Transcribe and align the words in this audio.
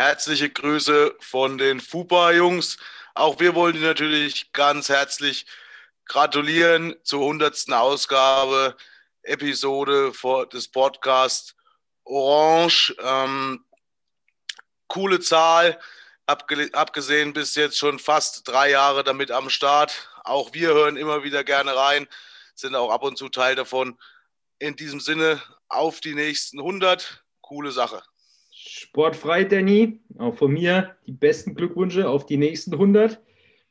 herzliche 0.00 0.48
Grüße 0.48 1.14
von 1.20 1.58
den 1.58 1.78
FUPA-Jungs. 1.78 2.78
Auch 3.14 3.38
wir 3.38 3.54
wollen 3.54 3.74
dir 3.74 3.82
natürlich 3.82 4.50
ganz 4.54 4.88
herzlich 4.88 5.44
gratulieren 6.06 6.96
zur 7.02 7.20
100. 7.20 7.70
Ausgabe, 7.72 8.78
Episode 9.22 10.10
des 10.54 10.68
Podcasts 10.68 11.54
Orange. 12.04 12.96
Ähm, 12.98 13.62
coole 14.88 15.20
Zahl, 15.20 15.78
abgesehen 16.24 17.34
bis 17.34 17.54
jetzt 17.54 17.76
schon 17.76 17.98
fast 17.98 18.48
drei 18.48 18.70
Jahre 18.70 19.04
damit 19.04 19.30
am 19.30 19.50
Start. 19.50 20.08
Auch 20.24 20.54
wir 20.54 20.68
hören 20.68 20.96
immer 20.96 21.24
wieder 21.24 21.44
gerne 21.44 21.76
rein, 21.76 22.08
sind 22.54 22.74
auch 22.74 22.90
ab 22.90 23.02
und 23.02 23.18
zu 23.18 23.28
Teil 23.28 23.54
davon. 23.54 24.00
In 24.58 24.76
diesem 24.76 25.00
Sinne, 25.00 25.42
auf 25.68 26.00
die 26.00 26.14
nächsten 26.14 26.58
100. 26.58 27.22
Coole 27.42 27.70
Sache. 27.70 28.02
Sportfrei, 28.80 29.44
Danny. 29.44 30.00
Auch 30.16 30.34
von 30.34 30.54
mir 30.54 30.96
die 31.06 31.12
besten 31.12 31.54
Glückwünsche 31.54 32.08
auf 32.08 32.24
die 32.24 32.38
nächsten 32.38 32.72
100. 32.72 33.20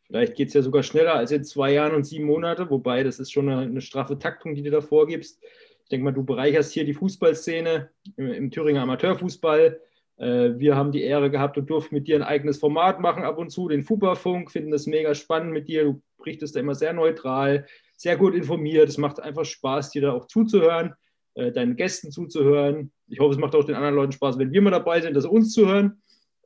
Vielleicht 0.06 0.36
geht 0.36 0.50
es 0.50 0.54
ja 0.54 0.62
sogar 0.62 0.84
schneller 0.84 1.16
als 1.16 1.32
in 1.32 1.44
zwei 1.44 1.74
Jahren 1.74 1.96
und 1.96 2.04
sieben 2.04 2.26
Monate, 2.26 2.70
wobei 2.70 3.04
das 3.04 3.20
ist 3.20 3.32
schon 3.32 3.50
eine, 3.50 3.64
eine 3.64 3.82
straffe 3.82 4.20
Taktung, 4.20 4.54
die 4.54 4.62
du 4.62 4.70
da 4.70 4.82
vorgibst. 4.82 5.42
Ich 5.84 5.90
denke 5.90 6.04
mal, 6.04 6.12
du 6.12 6.24
bereicherst 6.24 6.74
hier 6.74 6.86
die 6.86 6.94
Fußballszene 6.94 7.90
im, 8.18 8.28
im 8.28 8.52
Thüringer 8.52 8.84
Amateurfußball. 8.84 9.82
Äh, 10.18 10.50
wir 10.58 10.76
haben 10.76 10.92
die 10.92 11.02
Ehre 11.02 11.32
gehabt 11.32 11.58
und 11.58 11.68
durften 11.72 11.96
mit 11.96 12.08
dir 12.08 12.18
ein 12.18 12.24
eigenes 12.24 12.60
Format 12.60 13.00
machen 13.00 13.24
ab 13.24 13.40
und 13.40 13.50
zu, 13.50 13.68
den 13.68 13.82
Fußballfunk, 13.82 14.52
finden 14.52 14.70
das 14.70 14.86
mega 14.86 15.16
spannend 15.16 15.54
mit 15.54 15.68
dir. 15.68 15.86
Du 15.86 16.02
berichtest 16.20 16.56
da 16.56 16.60
immer 16.60 16.76
sehr 16.76 16.94
neutral, 16.94 17.66
sehr 17.98 18.16
gut 18.16 18.36
informiert. 18.36 18.90
Es 18.90 19.00
macht 19.00 19.20
einfach 19.20 19.46
Spaß, 19.46 19.90
dir 19.90 20.04
da 20.04 20.12
auch 20.12 20.28
zuzuhören, 20.28 20.94
äh, 21.34 21.52
deinen 21.52 21.76
Gästen 21.78 22.12
zuzuhören. 22.12 22.92
Ich 23.12 23.20
hoffe, 23.20 23.34
es 23.34 23.40
macht 23.40 23.56
auch 23.56 23.64
den 23.64 23.74
anderen 23.76 23.96
Leuten 23.96 24.12
Spaß, 24.12 24.38
wenn 24.38 24.52
wir 24.52 24.62
mal 24.62 24.70
dabei 24.70 25.02
sind, 25.02 25.16
das 25.16 25.26
uns 25.26 25.52
zu 25.52 25.66
hören. 25.66 26.00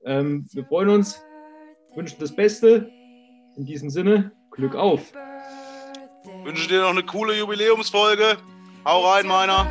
Ähm, 0.06 0.48
wir 0.54 0.64
freuen 0.64 0.88
uns, 0.90 1.22
wünschen 1.94 2.16
das 2.20 2.34
Beste. 2.34 2.90
In 3.58 3.66
diesem 3.66 3.90
Sinne, 3.90 4.32
Glück 4.50 4.74
auf. 4.74 5.12
Wünsche 6.44 6.70
dir 6.70 6.82
noch 6.82 6.92
eine 6.92 7.04
coole 7.04 7.38
Jubiläumsfolge. 7.38 8.38
Hau 8.86 9.12
rein, 9.12 9.28
meiner. 9.28 9.68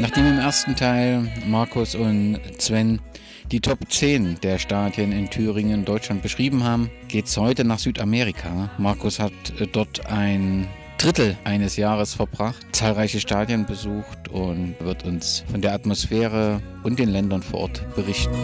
Nachdem 0.00 0.26
im 0.26 0.38
ersten 0.38 0.74
Teil 0.74 1.30
Markus 1.46 1.94
und 1.94 2.40
Sven 2.58 3.00
die 3.52 3.60
Top 3.60 3.78
10 3.88 4.40
der 4.42 4.58
Stadien 4.58 5.12
in 5.12 5.30
Thüringen, 5.30 5.84
Deutschland 5.84 6.22
beschrieben 6.22 6.64
haben, 6.64 6.90
geht 7.08 7.26
es 7.26 7.36
heute 7.36 7.64
nach 7.64 7.78
Südamerika. 7.78 8.70
Markus 8.78 9.20
hat 9.20 9.32
äh, 9.58 9.66
dort 9.66 10.06
ein 10.06 10.68
Drittel 11.00 11.36
eines 11.44 11.76
Jahres 11.76 12.12
verbracht, 12.12 12.66
zahlreiche 12.72 13.20
Stadien 13.20 13.64
besucht 13.64 14.28
und 14.28 14.78
wird 14.80 15.06
uns 15.06 15.44
von 15.50 15.62
der 15.62 15.72
Atmosphäre 15.72 16.60
und 16.82 16.98
den 16.98 17.08
Ländern 17.08 17.42
vor 17.42 17.60
Ort 17.60 17.82
berichten. 17.94 18.34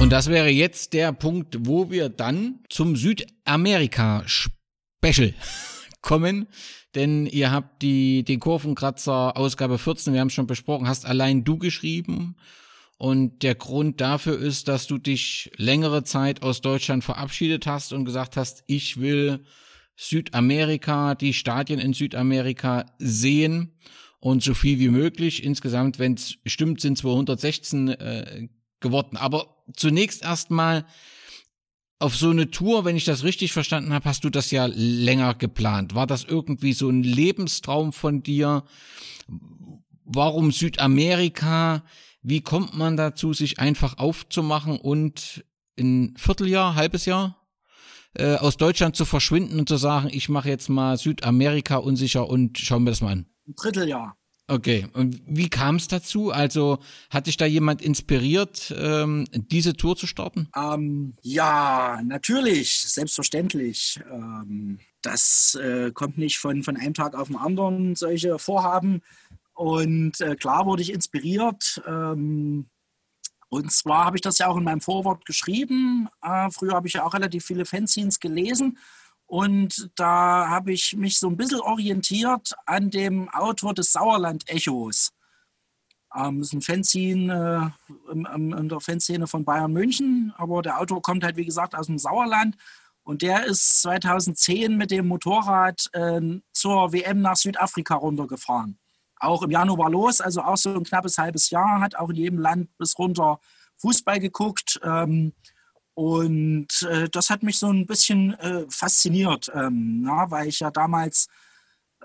Und 0.00 0.10
das 0.10 0.28
wäre 0.28 0.50
jetzt 0.50 0.92
der 0.92 1.10
Punkt, 1.10 1.66
wo 1.66 1.90
wir 1.90 2.10
dann 2.10 2.60
zum 2.70 2.94
Südamerika-Special 2.94 5.34
kommen. 6.00 6.46
Denn 6.94 7.26
ihr 7.26 7.50
habt 7.50 7.82
die, 7.82 8.22
den 8.22 8.38
Kurvenkratzer 8.38 9.36
Ausgabe 9.36 9.78
14, 9.78 10.12
wir 10.12 10.20
haben 10.20 10.28
es 10.28 10.34
schon 10.34 10.46
besprochen, 10.46 10.86
hast 10.86 11.06
allein 11.06 11.42
du 11.42 11.58
geschrieben. 11.58 12.36
Und 12.98 13.42
der 13.42 13.56
Grund 13.56 14.00
dafür 14.00 14.38
ist, 14.38 14.68
dass 14.68 14.86
du 14.86 14.98
dich 14.98 15.50
längere 15.56 16.04
Zeit 16.04 16.44
aus 16.44 16.60
Deutschland 16.60 17.02
verabschiedet 17.02 17.66
hast 17.66 17.92
und 17.92 18.04
gesagt 18.04 18.36
hast, 18.36 18.62
ich 18.68 19.00
will 19.00 19.44
Südamerika, 20.00 21.16
die 21.16 21.34
Stadien 21.34 21.80
in 21.80 21.92
Südamerika 21.92 22.86
sehen 22.98 23.72
und 24.20 24.44
so 24.44 24.54
viel 24.54 24.78
wie 24.78 24.90
möglich. 24.90 25.42
Insgesamt, 25.42 25.98
wenn 25.98 26.14
es 26.14 26.38
stimmt, 26.46 26.80
sind 26.80 26.96
216 26.96 27.88
äh, 27.88 28.48
geworden. 28.78 29.16
Aber 29.16 29.64
zunächst 29.76 30.22
erstmal 30.22 30.86
auf 31.98 32.16
so 32.16 32.30
eine 32.30 32.48
Tour, 32.52 32.84
wenn 32.84 32.94
ich 32.94 33.04
das 33.04 33.24
richtig 33.24 33.52
verstanden 33.52 33.92
habe, 33.92 34.04
hast 34.04 34.22
du 34.22 34.30
das 34.30 34.52
ja 34.52 34.66
länger 34.66 35.34
geplant. 35.34 35.96
War 35.96 36.06
das 36.06 36.22
irgendwie 36.22 36.74
so 36.74 36.88
ein 36.88 37.02
Lebenstraum 37.02 37.92
von 37.92 38.22
dir? 38.22 38.62
Warum 40.04 40.52
Südamerika? 40.52 41.82
Wie 42.22 42.40
kommt 42.40 42.78
man 42.78 42.96
dazu, 42.96 43.32
sich 43.32 43.58
einfach 43.58 43.98
aufzumachen 43.98 44.78
und 44.78 45.44
ein 45.76 46.14
Vierteljahr, 46.16 46.76
halbes 46.76 47.04
Jahr 47.04 47.37
äh, 48.14 48.36
aus 48.36 48.56
Deutschland 48.56 48.96
zu 48.96 49.04
verschwinden 49.04 49.58
und 49.58 49.68
zu 49.68 49.76
sagen, 49.76 50.08
ich 50.10 50.28
mache 50.28 50.48
jetzt 50.48 50.68
mal 50.68 50.96
Südamerika 50.96 51.76
unsicher 51.76 52.28
und 52.28 52.58
schau 52.58 52.78
mir 52.78 52.90
das 52.90 53.00
mal 53.00 53.12
an? 53.12 53.26
Ein 53.46 53.54
Dritteljahr. 53.56 54.16
Okay, 54.50 54.86
und 54.94 55.20
wie 55.26 55.50
kam 55.50 55.76
es 55.76 55.88
dazu? 55.88 56.30
Also 56.30 56.78
hat 57.10 57.26
dich 57.26 57.36
da 57.36 57.44
jemand 57.44 57.82
inspiriert, 57.82 58.74
ähm, 58.78 59.26
diese 59.30 59.74
Tour 59.74 59.94
zu 59.94 60.06
starten? 60.06 60.48
Ähm, 60.56 61.14
ja, 61.20 62.00
natürlich, 62.02 62.80
selbstverständlich. 62.80 64.00
Ähm, 64.10 64.78
das 65.02 65.54
äh, 65.62 65.90
kommt 65.92 66.16
nicht 66.16 66.38
von, 66.38 66.62
von 66.62 66.78
einem 66.78 66.94
Tag 66.94 67.14
auf 67.14 67.28
den 67.28 67.36
anderen, 67.36 67.94
solche 67.94 68.38
Vorhaben. 68.38 69.02
Und 69.52 70.18
äh, 70.22 70.34
klar 70.34 70.64
wurde 70.64 70.80
ich 70.80 70.94
inspiriert. 70.94 71.82
Ähm, 71.86 72.70
und 73.50 73.72
zwar 73.72 74.04
habe 74.04 74.16
ich 74.16 74.20
das 74.20 74.38
ja 74.38 74.48
auch 74.48 74.56
in 74.56 74.64
meinem 74.64 74.80
Vorwort 74.80 75.24
geschrieben. 75.24 76.08
Äh, 76.22 76.50
früher 76.50 76.74
habe 76.74 76.86
ich 76.86 76.94
ja 76.94 77.04
auch 77.04 77.14
relativ 77.14 77.46
viele 77.46 77.64
Fanzines 77.64 78.20
gelesen. 78.20 78.78
Und 79.26 79.90
da 79.94 80.48
habe 80.48 80.72
ich 80.72 80.96
mich 80.96 81.18
so 81.18 81.28
ein 81.28 81.36
bisschen 81.36 81.60
orientiert 81.60 82.54
an 82.66 82.90
dem 82.90 83.28
Autor 83.30 83.74
des 83.74 83.92
Sauerland-Echos. 83.92 85.12
Ähm, 86.14 86.38
das 86.40 86.48
ist 86.48 86.54
ein 86.54 86.62
Fanzine 86.62 87.74
äh, 88.08 88.12
in, 88.12 88.68
der 88.68 88.80
Fanszene 88.80 89.26
von 89.26 89.44
Bayern 89.44 89.72
München, 89.72 90.32
aber 90.36 90.62
der 90.62 90.80
Autor 90.80 91.02
kommt 91.02 91.24
halt, 91.24 91.36
wie 91.36 91.44
gesagt, 91.44 91.74
aus 91.74 91.86
dem 91.86 91.98
Sauerland. 91.98 92.56
Und 93.02 93.22
der 93.22 93.46
ist 93.46 93.80
2010 93.82 94.76
mit 94.76 94.90
dem 94.90 95.08
Motorrad 95.08 95.88
äh, 95.94 96.20
zur 96.52 96.92
WM 96.92 97.22
nach 97.22 97.36
Südafrika 97.36 97.94
runtergefahren 97.94 98.78
auch 99.20 99.42
im 99.42 99.50
Januar 99.50 99.90
los, 99.90 100.20
also 100.20 100.42
auch 100.42 100.56
so 100.56 100.74
ein 100.74 100.84
knappes 100.84 101.18
halbes 101.18 101.50
Jahr, 101.50 101.80
hat 101.80 101.96
auch 101.96 102.10
in 102.10 102.16
jedem 102.16 102.38
Land 102.38 102.76
bis 102.78 102.98
runter 102.98 103.40
Fußball 103.76 104.20
geguckt. 104.20 104.80
Ähm, 104.82 105.32
und 105.94 106.82
äh, 106.82 107.08
das 107.08 107.28
hat 107.28 107.42
mich 107.42 107.58
so 107.58 107.68
ein 107.68 107.86
bisschen 107.86 108.34
äh, 108.34 108.64
fasziniert, 108.68 109.50
ähm, 109.52 110.02
na, 110.02 110.30
weil 110.30 110.46
ich 110.46 110.60
ja 110.60 110.70
damals 110.70 111.26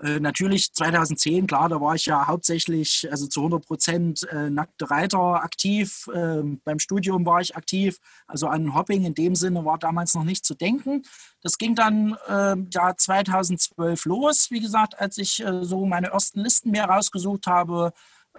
äh, 0.02 0.18
natürlich 0.18 0.72
2010, 0.72 1.46
klar, 1.46 1.68
da 1.68 1.80
war 1.80 1.94
ich 1.94 2.06
ja 2.06 2.26
hauptsächlich, 2.26 3.06
also 3.10 3.28
zu 3.28 3.40
100 3.40 3.64
Prozent 3.64 4.28
äh, 4.28 4.50
nackte 4.50 4.90
Reiter 4.90 5.42
aktiv. 5.42 6.08
Äh, 6.12 6.42
beim 6.64 6.80
Studium 6.80 7.24
war 7.24 7.40
ich 7.40 7.56
aktiv. 7.56 7.98
Also 8.26 8.48
an 8.48 8.74
Hopping 8.74 9.04
in 9.04 9.14
dem 9.14 9.36
Sinne 9.36 9.64
war 9.64 9.78
damals 9.78 10.14
noch 10.14 10.24
nicht 10.24 10.44
zu 10.44 10.54
denken. 10.54 11.02
Das 11.42 11.58
ging 11.58 11.76
dann 11.76 12.16
äh, 12.26 12.56
ja 12.72 12.96
2012 12.96 14.04
los, 14.06 14.50
wie 14.50 14.60
gesagt, 14.60 14.98
als 14.98 15.16
ich 15.18 15.44
äh, 15.44 15.64
so 15.64 15.86
meine 15.86 16.08
ersten 16.08 16.40
Listen 16.40 16.72
mehr 16.72 16.86
rausgesucht 16.86 17.46
habe, 17.46 17.92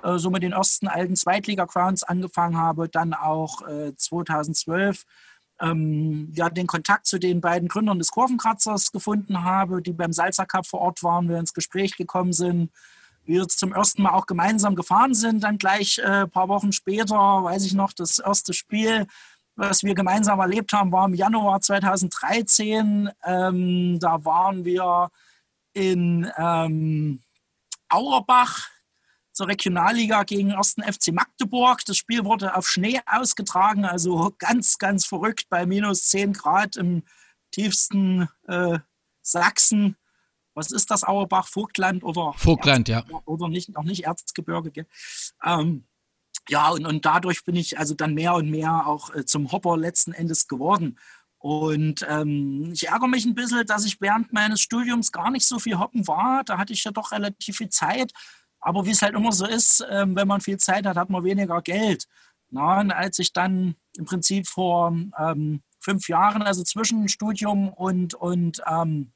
äh, 0.03 0.17
so 0.17 0.29
mit 0.29 0.43
den 0.43 0.51
ersten 0.51 0.89
alten 0.89 1.15
Zweitliga-Crowns 1.15 2.03
angefangen 2.03 2.57
habe, 2.57 2.89
dann 2.89 3.13
auch 3.13 3.61
2012 3.95 5.03
ähm, 5.61 6.31
ja, 6.35 6.49
den 6.49 6.67
Kontakt 6.67 7.05
zu 7.05 7.19
den 7.19 7.41
beiden 7.41 7.67
Gründern 7.67 7.99
des 7.99 8.11
Kurvenkratzers 8.11 8.91
gefunden 8.91 9.43
habe, 9.43 9.81
die 9.81 9.93
beim 9.93 10.13
Salzer 10.13 10.45
Cup 10.45 10.67
vor 10.67 10.81
Ort 10.81 11.03
waren, 11.03 11.29
wir 11.29 11.37
ins 11.37 11.53
Gespräch 11.53 11.95
gekommen 11.95 12.33
sind. 12.33 12.71
wir 13.23 13.47
zum 13.47 13.73
ersten 13.73 14.03
Mal 14.03 14.11
auch 14.11 14.27
gemeinsam 14.27 14.75
gefahren 14.75 15.13
sind. 15.15 15.43
Dann 15.43 15.57
gleich 15.57 16.03
ein 16.03 16.25
äh, 16.25 16.27
paar 16.27 16.47
Wochen 16.47 16.71
später, 16.71 17.15
weiß 17.15 17.65
ich 17.65 17.73
noch, 17.73 17.93
das 17.93 18.19
erste 18.19 18.53
Spiel, 18.53 19.07
was 19.55 19.83
wir 19.83 19.95
gemeinsam 19.95 20.39
erlebt 20.39 20.73
haben, 20.73 20.91
war 20.91 21.05
im 21.05 21.13
Januar 21.13 21.61
2013. 21.61 23.09
Ähm, 23.23 23.99
da 23.99 24.23
waren 24.25 24.65
wir 24.65 25.09
in 25.73 26.29
ähm, 26.37 27.21
Auerbach 27.89 28.69
zur 29.35 29.47
Regionalliga 29.47 30.23
gegen 30.23 30.53
1. 30.53 30.77
FC 30.81 31.11
Magdeburg. 31.11 31.85
Das 31.85 31.97
Spiel 31.97 32.25
wurde 32.25 32.55
auf 32.55 32.67
Schnee 32.67 32.99
ausgetragen, 33.05 33.85
also 33.85 34.33
ganz, 34.39 34.77
ganz 34.79 35.05
verrückt 35.05 35.45
bei 35.49 35.65
minus 35.65 36.07
10 36.07 36.33
Grad 36.33 36.75
im 36.77 37.03
tiefsten 37.51 38.29
äh, 38.47 38.79
Sachsen 39.21 39.97
was 40.55 40.71
ist 40.71 40.89
das, 40.89 41.03
Auerbach, 41.03 41.47
Vogtland 41.47 42.03
oder 42.03 42.33
Vogtland, 42.37 42.89
Erz, 42.89 43.05
ja. 43.11 43.21
Oder 43.25 43.49
nicht, 43.49 43.69
noch 43.69 43.83
nicht 43.83 44.05
Erzgebirge. 44.05 44.87
Ähm, 45.43 45.85
ja, 46.47 46.69
und, 46.69 46.85
und 46.85 47.05
dadurch 47.05 47.43
bin 47.43 47.55
ich 47.55 47.77
also 47.77 47.93
dann 47.93 48.13
mehr 48.13 48.35
und 48.35 48.49
mehr 48.49 48.87
auch 48.87 49.13
äh, 49.13 49.25
zum 49.25 49.51
Hopper 49.51 49.77
letzten 49.77 50.13
Endes 50.13 50.47
geworden. 50.47 50.97
Und 51.37 52.05
ähm, 52.09 52.71
ich 52.73 52.87
ärgere 52.87 53.07
mich 53.07 53.25
ein 53.25 53.35
bisschen, 53.35 53.65
dass 53.67 53.85
ich 53.85 54.01
während 54.01 54.33
meines 54.33 54.61
Studiums 54.61 55.11
gar 55.11 55.29
nicht 55.29 55.45
so 55.45 55.59
viel 55.59 55.77
hoppen 55.77 56.07
war. 56.07 56.43
Da 56.43 56.57
hatte 56.57 56.73
ich 56.73 56.83
ja 56.83 56.91
doch 56.91 57.11
relativ 57.11 57.57
viel 57.57 57.69
Zeit. 57.69 58.13
Aber 58.65 58.83
wie 58.83 58.91
es 58.91 59.03
halt 59.03 59.13
immer 59.13 59.31
so 59.31 59.45
ist, 59.45 59.85
ähm, 59.91 60.15
wenn 60.15 60.27
man 60.27 60.41
viel 60.41 60.57
Zeit 60.57 60.87
hat, 60.87 60.97
hat 60.97 61.11
man 61.11 61.23
weniger 61.23 61.61
Geld. 61.61 62.07
Und 62.51 62.91
als 62.91 63.19
ich 63.19 63.31
dann 63.31 63.75
im 63.95 64.05
Prinzip 64.05 64.47
vor 64.47 64.91
ähm, 65.19 65.61
fünf 65.79 66.09
Jahren, 66.09 66.41
also 66.41 66.63
zwischen 66.63 67.07
Studium 67.07 67.69
und, 67.69 68.15
und 68.15 68.63
ähm, 68.67 69.11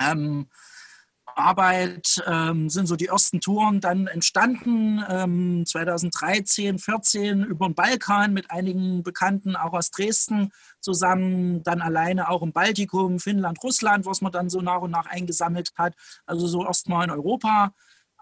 ähm, 0.00 0.48
Arbeit 1.24 2.20
ähm, 2.26 2.68
sind 2.68 2.86
so 2.86 2.96
die 2.96 3.06
ersten 3.06 3.40
Touren 3.40 3.80
dann 3.80 4.08
entstanden, 4.08 5.04
ähm, 5.08 5.64
2013, 5.64 6.80
14 6.80 7.44
über 7.44 7.68
den 7.68 7.76
Balkan 7.76 8.32
mit 8.32 8.50
einigen 8.50 9.04
Bekannten 9.04 9.54
auch 9.54 9.72
aus 9.72 9.92
Dresden 9.92 10.50
zusammen, 10.80 11.62
dann 11.62 11.80
alleine 11.80 12.28
auch 12.28 12.42
im 12.42 12.52
Baltikum, 12.52 13.20
Finnland, 13.20 13.62
Russland, 13.62 14.04
was 14.04 14.20
man 14.20 14.32
dann 14.32 14.50
so 14.50 14.60
nach 14.60 14.80
und 14.80 14.90
nach 14.90 15.06
eingesammelt 15.06 15.70
hat, 15.76 15.94
also 16.26 16.48
so 16.48 16.66
erstmal 16.66 17.04
in 17.04 17.10
Europa 17.10 17.72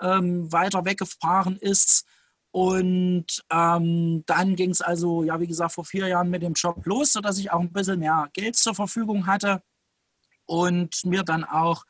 ähm, 0.01 0.51
weiter 0.53 0.85
weggefahren 0.85 1.57
ist. 1.57 2.07
Und 2.51 3.27
ähm, 3.51 4.25
dann 4.27 4.57
ging 4.57 4.71
es 4.71 4.81
also, 4.81 5.23
ja, 5.23 5.39
wie 5.39 5.47
gesagt, 5.47 5.73
vor 5.73 5.85
vier 5.85 6.09
Jahren 6.09 6.31
mit 6.31 6.43
dem 6.43 6.55
Job 6.55 6.85
los, 6.87 7.13
sodass 7.13 7.39
ich 7.39 7.51
auch 7.51 7.61
ein 7.61 7.73
bisschen 7.73 8.01
mehr 8.01 8.29
Geld 8.33 8.57
zur 8.57 8.75
Verfügung 8.75 9.27
hatte 9.27 9.63
und 10.47 11.05
mir 11.05 11.23
dann 11.23 11.45
auch 11.45 11.85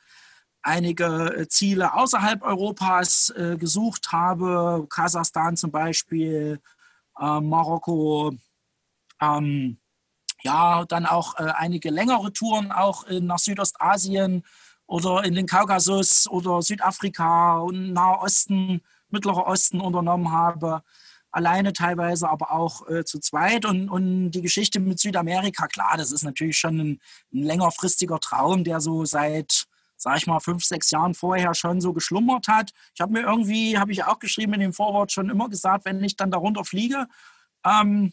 einige 0.62 1.34
äh, 1.36 1.48
Ziele 1.48 1.94
außerhalb 1.94 2.42
Europas 2.42 3.30
äh, 3.30 3.56
gesucht 3.56 4.12
habe, 4.12 4.86
Kasachstan 4.90 5.56
zum 5.56 5.70
Beispiel, 5.70 6.60
äh, 7.18 7.40
Marokko, 7.40 8.34
ähm, 9.20 9.78
ja, 10.42 10.84
dann 10.84 11.06
auch 11.06 11.38
äh, 11.38 11.44
einige 11.44 11.90
längere 11.90 12.32
Touren 12.32 12.70
auch 12.70 13.06
nach 13.08 13.38
Südostasien 13.38 14.44
oder 14.88 15.22
in 15.22 15.34
den 15.34 15.46
Kaukasus 15.46 16.26
oder 16.28 16.60
Südafrika 16.62 17.58
und 17.58 17.92
Nahe 17.92 18.18
Osten, 18.18 18.82
Mittlerer 19.10 19.46
Osten 19.46 19.80
unternommen 19.80 20.32
habe 20.32 20.82
alleine 21.30 21.72
teilweise, 21.72 22.28
aber 22.28 22.52
auch 22.52 22.88
äh, 22.88 23.04
zu 23.04 23.20
zweit. 23.20 23.64
Und, 23.64 23.88
und 23.88 24.30
die 24.30 24.42
Geschichte 24.42 24.80
mit 24.80 24.98
Südamerika, 24.98 25.66
klar, 25.66 25.96
das 25.96 26.12
ist 26.12 26.24
natürlich 26.24 26.58
schon 26.58 26.78
ein, 26.78 27.00
ein 27.32 27.42
längerfristiger 27.42 28.18
Traum, 28.20 28.64
der 28.64 28.80
so 28.80 29.04
seit, 29.04 29.66
sag 29.96 30.16
ich 30.18 30.26
mal, 30.26 30.40
fünf, 30.40 30.64
sechs 30.64 30.90
Jahren 30.90 31.14
vorher 31.14 31.54
schon 31.54 31.80
so 31.80 31.92
geschlummert 31.92 32.48
hat. 32.48 32.72
Ich 32.94 33.00
habe 33.00 33.12
mir 33.12 33.22
irgendwie, 33.22 33.78
habe 33.78 33.92
ich 33.92 34.04
auch 34.04 34.18
geschrieben 34.18 34.54
in 34.54 34.60
dem 34.60 34.72
Vorwort 34.72 35.12
schon 35.12 35.30
immer 35.30 35.48
gesagt, 35.48 35.84
wenn 35.84 36.02
ich 36.02 36.16
dann 36.16 36.30
darunter 36.30 36.64
fliege, 36.64 37.06
ähm, 37.64 38.12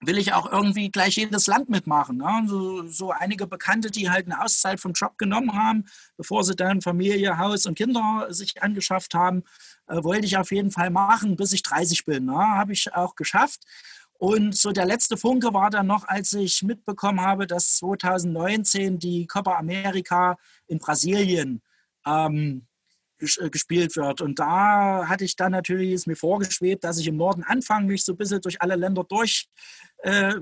will 0.00 0.18
ich 0.18 0.32
auch 0.32 0.50
irgendwie 0.50 0.90
gleich 0.90 1.16
jedes 1.16 1.46
Land 1.46 1.68
mitmachen. 1.68 2.18
Ne? 2.18 2.44
So, 2.46 2.86
so, 2.86 3.10
einige 3.10 3.46
Bekannte, 3.46 3.90
die 3.90 4.10
halt 4.10 4.26
eine 4.26 4.42
Auszeit 4.42 4.80
vom 4.80 4.92
Job 4.92 5.18
genommen 5.18 5.54
haben, 5.54 5.86
bevor 6.16 6.44
sie 6.44 6.54
dann 6.54 6.80
Familie, 6.80 7.38
Haus 7.38 7.66
und 7.66 7.76
Kinder 7.76 8.26
sich 8.30 8.62
angeschafft 8.62 9.14
haben, 9.14 9.42
äh, 9.88 10.02
wollte 10.02 10.26
ich 10.26 10.36
auf 10.36 10.52
jeden 10.52 10.70
Fall 10.70 10.90
machen, 10.90 11.36
bis 11.36 11.52
ich 11.52 11.62
30 11.62 12.04
bin. 12.04 12.26
Ne? 12.26 12.36
Habe 12.36 12.72
ich 12.72 12.94
auch 12.94 13.16
geschafft. 13.16 13.62
Und 14.18 14.56
so 14.56 14.72
der 14.72 14.84
letzte 14.84 15.16
Funke 15.16 15.52
war 15.54 15.70
dann 15.70 15.86
noch, 15.86 16.06
als 16.06 16.32
ich 16.32 16.62
mitbekommen 16.62 17.20
habe, 17.20 17.46
dass 17.46 17.76
2019 17.76 18.98
die 18.98 19.26
Copa 19.26 19.56
America 19.56 20.36
in 20.66 20.78
Brasilien 20.78 21.62
ähm, 22.04 22.66
äh, 22.66 22.67
gespielt 23.18 23.96
wird. 23.96 24.20
Und 24.20 24.38
da 24.38 25.08
hatte 25.08 25.24
ich 25.24 25.36
dann 25.36 25.52
natürlich, 25.52 25.92
ist 25.92 26.06
mir 26.06 26.16
vorgeschwebt, 26.16 26.84
dass 26.84 26.98
ich 26.98 27.08
im 27.08 27.16
Norden 27.16 27.42
anfange, 27.42 27.86
mich 27.86 28.04
so 28.04 28.12
ein 28.12 28.16
bisschen 28.16 28.40
durch 28.40 28.62
alle 28.62 28.76
Länder 28.76 29.04
durch 29.04 29.48
äh, 29.98 30.34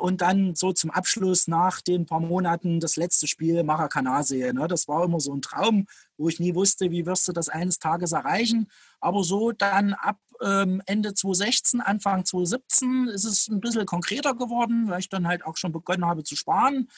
und 0.00 0.20
dann 0.20 0.54
so 0.54 0.72
zum 0.72 0.90
Abschluss 0.90 1.48
nach 1.48 1.80
den 1.80 2.06
paar 2.06 2.20
Monaten 2.20 2.80
das 2.80 2.96
letzte 2.96 3.26
Spiel 3.26 3.62
Maracana 3.62 4.22
sehe. 4.22 4.52
Ne? 4.52 4.68
Das 4.68 4.88
war 4.88 5.04
immer 5.04 5.20
so 5.20 5.34
ein 5.34 5.42
Traum, 5.42 5.86
wo 6.16 6.28
ich 6.28 6.40
nie 6.40 6.54
wusste, 6.54 6.90
wie 6.90 7.06
wirst 7.06 7.26
du 7.28 7.32
das 7.32 7.48
eines 7.48 7.78
Tages 7.78 8.12
erreichen. 8.12 8.68
Aber 9.00 9.24
so 9.24 9.52
dann 9.52 9.94
ab 9.94 10.18
ähm, 10.42 10.82
Ende 10.86 11.14
2016, 11.14 11.80
Anfang 11.80 12.24
2017 12.24 13.08
ist 13.08 13.24
es 13.24 13.48
ein 13.48 13.60
bisschen 13.60 13.86
konkreter 13.86 14.34
geworden, 14.34 14.88
weil 14.88 15.00
ich 15.00 15.08
dann 15.08 15.26
halt 15.26 15.44
auch 15.44 15.56
schon 15.56 15.72
begonnen 15.72 16.06
habe 16.06 16.24
zu 16.24 16.36
sparen. 16.36 16.88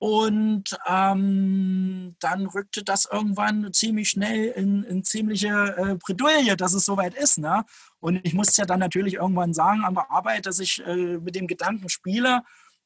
Und 0.00 0.78
ähm, 0.86 2.16
dann 2.20 2.46
rückte 2.46 2.82
das 2.82 3.04
irgendwann 3.04 3.70
ziemlich 3.74 4.08
schnell 4.08 4.46
in, 4.46 4.82
in 4.84 5.04
ziemliche 5.04 5.76
äh, 5.76 5.94
Bredouille, 5.96 6.56
dass 6.56 6.72
es 6.72 6.86
soweit 6.86 7.14
ist. 7.14 7.36
Ne? 7.36 7.66
Und 7.98 8.18
ich 8.24 8.32
musste 8.32 8.62
ja 8.62 8.66
dann 8.66 8.80
natürlich 8.80 9.14
irgendwann 9.14 9.52
sagen 9.52 9.84
an 9.84 9.92
der 9.92 10.10
Arbeit, 10.10 10.46
dass 10.46 10.58
ich 10.58 10.82
äh, 10.86 11.18
mit 11.18 11.34
dem 11.36 11.46
Gedanken 11.46 11.90
spiele. 11.90 12.44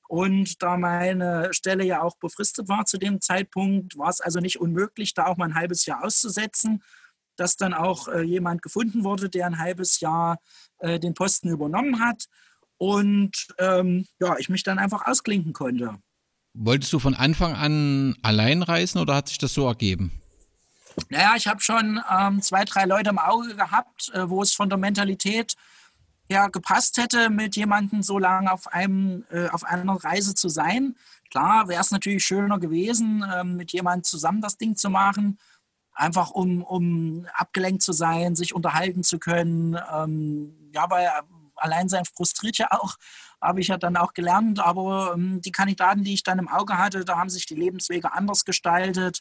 Und 0.09 0.61
da 0.61 0.77
meine 0.77 1.55
Stelle 1.55 1.85
ja 1.85 2.03
auch 2.03 2.17
befristet 2.17 2.69
war 2.69 2.85
zu 2.85 2.99
dem 2.99 3.21
Zeitpunkt, 3.21 3.97
war 3.97 4.09
es 4.09 4.21
also 4.21 4.41
nicht 4.41 4.61
unmöglich, 4.61 5.15
da 5.15 5.27
auch 5.27 5.37
mal 5.37 5.45
ein 5.45 5.55
halbes 5.55 5.87
Jahr 5.87 6.03
auszusetzen, 6.03 6.83
dass 7.37 7.57
dann 7.57 7.75
auch 7.75 8.09
äh, 8.09 8.23
jemand 8.23 8.61
gefunden 8.61 9.05
wurde, 9.05 9.31
der 9.31 9.47
ein 9.47 9.61
halbes 9.61 10.01
Jahr 10.01 10.41
äh, 10.81 10.99
den 10.99 11.15
Posten 11.15 11.49
übernommen 11.49 12.01
hat. 12.01 12.25
Und 12.77 13.55
ähm, 13.61 14.05
ja, 14.19 14.37
ich 14.37 14.49
mich 14.49 14.65
dann 14.65 14.81
einfach 14.81 15.07
ausklinken 15.07 15.53
konnte. 15.53 15.97
Wolltest 16.55 16.93
du 16.93 17.01
von 17.01 17.15
Anfang 17.15 17.55
an 17.55 18.17
allein 18.23 18.63
reisen 18.63 19.01
oder 19.01 19.17
hat 19.17 19.29
sich 19.29 19.39
das 19.39 19.55
so 19.55 19.67
ergeben? 19.67 20.13
Naja, 21.09 21.35
ich 21.37 21.49
habe 21.49 21.61
schon 21.61 22.01
ähm, 22.09 22.41
zwei, 22.43 22.65
drei 22.65 22.85
Leute 22.85 23.11
im 23.11 23.19
Auge 23.19 23.57
gehabt, 23.57 24.13
äh, 24.15 24.29
wo 24.31 24.41
es 24.41 24.55
von 24.55 24.69
der 24.69 24.79
Mentalität 24.79 25.57
her 26.29 26.49
gepasst 26.51 26.97
hätte, 26.97 27.29
mit 27.29 27.57
jemandem 27.57 28.05
so 28.05 28.21
lange 28.21 28.53
auf, 28.53 28.69
einem, 28.69 29.25
äh, 29.31 29.49
auf 29.49 29.65
einer 29.65 29.95
Reise 29.95 30.37
zu 30.37 30.49
sein. 30.49 30.95
Klar, 31.31 31.67
wäre 31.67 31.81
es 31.81 31.91
natürlich 31.91 32.25
schöner 32.25 32.61
gewesen, 32.61 33.25
äh, 33.25 33.43
mit 33.43 33.73
jemandem 33.73 34.05
zusammen 34.05 34.41
das 34.41 34.57
Ding 34.57 34.77
zu 34.77 34.91
machen, 34.91 35.41
einfach 35.93 36.31
um, 36.31 36.63
um 36.63 37.27
abgelenkt 37.35 37.83
zu 37.83 37.93
sein, 37.93 38.37
sich 38.37 38.55
unterhalten 38.55 39.03
zu 39.03 39.19
können. 39.19 39.77
Ähm, 39.93 40.71
ja, 40.73 40.89
weil 40.89 41.11
Alleinsein 41.57 42.05
frustriert 42.05 42.59
ja 42.59 42.69
auch 42.71 42.97
habe 43.45 43.61
ich 43.61 43.69
ja 43.69 43.77
dann 43.77 43.97
auch 43.97 44.15
gelernt. 44.15 44.59
Aber 44.59 45.13
ähm, 45.15 45.41
die 45.41 45.53
Kandidaten, 45.53 46.03
die 46.03 46.15
ich 46.15 46.23
dann 46.23 46.39
im 46.39 46.49
Auge 46.49 46.79
hatte, 46.79 47.05
da 47.05 47.19
haben 47.19 47.31
sich 47.31 47.47
die 47.47 47.55
Lebenswege 47.55 48.13
anders 48.13 48.45
gestaltet. 48.45 49.21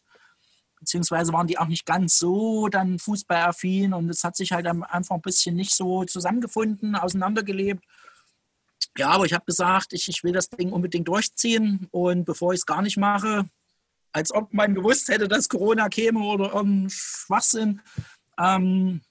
Beziehungsweise 0.80 1.32
waren 1.32 1.48
die 1.48 1.58
auch 1.58 1.68
nicht 1.68 1.86
ganz 1.86 2.18
so 2.18 2.68
dann 2.68 3.00
fußballaffin 3.00 3.94
und 3.94 4.10
es 4.10 4.24
hat 4.24 4.36
sich 4.36 4.52
halt 4.52 4.68
einfach 4.68 5.16
ein 5.16 5.22
bisschen 5.22 5.56
nicht 5.56 5.74
so 5.74 6.04
zusammengefunden, 6.04 6.96
auseinandergelebt. 6.96 7.86
Ja, 8.98 9.10
aber 9.10 9.25
ich 9.25 9.34
habe 9.34 9.46
gesagt, 9.46 9.94
ich, 9.94 10.10
ich 10.10 10.24
will 10.25 10.34
das 10.34 10.50
Ding 10.50 10.74
unbedingt 10.74 11.08
durchziehen 11.08 11.88
und 11.92 12.25
bevor 12.25 12.52
ich 12.52 12.60
es 12.60 12.66
gar 12.66 12.82
nicht 12.82 12.98
mache, 12.98 13.46
als 14.12 14.34
ob 14.34 14.54
man 14.54 14.75
gewusst 14.75 15.08
hätte, 15.08 15.30
dass 15.30 15.48
Corona 15.48 15.88
käme 15.88 16.20
oder 16.20 16.54
irgendein 16.54 16.90
Schwachsinn, 16.90 17.82
ähm, 18.38 19.02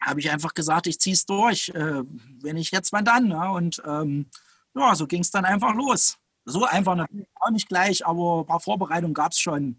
habe 0.00 0.20
ich 0.20 0.30
einfach 0.30 0.54
gesagt, 0.54 0.86
ich 0.86 0.98
ziehe 0.98 1.14
es 1.14 1.26
durch. 1.26 1.70
Äh, 1.70 2.02
wenn 2.42 2.56
ich 2.56 2.70
jetzt, 2.70 2.92
wann 2.92 3.04
dann? 3.04 3.30
Ja? 3.30 3.50
Und 3.50 3.82
ähm, 3.86 4.26
ja, 4.74 4.94
so 4.94 5.06
ging 5.06 5.20
es 5.20 5.30
dann 5.30 5.44
einfach 5.44 5.74
los. 5.74 6.16
So 6.44 6.64
einfach 6.64 6.96
natürlich 6.96 7.26
auch 7.40 7.50
nicht 7.50 7.68
gleich, 7.68 8.06
aber 8.06 8.40
ein 8.40 8.46
paar 8.46 8.60
Vorbereitungen 8.60 9.14
gab 9.14 9.32
es 9.32 9.38
schon. 9.38 9.78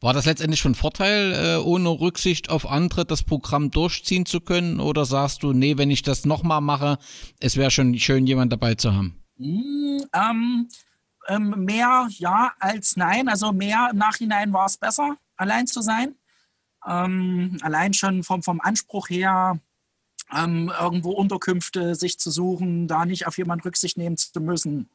War 0.00 0.14
das 0.14 0.26
letztendlich 0.26 0.60
schon 0.60 0.74
Vorteil, 0.74 1.32
äh, 1.32 1.56
ohne 1.62 1.88
Rücksicht 1.88 2.48
auf 2.48 2.66
andere 2.66 3.04
das 3.04 3.22
Programm 3.22 3.70
durchziehen 3.70 4.26
zu 4.26 4.40
können? 4.40 4.80
Oder 4.80 5.04
sagst 5.04 5.42
du, 5.42 5.52
nee, 5.52 5.76
wenn 5.76 5.90
ich 5.90 6.02
das 6.02 6.24
nochmal 6.24 6.60
mache, 6.60 6.98
es 7.40 7.56
wäre 7.56 7.70
schon 7.70 7.98
schön, 7.98 8.26
jemand 8.26 8.52
dabei 8.52 8.74
zu 8.74 8.94
haben? 8.94 9.22
Mm, 9.36 10.00
ähm, 10.14 10.68
ähm, 11.28 11.64
mehr 11.64 12.08
ja 12.10 12.52
als 12.58 12.96
nein. 12.96 13.28
Also 13.28 13.52
mehr 13.52 13.88
im 13.90 13.98
Nachhinein 13.98 14.52
war 14.52 14.66
es 14.66 14.76
besser, 14.76 15.16
allein 15.36 15.66
zu 15.66 15.80
sein. 15.82 16.14
Ähm, 16.86 17.58
allein 17.62 17.92
schon 17.94 18.22
vom, 18.22 18.42
vom 18.42 18.60
Anspruch 18.60 19.08
her, 19.08 19.58
ähm, 20.36 20.72
irgendwo 20.80 21.12
Unterkünfte 21.12 21.94
sich 21.94 22.18
zu 22.18 22.30
suchen, 22.30 22.88
da 22.88 23.04
nicht 23.04 23.26
auf 23.26 23.38
jemanden 23.38 23.64
Rücksicht 23.64 23.96
nehmen 23.96 24.16
zu 24.16 24.40
müssen. 24.40 24.88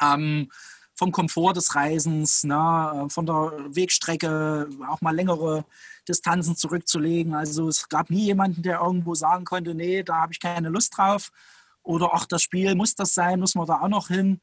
Ähm, 0.00 0.50
vom 0.94 1.12
Komfort 1.12 1.54
des 1.54 1.74
Reisens, 1.74 2.44
ne, 2.44 3.06
von 3.10 3.26
der 3.26 3.52
Wegstrecke, 3.68 4.68
auch 4.88 5.02
mal 5.02 5.14
längere 5.14 5.64
Distanzen 6.08 6.56
zurückzulegen. 6.56 7.34
Also 7.34 7.68
es 7.68 7.88
gab 7.88 8.08
nie 8.08 8.24
jemanden, 8.24 8.62
der 8.62 8.80
irgendwo 8.80 9.14
sagen 9.14 9.44
konnte, 9.44 9.74
nee, 9.74 10.02
da 10.02 10.22
habe 10.22 10.32
ich 10.32 10.40
keine 10.40 10.70
Lust 10.70 10.96
drauf. 10.96 11.32
Oder 11.82 12.10
ach, 12.14 12.24
das 12.24 12.42
Spiel 12.42 12.74
muss 12.74 12.94
das 12.94 13.14
sein, 13.14 13.40
muss 13.40 13.54
man 13.54 13.66
da 13.66 13.80
auch 13.80 13.88
noch 13.88 14.08
hin. 14.08 14.40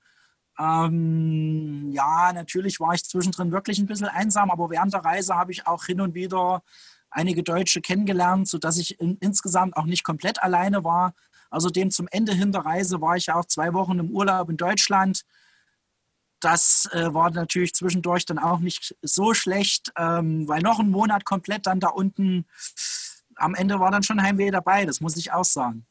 Ähm, 0.60 1.90
ja, 1.92 2.32
natürlich 2.34 2.80
war 2.80 2.94
ich 2.94 3.04
zwischendrin 3.06 3.52
wirklich 3.52 3.80
ein 3.80 3.88
bisschen 3.88 4.08
einsam, 4.08 4.52
aber 4.52 4.70
während 4.70 4.94
der 4.94 5.04
Reise 5.04 5.36
habe 5.36 5.52
ich 5.52 5.66
auch 5.66 5.86
hin 5.86 6.02
und 6.02 6.14
wieder 6.14 6.64
einige 7.10 7.44
Deutsche 7.44 7.82
kennengelernt, 7.82 8.48
sodass 8.48 8.78
ich 8.78 9.00
in, 9.00 9.18
insgesamt 9.20 9.76
auch 9.78 9.86
nicht 9.86 10.04
komplett 10.04 10.42
alleine 10.44 10.84
war. 10.84 11.14
Also 11.50 11.70
dem 11.70 11.92
zum 11.92 12.08
Ende 12.12 12.34
hin 12.34 12.52
der 12.52 12.66
Reise 12.66 13.02
war 13.02 13.16
ich 13.16 13.32
auch 13.32 13.46
zwei 13.46 13.74
Wochen 13.74 14.00
im 14.00 14.10
Urlaub 14.10 14.50
in 14.50 14.58
Deutschland. 14.58 15.24
Das 16.40 16.90
äh, 16.92 17.14
war 17.14 17.32
natürlich 17.32 17.74
zwischendurch 17.74 18.26
dann 18.26 18.40
auch 18.40 18.60
nicht 18.60 18.96
so 19.02 19.34
schlecht, 19.34 19.92
ähm, 19.96 20.48
weil 20.48 20.62
noch 20.62 20.80
ein 20.80 20.90
Monat 20.90 21.26
komplett 21.26 21.68
dann 21.68 21.80
da 21.80 21.90
unten, 21.90 22.46
am 23.36 23.56
Ende 23.56 23.80
war 23.80 23.92
dann 23.92 24.04
schon 24.04 24.22
Heimweh 24.22 24.52
dabei, 24.52 24.86
das 24.86 25.00
muss 25.00 25.16
ich 25.16 25.32
auch 25.32 25.46
sagen. 25.46 25.86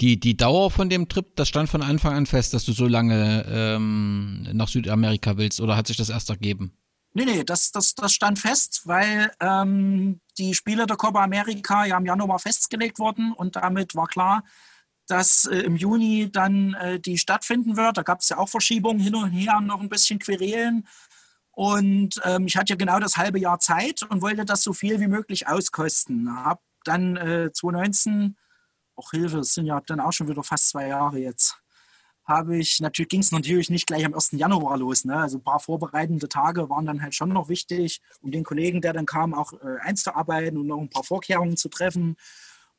Die, 0.00 0.18
die 0.18 0.36
Dauer 0.36 0.70
von 0.70 0.88
dem 0.88 1.08
Trip, 1.08 1.34
das 1.36 1.48
stand 1.48 1.68
von 1.68 1.82
Anfang 1.82 2.14
an 2.14 2.26
fest, 2.26 2.54
dass 2.54 2.64
du 2.64 2.72
so 2.72 2.86
lange 2.86 3.44
ähm, 3.48 4.48
nach 4.52 4.68
Südamerika 4.68 5.36
willst 5.36 5.60
oder 5.60 5.76
hat 5.76 5.86
sich 5.86 5.96
das 5.96 6.10
erst 6.10 6.30
ergeben? 6.30 6.76
Nee, 7.16 7.26
nee, 7.26 7.44
das, 7.44 7.70
das, 7.70 7.94
das 7.94 8.12
stand 8.12 8.40
fest, 8.40 8.82
weil 8.86 9.30
ähm, 9.40 10.20
die 10.36 10.52
Spiele 10.52 10.84
der 10.86 10.96
Copa 10.96 11.22
America 11.22 11.84
ja 11.84 11.96
im 11.96 12.06
Januar 12.06 12.40
festgelegt 12.40 12.98
wurden 12.98 13.32
und 13.32 13.54
damit 13.54 13.94
war 13.94 14.08
klar, 14.08 14.42
dass 15.06 15.44
äh, 15.44 15.58
im 15.58 15.76
Juni 15.76 16.30
dann 16.32 16.74
äh, 16.74 16.98
die 16.98 17.18
stattfinden 17.18 17.76
wird. 17.76 17.98
Da 17.98 18.02
gab 18.02 18.20
es 18.20 18.30
ja 18.30 18.38
auch 18.38 18.48
Verschiebungen 18.48 19.00
hin 19.00 19.14
und 19.14 19.30
her, 19.30 19.60
noch 19.60 19.80
ein 19.80 19.88
bisschen 19.88 20.18
Querelen. 20.18 20.88
Und 21.52 22.20
ähm, 22.24 22.46
ich 22.46 22.56
hatte 22.56 22.70
ja 22.70 22.76
genau 22.76 22.98
das 22.98 23.16
halbe 23.16 23.38
Jahr 23.38 23.60
Zeit 23.60 24.02
und 24.02 24.22
wollte 24.22 24.44
das 24.44 24.62
so 24.62 24.72
viel 24.72 24.98
wie 25.00 25.06
möglich 25.06 25.46
auskosten. 25.46 26.34
Habe 26.44 26.60
dann 26.82 27.16
äh, 27.16 27.52
2019 27.52 28.36
auch 28.96 29.10
Hilfe, 29.10 29.38
es 29.40 29.54
sind 29.54 29.66
ja 29.66 29.80
dann 29.86 30.00
auch 30.00 30.12
schon 30.12 30.28
wieder 30.28 30.42
fast 30.42 30.68
zwei 30.68 30.88
Jahre 30.88 31.18
jetzt, 31.18 31.56
habe 32.24 32.56
ich, 32.56 32.80
natürlich 32.80 33.10
ging 33.10 33.20
es 33.20 33.32
natürlich 33.32 33.68
nicht 33.68 33.86
gleich 33.86 34.04
am 34.04 34.14
1. 34.14 34.32
Januar 34.32 34.78
los. 34.78 35.04
Ne? 35.04 35.14
Also 35.16 35.38
ein 35.38 35.44
paar 35.44 35.60
vorbereitende 35.60 36.28
Tage 36.28 36.70
waren 36.70 36.86
dann 36.86 37.02
halt 37.02 37.14
schon 37.14 37.28
noch 37.28 37.48
wichtig, 37.48 38.00
um 38.22 38.30
den 38.30 38.44
Kollegen, 38.44 38.80
der 38.80 38.94
dann 38.94 39.06
kam, 39.06 39.34
auch 39.34 39.52
äh, 39.52 39.78
einzuarbeiten 39.80 40.56
und 40.58 40.66
noch 40.66 40.80
ein 40.80 40.88
paar 40.88 41.04
Vorkehrungen 41.04 41.56
zu 41.56 41.68
treffen. 41.68 42.16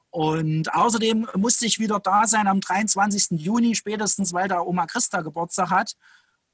Und 0.09 0.73
außerdem 0.73 1.27
musste 1.35 1.65
ich 1.65 1.77
wieder 1.77 1.99
da 1.99 2.25
sein 2.25 2.47
am 2.47 2.61
23. 2.61 3.39
Juni 3.39 3.75
spätestens, 3.75 4.33
weil 4.33 4.47
da 4.47 4.61
Oma 4.61 4.87
Christa 4.87 5.21
Geburtstag 5.21 5.69
hat. 5.69 5.95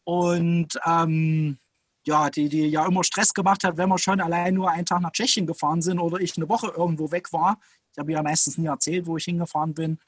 Und 0.04 0.80
ähm, 0.86 1.60
ja, 2.06 2.30
die, 2.30 2.50
die 2.50 2.68
ja 2.68 2.86
immer 2.86 3.04
Stress 3.04 3.34
gemacht 3.34 3.64
hat, 3.64 3.78
wenn 3.78 3.90
wir 3.90 4.00
schon 4.00 4.20
allein 4.20 4.56
nur 4.56 4.72
einen 4.72 4.86
Tag 4.86 5.02
nach 5.02 5.12
Tschechien 5.12 5.46
gefahren 5.46 5.82
sind 5.82 6.00
oder 6.00 6.20
ich 6.20 6.36
eine 6.36 6.50
Woche 6.50 6.74
irgendwo 6.76 7.12
weg 7.12 7.32
war. 7.32 7.60
Ich 7.92 7.98
habe 7.98 8.12
ja 8.12 8.24
meistens 8.24 8.58
nie 8.58 8.68
erzählt, 8.68 9.06
wo 9.06 9.18
ich 9.18 9.26
hingefahren 9.26 9.74
bin. 9.74 10.00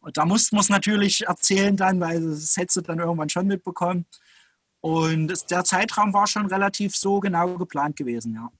Und 0.00 0.16
da 0.16 0.26
musste 0.26 0.54
man 0.54 0.62
es 0.62 0.68
natürlich 0.68 1.26
erzählen 1.26 1.76
dann, 1.76 1.98
weil 2.00 2.20
das 2.20 2.56
hättest 2.56 2.76
du 2.76 2.80
dann 2.82 2.98
irgendwann 2.98 3.30
schon 3.30 3.46
mitbekommen. 3.46 4.06
Und 4.80 5.50
der 5.50 5.64
Zeitraum 5.64 6.12
war 6.12 6.26
schon 6.26 6.46
relativ 6.46 6.94
so 6.94 7.20
genau 7.20 7.56
geplant 7.56 7.96
gewesen, 7.96 8.34
ja. 8.34 8.50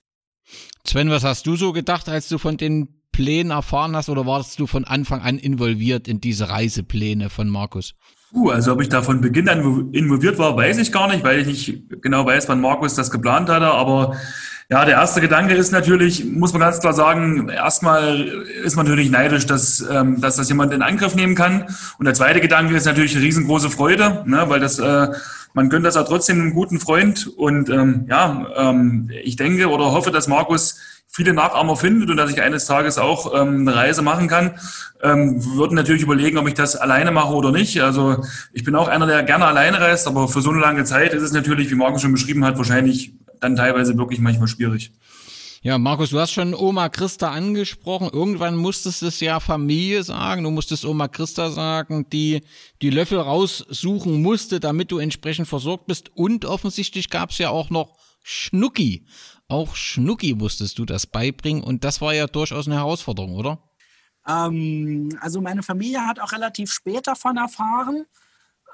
Sven, 0.87 1.11
was 1.11 1.25
hast 1.25 1.47
du 1.47 1.57
so 1.57 1.73
gedacht, 1.73 2.09
als 2.09 2.29
du 2.29 2.39
von 2.39 2.57
den 2.57 3.03
Plänen 3.13 3.51
erfahren 3.51 3.95
hast 3.95 4.09
oder 4.09 4.27
warst 4.27 4.59
du 4.59 4.67
von 4.67 4.85
Anfang 4.85 5.21
an 5.21 5.39
involviert 5.39 6.09
in 6.09 6.21
diese 6.21 6.49
Reisepläne 6.49 7.31
von 7.31 7.49
Markus? 7.49 7.95
Uh, 8.33 8.51
also 8.51 8.73
ob 8.73 8.83
ich 8.83 8.89
da 8.89 9.03
von 9.03 9.21
Beginn 9.21 9.49
an 9.49 9.93
involviert 9.93 10.39
war, 10.39 10.57
weiß 10.57 10.79
ich 10.79 10.91
gar 10.91 11.09
nicht, 11.09 11.23
weil 11.23 11.41
ich 11.41 11.47
nicht 11.47 12.03
genau 12.03 12.27
weiß, 12.27 12.49
wann 12.49 12.61
Markus 12.61 12.95
das 12.95 13.11
geplant 13.11 13.49
hatte. 13.49 13.67
Aber 13.67 14.17
ja, 14.71 14.85
der 14.85 14.95
erste 14.95 15.21
Gedanke 15.21 15.55
ist 15.55 15.73
natürlich, 15.73 16.25
muss 16.25 16.53
man 16.53 16.61
ganz 16.61 16.81
klar 16.81 16.95
sagen, 16.95 17.49
erstmal 17.49 18.21
ist 18.65 18.77
man 18.77 18.87
natürlich 18.87 19.11
neidisch, 19.11 19.47
dass, 19.47 19.85
ähm, 19.91 20.21
dass 20.23 20.37
das 20.37 20.49
jemand 20.49 20.73
in 20.73 20.81
Angriff 20.81 21.15
nehmen 21.15 21.35
kann. 21.35 21.67
Und 21.99 22.07
der 22.07 22.15
zweite 22.15 22.41
Gedanke 22.41 22.75
ist 22.75 22.87
natürlich 22.87 23.15
eine 23.15 23.25
riesengroße 23.25 23.69
Freude, 23.69 24.23
ne, 24.27 24.45
weil 24.49 24.61
das, 24.61 24.79
äh, 24.79 25.09
man 25.53 25.69
gönnt 25.69 25.85
das 25.85 25.97
ja 25.97 26.03
trotzdem 26.03 26.41
einem 26.41 26.55
guten 26.55 26.81
Freund. 26.81 27.27
Und 27.27 27.69
ähm, 27.69 28.07
ja, 28.09 28.47
ähm, 28.57 29.11
ich 29.23 29.37
denke 29.37 29.69
oder 29.69 29.93
hoffe, 29.93 30.11
dass 30.11 30.29
Markus 30.29 30.81
viele 31.09 31.35
Nachahmer 31.35 31.77
findet 31.77 32.11
und 32.11 32.17
dass 32.17 32.31
ich 32.31 32.41
eines 32.41 32.65
Tages 32.65 32.97
auch 32.97 33.35
ähm, 33.39 33.69
eine 33.69 33.77
Reise 33.77 34.01
machen 34.01 34.29
kann, 34.29 34.53
ähm, 35.03 35.45
würden 35.57 35.75
natürlich 35.75 36.03
überlegen, 36.03 36.39
ob 36.39 36.49
ich 36.49 36.55
das 36.55 36.75
alleine 36.75 37.13
mache 37.13 37.35
oder 37.35 37.53
nicht. 37.53 37.81
Also 37.83 38.25
ich 38.53 38.65
bin 38.65 38.75
auch 38.75 38.89
einer, 38.89 39.07
der 39.07 39.23
gerne 39.23 39.45
alleine 39.45 39.79
reist, 39.79 40.09
aber 40.09 40.27
für 40.27 40.41
so 40.41 40.51
eine 40.51 40.61
lange 40.61 40.85
Zeit 40.85 41.13
ist 41.13 41.23
es 41.23 41.33
natürlich, 41.33 41.71
wie 41.71 41.77
Markus 41.77 42.03
schon 42.03 42.13
beschrieben 42.13 42.45
hat, 42.45 42.57
wahrscheinlich 42.57 43.13
dann 43.45 43.57
teilweise 43.57 43.97
wirklich 43.97 44.21
manchmal 44.21 44.49
schwierig. 44.49 44.93
Ja, 45.63 45.79
Markus, 45.79 46.11
du 46.11 46.21
hast 46.21 46.33
schon 46.33 46.53
Oma 46.53 46.91
Christa 46.91 47.31
angesprochen. 47.31 48.11
Irgendwann 48.13 48.55
musstest 48.55 49.01
du 49.01 49.07
es 49.07 49.21
ja 49.21 49.41
Familie 49.41 50.03
sagen. 50.03 50.45
Du 50.45 50.51
musstest 50.51 50.85
Oma 50.85 51.09
Christa 51.09 51.51
sagen, 51.51 52.07
die 52.11 52.43
die 52.83 52.91
Löffel 52.91 53.19
raussuchen 53.19 54.21
musste, 54.21 54.61
damit 54.61 54.91
du 54.91 54.99
entsprechend 54.99 55.49
versorgt 55.49 55.87
bist. 55.87 56.11
Und 56.15 56.45
offensichtlich 56.45 57.09
gab 57.09 57.31
es 57.31 57.39
ja 57.39 57.49
auch 57.49 57.71
noch 57.71 57.97
Schnucki. 58.23 59.07
Auch 59.49 59.75
Schnucki 59.75 60.35
musstest 60.35 60.79
du 60.79 60.85
das 60.85 61.07
beibringen 61.07 61.63
und 61.63 61.85
das 61.85 62.01
war 62.01 62.13
ja 62.13 62.27
durchaus 62.27 62.67
eine 62.67 62.77
Herausforderung, 62.77 63.35
oder? 63.35 63.63
Ähm, 64.27 65.17
also 65.21 65.41
meine 65.41 65.63
Familie 65.63 66.07
hat 66.07 66.21
auch 66.21 66.33
relativ 66.33 66.73
spät 66.73 67.07
davon 67.07 67.37
erfahren. 67.37 68.05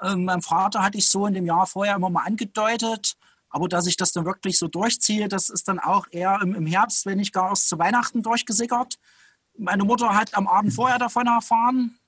Ähm, 0.01 0.25
mein 0.25 0.41
Vater 0.41 0.83
hatte 0.83 0.97
ich 0.97 1.07
so 1.07 1.25
in 1.25 1.35
dem 1.35 1.45
Jahr 1.45 1.67
vorher 1.67 1.95
immer 1.95 2.09
mal 2.09 2.25
angedeutet, 2.25 3.15
aber 3.51 3.67
dass 3.67 3.87
ich 3.87 3.97
das 3.97 4.11
dann 4.11 4.25
wirklich 4.25 4.57
so 4.57 4.67
durchziehe, 4.67 5.27
das 5.27 5.49
ist 5.49 5.67
dann 5.67 5.79
auch 5.79 6.07
eher 6.11 6.39
im, 6.41 6.55
im 6.55 6.65
Herbst, 6.65 7.05
wenn 7.05 7.17
nicht 7.17 7.33
gar 7.33 7.49
erst 7.49 7.69
zu 7.69 7.77
Weihnachten 7.77 8.23
durchgesickert. 8.23 8.95
Meine 9.57 9.83
Mutter 9.83 10.15
hat 10.15 10.33
am 10.35 10.47
Abend 10.47 10.73
vorher 10.73 10.97
davon 10.97 11.27
erfahren 11.27 11.99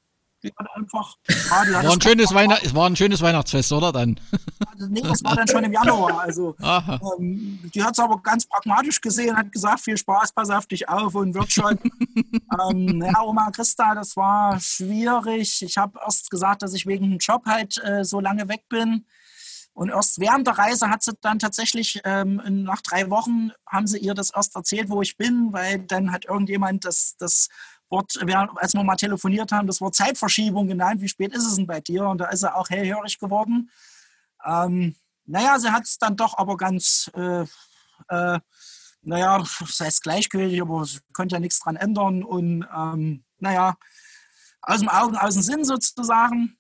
die 0.43 0.53
hat 0.57 0.67
einfach. 0.75 1.15
Ja, 1.29 1.63
die 1.65 1.75
hat 1.75 1.85
war 1.85 1.93
ein 1.93 2.01
schönes 2.01 2.33
Weihnacht, 2.33 2.65
es 2.65 2.75
war 2.75 2.89
ein 2.89 2.95
schönes 2.95 3.21
Weihnachtsfest, 3.21 3.71
oder 3.71 3.91
dann? 3.91 4.19
nee, 4.89 5.01
das 5.01 5.23
war 5.23 5.35
dann 5.35 5.47
schon 5.47 5.63
im 5.63 5.71
Januar. 5.71 6.19
Also 6.19 6.55
ähm, 6.61 7.59
die 7.73 7.83
hat 7.83 7.93
es 7.93 7.99
aber 7.99 8.21
ganz 8.21 8.45
pragmatisch 8.45 8.99
gesehen, 8.99 9.37
hat 9.37 9.51
gesagt, 9.51 9.81
viel 9.81 9.97
Spaß, 9.97 10.33
pass 10.33 10.49
auf 10.49 10.65
dich 10.65 10.87
auf 10.89 11.15
und 11.15 11.33
wird 11.33 11.51
schon. 11.51 11.79
ähm, 12.69 13.01
ja, 13.01 13.21
Oma 13.21 13.49
Christa, 13.51 13.95
das 13.95 14.17
war 14.17 14.59
schwierig. 14.59 15.61
Ich 15.61 15.77
habe 15.77 15.97
erst 16.03 16.29
gesagt, 16.29 16.61
dass 16.61 16.73
ich 16.73 16.85
wegen 16.85 17.11
dem 17.11 17.19
Job 17.19 17.45
halt 17.45 17.81
äh, 17.83 18.03
so 18.03 18.19
lange 18.19 18.47
weg 18.49 18.63
bin. 18.67 19.05
Und 19.73 19.89
erst 19.89 20.19
während 20.19 20.45
der 20.45 20.57
Reise 20.57 20.89
hat 20.89 21.03
sie 21.03 21.13
dann 21.21 21.39
tatsächlich, 21.39 21.99
ähm, 22.03 22.41
nach 22.63 22.81
drei 22.81 23.09
Wochen 23.09 23.51
haben 23.67 23.87
sie 23.87 23.97
ihr 23.97 24.13
das 24.13 24.29
erst 24.29 24.55
erzählt, 24.55 24.89
wo 24.89 25.01
ich 25.01 25.17
bin, 25.17 25.51
weil 25.51 25.79
dann 25.79 26.11
hat 26.11 26.25
irgendjemand 26.25 26.85
das, 26.85 27.15
das 27.17 27.49
Wort, 27.89 28.17
als 28.55 28.73
wir 28.73 28.83
mal 28.83 28.95
telefoniert 28.95 29.51
haben, 29.51 29.67
das 29.67 29.81
Wort 29.81 29.95
Zeitverschiebung 29.95 30.67
genannt. 30.67 31.01
Wie 31.01 31.07
spät 31.07 31.33
ist 31.33 31.45
es 31.45 31.55
denn 31.55 31.67
bei 31.67 31.81
dir? 31.81 32.07
Und 32.07 32.19
da 32.19 32.27
ist 32.27 32.43
er 32.43 32.55
auch 32.55 32.69
hellhörig 32.69 33.17
geworden. 33.17 33.71
Ähm, 34.45 34.95
naja, 35.25 35.57
sie 35.59 35.71
hat 35.71 35.83
es 35.83 35.97
dann 35.97 36.17
doch 36.17 36.37
aber 36.37 36.57
ganz, 36.57 37.09
äh, 37.15 37.45
äh, 38.09 38.39
naja, 39.01 39.37
das 39.37 39.79
heißt 39.79 40.03
gleichgültig, 40.03 40.61
aber 40.61 40.85
sie 40.85 40.99
konnte 41.13 41.35
ja 41.35 41.39
nichts 41.39 41.59
dran 41.59 41.75
ändern. 41.75 42.23
Und 42.23 42.67
ähm, 42.75 43.23
naja, 43.39 43.75
aus 44.61 44.79
dem 44.79 44.89
Augen, 44.89 45.17
aus 45.17 45.33
dem 45.33 45.43
Sinn 45.43 45.65
sozusagen. 45.65 46.57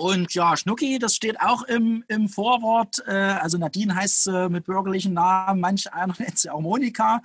Und 0.00 0.32
ja, 0.32 0.56
Schnucki, 0.56 0.98
das 0.98 1.14
steht 1.14 1.38
auch 1.42 1.62
im, 1.64 2.04
im 2.08 2.30
Vorwort. 2.30 3.02
Äh, 3.06 3.12
also 3.12 3.58
Nadine 3.58 3.94
heißt 3.94 4.28
äh, 4.28 4.48
mit 4.48 4.64
bürgerlichen 4.64 5.12
Namen, 5.12 5.60
manch 5.60 5.92
einer 5.92 6.14
nennt 6.18 6.38
sie 6.38 6.48
auch 6.48 6.62
Monika. 6.62 7.20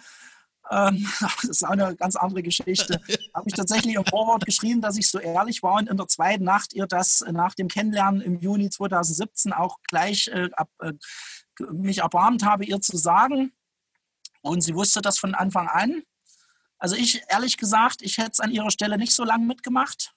Ähm, 0.69 1.07
das 1.21 1.43
ist 1.45 1.63
auch 1.65 1.69
eine 1.69 1.95
ganz 1.95 2.17
andere 2.17 2.43
Geschichte. 2.43 2.99
Habe 3.33 3.45
ich 3.47 3.53
tatsächlich 3.53 3.95
im 3.95 4.03
Vorwort 4.03 4.45
geschrieben, 4.45 4.81
dass 4.81 4.97
ich 4.97 5.09
so 5.09 5.19
ehrlich 5.19 5.63
war 5.63 5.75
und 5.75 5.87
in 5.87 5.95
der 5.95 6.09
zweiten 6.09 6.43
Nacht 6.43 6.73
ihr 6.73 6.85
das 6.85 7.23
nach 7.31 7.55
dem 7.55 7.69
Kennenlernen 7.69 8.19
im 8.19 8.41
Juni 8.41 8.69
2017 8.69 9.53
auch 9.53 9.77
gleich 9.87 10.27
äh, 10.27 10.49
ab, 10.51 10.69
äh, 10.81 10.91
mich 11.71 11.99
erbarmt 11.99 12.43
habe, 12.43 12.65
ihr 12.65 12.81
zu 12.81 12.97
sagen. 12.97 13.53
Und 14.41 14.63
sie 14.63 14.75
wusste 14.75 15.01
das 15.01 15.17
von 15.17 15.33
Anfang 15.33 15.69
an. 15.69 16.03
Also 16.77 16.97
ich, 16.97 17.23
ehrlich 17.29 17.55
gesagt, 17.55 18.01
ich 18.01 18.17
hätte 18.17 18.31
es 18.33 18.41
an 18.41 18.51
ihrer 18.51 18.69
Stelle 18.69 18.97
nicht 18.97 19.15
so 19.15 19.23
lange 19.23 19.45
mitgemacht. 19.45 20.13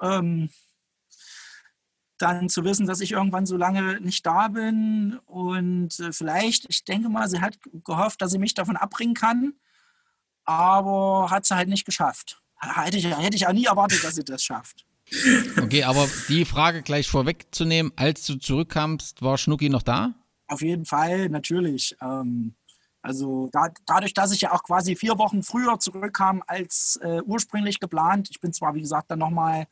Ähm, 0.00 0.50
dann 2.18 2.48
zu 2.48 2.64
wissen, 2.64 2.86
dass 2.86 3.00
ich 3.00 3.12
irgendwann 3.12 3.46
so 3.46 3.56
lange 3.56 4.00
nicht 4.00 4.26
da 4.26 4.48
bin 4.48 5.18
und 5.26 5.98
äh, 6.00 6.12
vielleicht, 6.12 6.66
ich 6.68 6.84
denke 6.84 7.08
mal, 7.08 7.28
sie 7.28 7.40
hat 7.40 7.58
gehofft, 7.84 8.20
dass 8.20 8.32
sie 8.32 8.38
mich 8.38 8.54
davon 8.54 8.76
abbringen 8.76 9.14
kann, 9.14 9.54
aber 10.44 11.30
hat 11.30 11.46
sie 11.46 11.56
halt 11.56 11.68
nicht 11.68 11.84
geschafft. 11.84 12.42
Hätte 12.60 12.96
ich, 12.96 13.06
hätte 13.06 13.36
ich 13.36 13.46
auch 13.46 13.52
nie 13.52 13.66
erwartet, 13.66 14.02
dass 14.02 14.16
sie 14.16 14.24
das 14.24 14.42
schafft. 14.42 14.84
Okay, 15.62 15.84
aber 15.84 16.06
die 16.28 16.44
Frage 16.44 16.82
gleich 16.82 17.08
vorwegzunehmen, 17.08 17.92
als 17.96 18.26
du 18.26 18.36
zurückkamst, 18.36 19.22
war 19.22 19.38
Schnucki 19.38 19.70
noch 19.70 19.82
da? 19.82 20.12
Auf 20.48 20.60
jeden 20.60 20.84
Fall, 20.84 21.30
natürlich. 21.30 21.96
Ähm, 22.02 22.54
also 23.02 23.48
da, 23.52 23.68
dadurch, 23.86 24.12
dass 24.12 24.32
ich 24.32 24.42
ja 24.42 24.52
auch 24.52 24.62
quasi 24.62 24.96
vier 24.96 25.18
Wochen 25.18 25.42
früher 25.42 25.78
zurückkam 25.78 26.42
als 26.46 26.98
äh, 27.02 27.22
ursprünglich 27.22 27.80
geplant, 27.80 28.28
ich 28.30 28.40
bin 28.40 28.52
zwar, 28.52 28.74
wie 28.74 28.80
gesagt, 28.80 29.10
dann 29.10 29.20
nochmal 29.20 29.66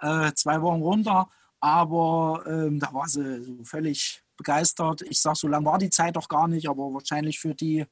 äh, 0.00 0.32
zwei 0.32 0.60
Wochen 0.60 0.82
runter, 0.82 1.28
Aber 1.60 2.44
ähm, 2.46 2.78
da 2.78 2.92
war 2.92 3.08
sie 3.08 3.42
so 3.42 3.64
völlig 3.64 4.22
begeistert. 4.36 5.02
Ich 5.02 5.20
sage, 5.20 5.36
so 5.36 5.48
lange 5.48 5.66
war 5.66 5.78
die 5.78 5.90
Zeit 5.90 6.16
doch 6.16 6.28
gar 6.28 6.48
nicht, 6.48 6.68
aber 6.68 6.94
wahrscheinlich 6.94 7.40
für 7.40 7.54
die 7.54 7.84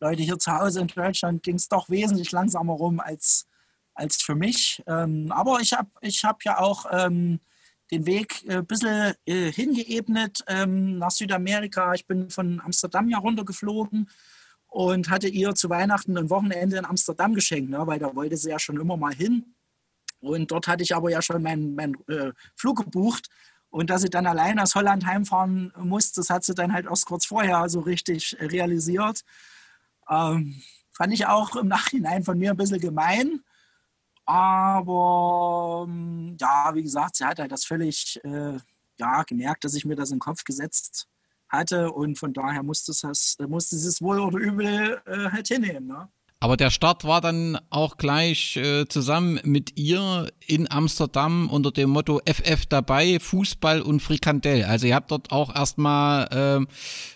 Leute 0.00 0.22
hier 0.22 0.38
zu 0.38 0.52
Hause 0.52 0.80
in 0.80 0.88
Deutschland 0.88 1.42
ging 1.42 1.56
es 1.56 1.68
doch 1.68 1.88
wesentlich 1.88 2.32
langsamer 2.32 2.72
rum 2.72 2.98
als, 2.98 3.46
als 3.94 4.16
für 4.16 4.34
mich. 4.34 4.82
Ähm, 4.86 5.30
aber 5.30 5.60
ich 5.60 5.72
habe 5.74 5.90
ich 6.00 6.24
hab 6.24 6.42
ja 6.44 6.58
auch 6.58 6.86
ähm, 6.90 7.40
den 7.92 8.06
Weg 8.06 8.42
ein 8.48 8.60
äh, 8.60 8.62
bisschen 8.62 9.14
äh, 9.26 9.52
hingeebnet 9.52 10.42
ähm, 10.48 10.98
nach 10.98 11.10
Südamerika. 11.10 11.92
Ich 11.92 12.06
bin 12.06 12.30
von 12.30 12.60
Amsterdam 12.60 13.08
ja 13.10 13.18
runtergeflogen 13.18 14.08
und 14.66 15.10
hatte 15.10 15.28
ihr 15.28 15.54
zu 15.54 15.68
Weihnachten 15.68 16.16
ein 16.16 16.30
Wochenende 16.30 16.78
in 16.78 16.86
Amsterdam 16.86 17.34
geschenkt, 17.34 17.70
ne, 17.70 17.86
weil 17.86 17.98
da 17.98 18.14
wollte 18.16 18.38
sie 18.38 18.50
ja 18.50 18.58
schon 18.58 18.80
immer 18.80 18.96
mal 18.96 19.14
hin. 19.14 19.54
Und 20.22 20.50
dort 20.50 20.68
hatte 20.68 20.82
ich 20.82 20.94
aber 20.94 21.10
ja 21.10 21.20
schon 21.20 21.42
meinen 21.42 21.74
mein, 21.74 21.94
äh, 22.08 22.32
Flug 22.54 22.84
gebucht. 22.84 23.28
Und 23.70 23.90
dass 23.90 24.02
sie 24.02 24.10
dann 24.10 24.26
allein 24.26 24.58
aus 24.58 24.74
Holland 24.74 25.06
heimfahren 25.06 25.72
muss, 25.78 26.12
das 26.12 26.30
hat 26.30 26.44
sie 26.44 26.54
dann 26.54 26.72
halt 26.72 26.86
erst 26.86 27.06
kurz 27.06 27.26
vorher 27.26 27.68
so 27.68 27.80
richtig 27.80 28.36
realisiert. 28.40 29.22
Ähm, 30.08 30.62
fand 30.92 31.12
ich 31.12 31.26
auch 31.26 31.56
im 31.56 31.68
Nachhinein 31.68 32.22
von 32.22 32.38
mir 32.38 32.50
ein 32.50 32.56
bisschen 32.56 32.80
gemein. 32.80 33.40
Aber 34.24 35.86
ähm, 35.88 36.36
ja, 36.40 36.70
wie 36.74 36.82
gesagt, 36.82 37.16
sie 37.16 37.24
hat 37.24 37.38
halt 37.38 37.50
das 37.50 37.64
völlig 37.64 38.20
äh, 38.24 38.58
ja, 38.98 39.22
gemerkt, 39.24 39.64
dass 39.64 39.74
ich 39.74 39.84
mir 39.84 39.96
das 39.96 40.10
in 40.10 40.16
den 40.16 40.20
Kopf 40.20 40.44
gesetzt 40.44 41.08
hatte 41.48 41.90
und 41.90 42.18
von 42.18 42.32
daher 42.32 42.62
musste, 42.62 42.92
es, 42.92 43.36
musste 43.48 43.76
sie 43.76 43.88
es 43.88 44.00
wohl 44.00 44.20
oder 44.20 44.38
übel 44.38 45.02
äh, 45.06 45.30
halt 45.30 45.48
hinnehmen. 45.48 45.88
Ne? 45.88 46.08
Aber 46.42 46.56
der 46.56 46.70
Start 46.70 47.04
war 47.04 47.20
dann 47.20 47.56
auch 47.70 47.98
gleich 47.98 48.56
äh, 48.56 48.88
zusammen 48.88 49.38
mit 49.44 49.78
ihr 49.78 50.26
in 50.44 50.68
Amsterdam 50.68 51.48
unter 51.48 51.70
dem 51.70 51.90
Motto 51.90 52.20
FF 52.26 52.66
dabei, 52.66 53.20
Fußball 53.20 53.80
und 53.80 54.00
Frikandel. 54.00 54.64
Also 54.64 54.88
ihr 54.88 54.96
habt 54.96 55.12
dort 55.12 55.30
auch 55.30 55.54
erstmal 55.54 56.66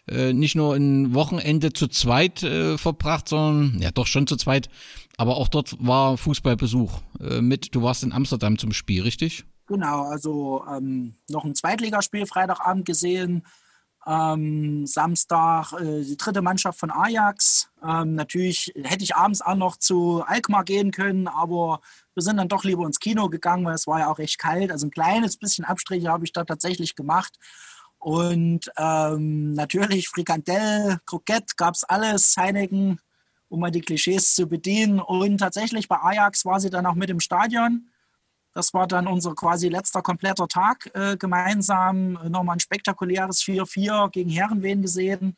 äh, 0.08 0.28
äh, 0.28 0.32
nicht 0.32 0.54
nur 0.54 0.76
ein 0.76 1.12
Wochenende 1.12 1.72
zu 1.72 1.88
zweit 1.88 2.44
äh, 2.44 2.78
verbracht, 2.78 3.28
sondern 3.28 3.82
ja 3.82 3.90
doch 3.90 4.06
schon 4.06 4.28
zu 4.28 4.36
zweit. 4.36 4.68
Aber 5.16 5.38
auch 5.38 5.48
dort 5.48 5.74
war 5.84 6.16
Fußballbesuch 6.16 7.00
äh, 7.18 7.40
mit. 7.40 7.74
Du 7.74 7.82
warst 7.82 8.04
in 8.04 8.12
Amsterdam 8.12 8.58
zum 8.58 8.72
Spiel, 8.72 9.02
richtig? 9.02 9.44
Genau, 9.66 10.04
also 10.04 10.62
ähm, 10.72 11.16
noch 11.30 11.44
ein 11.44 11.56
Zweitligaspiel 11.56 12.26
Freitagabend 12.26 12.84
gesehen 12.84 13.42
ähm, 14.06 14.86
Samstag 14.86 15.72
äh, 15.72 16.02
die 16.02 16.16
dritte 16.16 16.42
Mannschaft 16.42 16.78
von 16.78 16.90
Ajax. 16.90 17.68
Ähm, 17.84 18.14
natürlich 18.14 18.72
hätte 18.76 19.02
ich 19.02 19.16
abends 19.16 19.42
auch 19.42 19.56
noch 19.56 19.76
zu 19.76 20.22
Alkmaar 20.24 20.64
gehen 20.64 20.92
können, 20.92 21.26
aber 21.26 21.80
wir 22.14 22.22
sind 22.22 22.36
dann 22.36 22.48
doch 22.48 22.64
lieber 22.64 22.86
ins 22.86 23.00
Kino 23.00 23.28
gegangen, 23.28 23.64
weil 23.64 23.74
es 23.74 23.86
war 23.86 23.98
ja 23.98 24.10
auch 24.10 24.18
recht 24.18 24.38
kalt. 24.38 24.70
Also 24.70 24.86
ein 24.86 24.92
kleines 24.92 25.36
bisschen 25.36 25.64
Abstriche 25.64 26.08
habe 26.08 26.24
ich 26.24 26.32
da 26.32 26.44
tatsächlich 26.44 26.94
gemacht. 26.94 27.36
Und 27.98 28.70
ähm, 28.76 29.52
natürlich 29.52 30.08
Frikandel, 30.08 30.98
Kroket, 31.06 31.56
gab 31.56 31.74
es 31.74 31.82
alles, 31.82 32.36
Heineken, 32.36 33.00
um 33.48 33.60
mal 33.60 33.70
die 33.72 33.80
Klischees 33.80 34.34
zu 34.34 34.46
bedienen. 34.46 35.00
Und 35.00 35.38
tatsächlich 35.38 35.88
bei 35.88 35.98
Ajax 36.00 36.44
war 36.44 36.60
sie 36.60 36.70
dann 36.70 36.86
auch 36.86 36.94
mit 36.94 37.10
im 37.10 37.20
Stadion. 37.20 37.88
Das 38.56 38.72
war 38.72 38.86
dann 38.86 39.06
unser 39.06 39.34
quasi 39.34 39.68
letzter 39.68 40.00
kompletter 40.00 40.48
Tag 40.48 40.90
äh, 40.94 41.18
gemeinsam. 41.18 42.12
Nochmal 42.30 42.56
ein 42.56 42.60
spektakuläres 42.60 43.42
4-4 43.42 44.08
gegen 44.08 44.30
Herrenwehen 44.30 44.80
gesehen. 44.80 45.36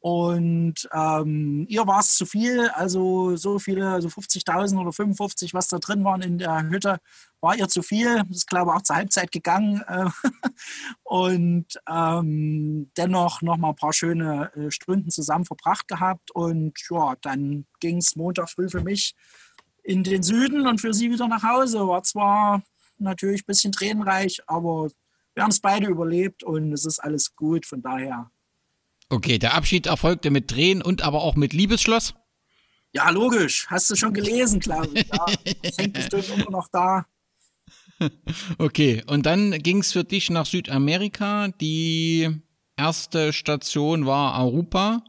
Und 0.00 0.86
ähm, 0.92 1.64
ihr 1.70 1.86
war 1.86 2.00
es 2.00 2.14
zu 2.14 2.26
viel, 2.26 2.68
also 2.74 3.36
so 3.36 3.58
viele, 3.58 3.88
also 3.88 4.08
50.000 4.08 4.78
oder 4.78 4.92
55, 4.92 5.54
was 5.54 5.68
da 5.68 5.78
drin 5.78 6.04
waren 6.04 6.20
in 6.20 6.36
der 6.36 6.68
Hütte, 6.68 6.98
war 7.40 7.56
ihr 7.56 7.68
zu 7.68 7.80
viel. 7.80 8.16
Das 8.28 8.36
ist, 8.36 8.48
glaube 8.48 8.70
ich, 8.70 8.76
auch 8.76 8.82
zur 8.82 8.96
Halbzeit 8.96 9.32
gegangen. 9.32 9.82
Äh, 9.88 10.10
und 11.04 11.80
ähm, 11.88 12.90
dennoch 12.98 13.40
noch 13.40 13.56
mal 13.56 13.70
ein 13.70 13.76
paar 13.76 13.94
schöne 13.94 14.52
äh, 14.56 14.70
Stunden 14.70 15.10
zusammen 15.10 15.46
verbracht 15.46 15.88
gehabt. 15.88 16.30
Und 16.32 16.74
ja, 16.90 17.14
dann 17.22 17.64
ging 17.80 17.96
es 17.96 18.14
Montag 18.14 18.50
früh 18.50 18.68
für 18.68 18.82
mich 18.82 19.14
in 19.82 20.04
den 20.04 20.22
Süden 20.22 20.66
und 20.66 20.80
für 20.80 20.94
sie 20.94 21.10
wieder 21.10 21.28
nach 21.28 21.42
Hause. 21.42 21.86
War 21.86 22.02
zwar 22.02 22.62
natürlich 22.98 23.42
ein 23.42 23.46
bisschen 23.46 23.72
tränenreich, 23.72 24.40
aber 24.46 24.90
wir 25.34 25.42
haben 25.42 25.50
es 25.50 25.60
beide 25.60 25.86
überlebt 25.86 26.42
und 26.42 26.72
es 26.72 26.84
ist 26.84 26.98
alles 26.98 27.34
gut, 27.34 27.66
von 27.66 27.82
daher. 27.82 28.30
Okay, 29.08 29.38
der 29.38 29.54
Abschied 29.54 29.86
erfolgte 29.86 30.30
mit 30.30 30.48
Tränen 30.48 30.82
und 30.82 31.02
aber 31.02 31.22
auch 31.22 31.36
mit 31.36 31.52
Liebesschloss? 31.52 32.14
Ja, 32.92 33.10
logisch. 33.10 33.66
Hast 33.68 33.90
du 33.90 33.96
schon 33.96 34.12
gelesen, 34.12 34.60
glaube 34.60 34.88
ich. 34.94 35.06
Ja, 35.08 35.26
das 35.62 35.78
hängt 35.78 35.94
bestimmt 35.94 36.28
immer 36.30 36.50
noch 36.50 36.68
da. 36.68 37.06
Okay, 38.58 39.04
und 39.06 39.26
dann 39.26 39.52
ging 39.62 39.78
es 39.78 39.92
für 39.92 40.02
dich 40.02 40.28
nach 40.28 40.44
Südamerika. 40.46 41.48
Die 41.60 42.28
erste 42.76 43.32
Station 43.32 44.06
war 44.06 44.34
Arupa. 44.34 45.04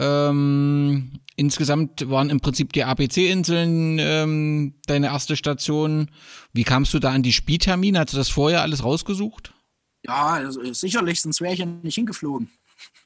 Ähm, 0.00 1.20
insgesamt 1.36 2.08
waren 2.08 2.30
im 2.30 2.40
Prinzip 2.40 2.72
die 2.72 2.84
ABC-Inseln 2.84 3.98
ähm, 3.98 4.74
deine 4.86 5.08
erste 5.08 5.36
Station. 5.36 6.10
Wie 6.54 6.64
kamst 6.64 6.94
du 6.94 7.00
da 7.00 7.10
an 7.10 7.22
die 7.22 7.34
Spieltermine? 7.34 7.98
Hast 7.98 8.14
du 8.14 8.16
das 8.16 8.30
vorher 8.30 8.62
alles 8.62 8.82
rausgesucht? 8.82 9.52
Ja, 10.02 10.28
also 10.28 10.72
sicherlich, 10.72 11.20
sonst 11.20 11.42
wäre 11.42 11.52
ich 11.52 11.58
ja 11.58 11.66
nicht 11.66 11.96
hingeflogen. 11.96 12.50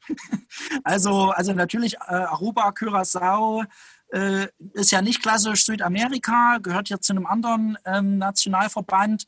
also, 0.84 1.30
also 1.30 1.52
natürlich 1.52 1.94
äh, 1.94 2.14
Aruba, 2.14 2.68
Curaçao 2.68 3.64
äh, 4.12 4.46
ist 4.74 4.92
ja 4.92 5.02
nicht 5.02 5.20
klassisch 5.20 5.64
Südamerika, 5.64 6.58
gehört 6.62 6.90
ja 6.90 7.00
zu 7.00 7.12
einem 7.12 7.26
anderen 7.26 7.76
ähm, 7.84 8.18
Nationalverband. 8.18 9.24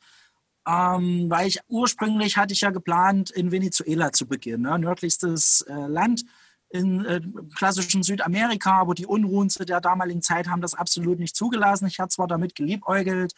Ähm, 0.65 1.29
weil 1.29 1.47
ich 1.47 1.59
ursprünglich 1.67 2.37
hatte 2.37 2.53
ich 2.53 2.61
ja 2.61 2.69
geplant, 2.69 3.29
in 3.29 3.51
Venezuela 3.51 4.13
zu 4.13 4.25
beginnen, 4.25 4.63
ne? 4.63 4.79
nördlichstes 4.79 5.61
äh, 5.67 5.73
Land 5.73 6.23
in 6.69 7.05
äh, 7.05 7.21
klassischen 7.55 8.03
Südamerika, 8.03 8.73
aber 8.73 8.93
die 8.93 9.05
Unruhen 9.05 9.49
zu 9.49 9.65
der 9.65 9.81
damaligen 9.81 10.21
Zeit 10.21 10.47
haben 10.47 10.61
das 10.61 10.73
absolut 10.73 11.19
nicht 11.19 11.35
zugelassen. 11.35 11.87
Ich 11.87 11.99
hatte 11.99 12.15
zwar 12.15 12.27
damit 12.27 12.55
geliebäugelt, 12.55 13.33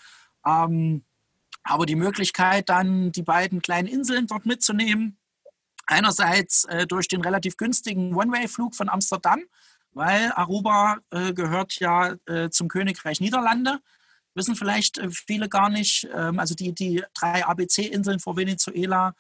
ähm, 0.46 1.04
aber 1.64 1.86
die 1.86 1.96
Möglichkeit, 1.96 2.70
dann 2.70 3.12
die 3.12 3.24
beiden 3.24 3.62
kleinen 3.62 3.88
Inseln 3.88 4.28
dort 4.28 4.46
mitzunehmen, 4.46 5.18
einerseits 5.86 6.66
äh, 6.66 6.88
durch 6.88 7.08
den 7.08 7.22
relativ 7.22 7.58
günstigen 7.58 8.16
One-Way-Flug 8.16 8.76
von 8.76 8.90
Amsterdam, 8.90 9.42
weil 9.92 10.32
Aruba 10.34 10.98
äh, 11.12 11.34
gehört 11.34 11.80
ja 11.80 12.16
äh, 12.28 12.50
zum 12.50 12.68
Königreich 12.68 13.22
Niederlande, 13.22 13.80
wissen 14.34 14.56
vielleicht 14.56 14.98
äh, 14.98 15.10
viele 15.10 15.50
gar 15.50 15.70
nicht, 15.70 16.08
ähm, 16.16 16.40
also 16.40 16.56
die, 16.56 16.74
die 16.74 17.04
drei 17.14 17.46
ABC-Inseln 17.46 18.20
vor 18.20 18.38
Venezuela, 18.38 19.14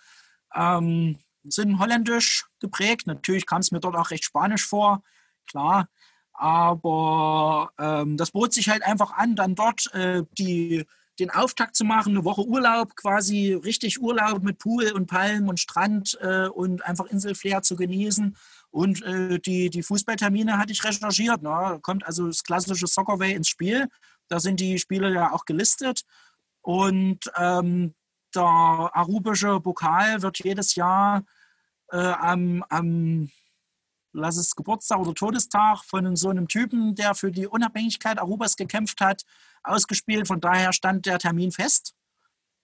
ähm, 0.56 1.18
sind 1.44 1.80
holländisch 1.80 2.48
geprägt. 2.60 3.08
Natürlich 3.08 3.46
kam 3.46 3.62
es 3.62 3.72
mir 3.72 3.80
dort 3.80 3.96
auch 3.96 4.12
recht 4.12 4.26
spanisch 4.26 4.66
vor, 4.66 5.04
klar. 5.48 5.88
Aber 6.34 7.72
ähm, 7.78 8.16
das 8.16 8.32
bot 8.32 8.54
sich 8.54 8.70
halt 8.70 8.84
einfach 8.84 9.12
an, 9.12 9.36
dann 9.36 9.56
dort 9.56 9.94
äh, 9.94 10.24
die, 10.38 10.86
den 11.20 11.32
Auftakt 11.32 11.76
zu 11.76 11.84
machen, 11.84 12.16
eine 12.16 12.24
Woche 12.24 12.46
Urlaub, 12.46 12.96
quasi 12.96 13.54
richtig 13.54 14.02
Urlaub 14.02 14.42
mit 14.42 14.58
Pool 14.58 14.92
und 14.94 15.08
Palmen 15.08 15.50
und 15.50 15.60
Strand 15.60 16.18
äh, 16.22 16.48
und 16.48 16.86
einfach 16.86 17.08
Inselflair 17.08 17.62
zu 17.62 17.76
genießen. 17.76 18.38
Und 18.72 19.04
äh, 19.04 19.40
die, 19.40 19.70
die 19.70 19.84
Fußballtermine 19.84 20.58
hatte 20.58 20.72
ich 20.72 20.84
recherchiert. 20.84 21.42
Ne? 21.42 21.50
Da 21.50 21.80
kommt 21.82 22.06
also 22.06 22.28
das 22.28 22.44
klassische 22.44 22.88
Soccerway 22.88 23.34
ins 23.34 23.50
Spiel. 23.50 23.90
Da 24.30 24.40
sind 24.40 24.62
die 24.62 24.80
Spiele 24.80 25.14
ja 25.14 25.34
auch 25.34 25.44
gelistet. 25.44 26.04
Und 26.62 27.20
ähm, 27.36 27.96
der 28.36 28.44
arubische 28.44 29.60
Pokal 29.60 30.22
wird 30.22 30.40
jedes 30.44 30.76
Jahr 30.76 31.24
äh, 31.92 31.98
am, 31.98 32.64
am 32.70 33.30
lass 34.14 34.38
es 34.38 34.56
Geburtstag 34.56 35.00
oder 35.00 35.14
Todestag 35.14 35.84
von 35.86 36.16
so 36.16 36.30
einem 36.30 36.48
Typen, 36.48 36.96
der 36.96 37.16
für 37.16 37.32
die 37.32 37.48
Unabhängigkeit 37.48 38.20
Arubas 38.20 38.56
gekämpft 38.56 39.02
hat, 39.02 39.24
ausgespielt. 39.64 40.28
Von 40.28 40.42
daher 40.42 40.74
stand 40.74 41.06
der 41.06 41.20
Termin 41.20 41.52
fest. 41.52 41.94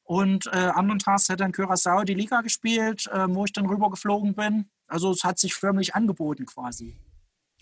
Und 0.04 0.45
äh, 0.47 0.58
anderen 0.58 0.99
Tags 0.99 1.30
hat 1.30 1.39
dann 1.39 1.51
Curaçao 1.51 2.04
die 2.04 2.13
Liga 2.13 2.41
gespielt, 2.41 3.08
äh, 3.08 3.25
wo 3.28 3.45
ich 3.45 3.54
dann 3.54 3.65
rübergeflogen 3.65 4.36
bin. 4.36 4.69
Also 4.88 5.12
es 5.12 5.23
hat 5.23 5.39
sich 5.39 5.56
förmlich 5.56 5.95
angeboten 5.95 6.45
quasi. 6.45 6.95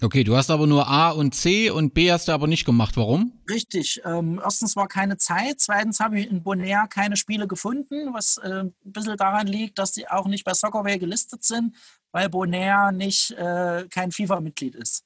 Okay, 0.01 0.23
du 0.23 0.36
hast 0.36 0.49
aber 0.49 0.67
nur 0.67 0.88
A 0.88 1.12
und 1.12 1.34
C 1.36 1.69
und 1.69 1.93
B 1.93 2.12
hast 2.12 2.27
du 2.27 2.32
aber 2.32 2.47
nicht 2.47 2.65
gemacht. 2.65 2.97
Warum? 2.97 3.41
Richtig. 3.49 4.01
Ähm, 4.03 4.41
erstens 4.43 4.75
war 4.75 4.88
keine 4.88 5.17
Zeit. 5.17 5.60
Zweitens 5.60 5.99
habe 5.99 6.19
ich 6.19 6.29
in 6.29 6.43
Bonaire 6.43 6.88
keine 6.89 7.15
Spiele 7.15 7.47
gefunden, 7.47 8.13
was 8.13 8.38
äh, 8.38 8.63
ein 8.63 8.73
bisschen 8.84 9.17
daran 9.17 9.47
liegt, 9.47 9.77
dass 9.79 9.91
die 9.91 10.08
auch 10.10 10.27
nicht 10.27 10.43
bei 10.43 10.53
Soccerway 10.53 10.97
gelistet 10.97 11.43
sind, 11.43 11.75
weil 12.12 12.27
Bonaire 12.29 12.91
nicht 12.91 13.32
äh, 13.32 13.88
kein 13.89 14.12
FIFA-Mitglied 14.12 14.75
ist. 14.75 15.06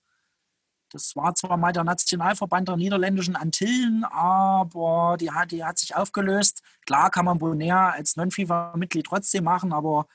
Das 0.90 1.16
war 1.18 1.36
zwar 1.36 1.58
mal 1.58 1.74
der 1.74 1.84
Nationalverband 1.84 2.70
der 2.70 2.78
niederländischen 2.78 3.36
Antillen, 3.36 4.06
aber 4.06 5.18
die 5.20 5.32
hat, 5.32 5.52
die 5.52 5.66
hat 5.66 5.78
sich 5.78 5.96
aufgelöst. 5.96 6.64
Klar 6.86 7.12
kann 7.12 7.26
man 7.26 7.40
Bonaire 7.40 7.92
als 7.92 8.16
Non-FIFA-Mitglied 8.16 9.06
trotzdem 9.06 9.44
machen, 9.44 9.74
aber 9.74 10.08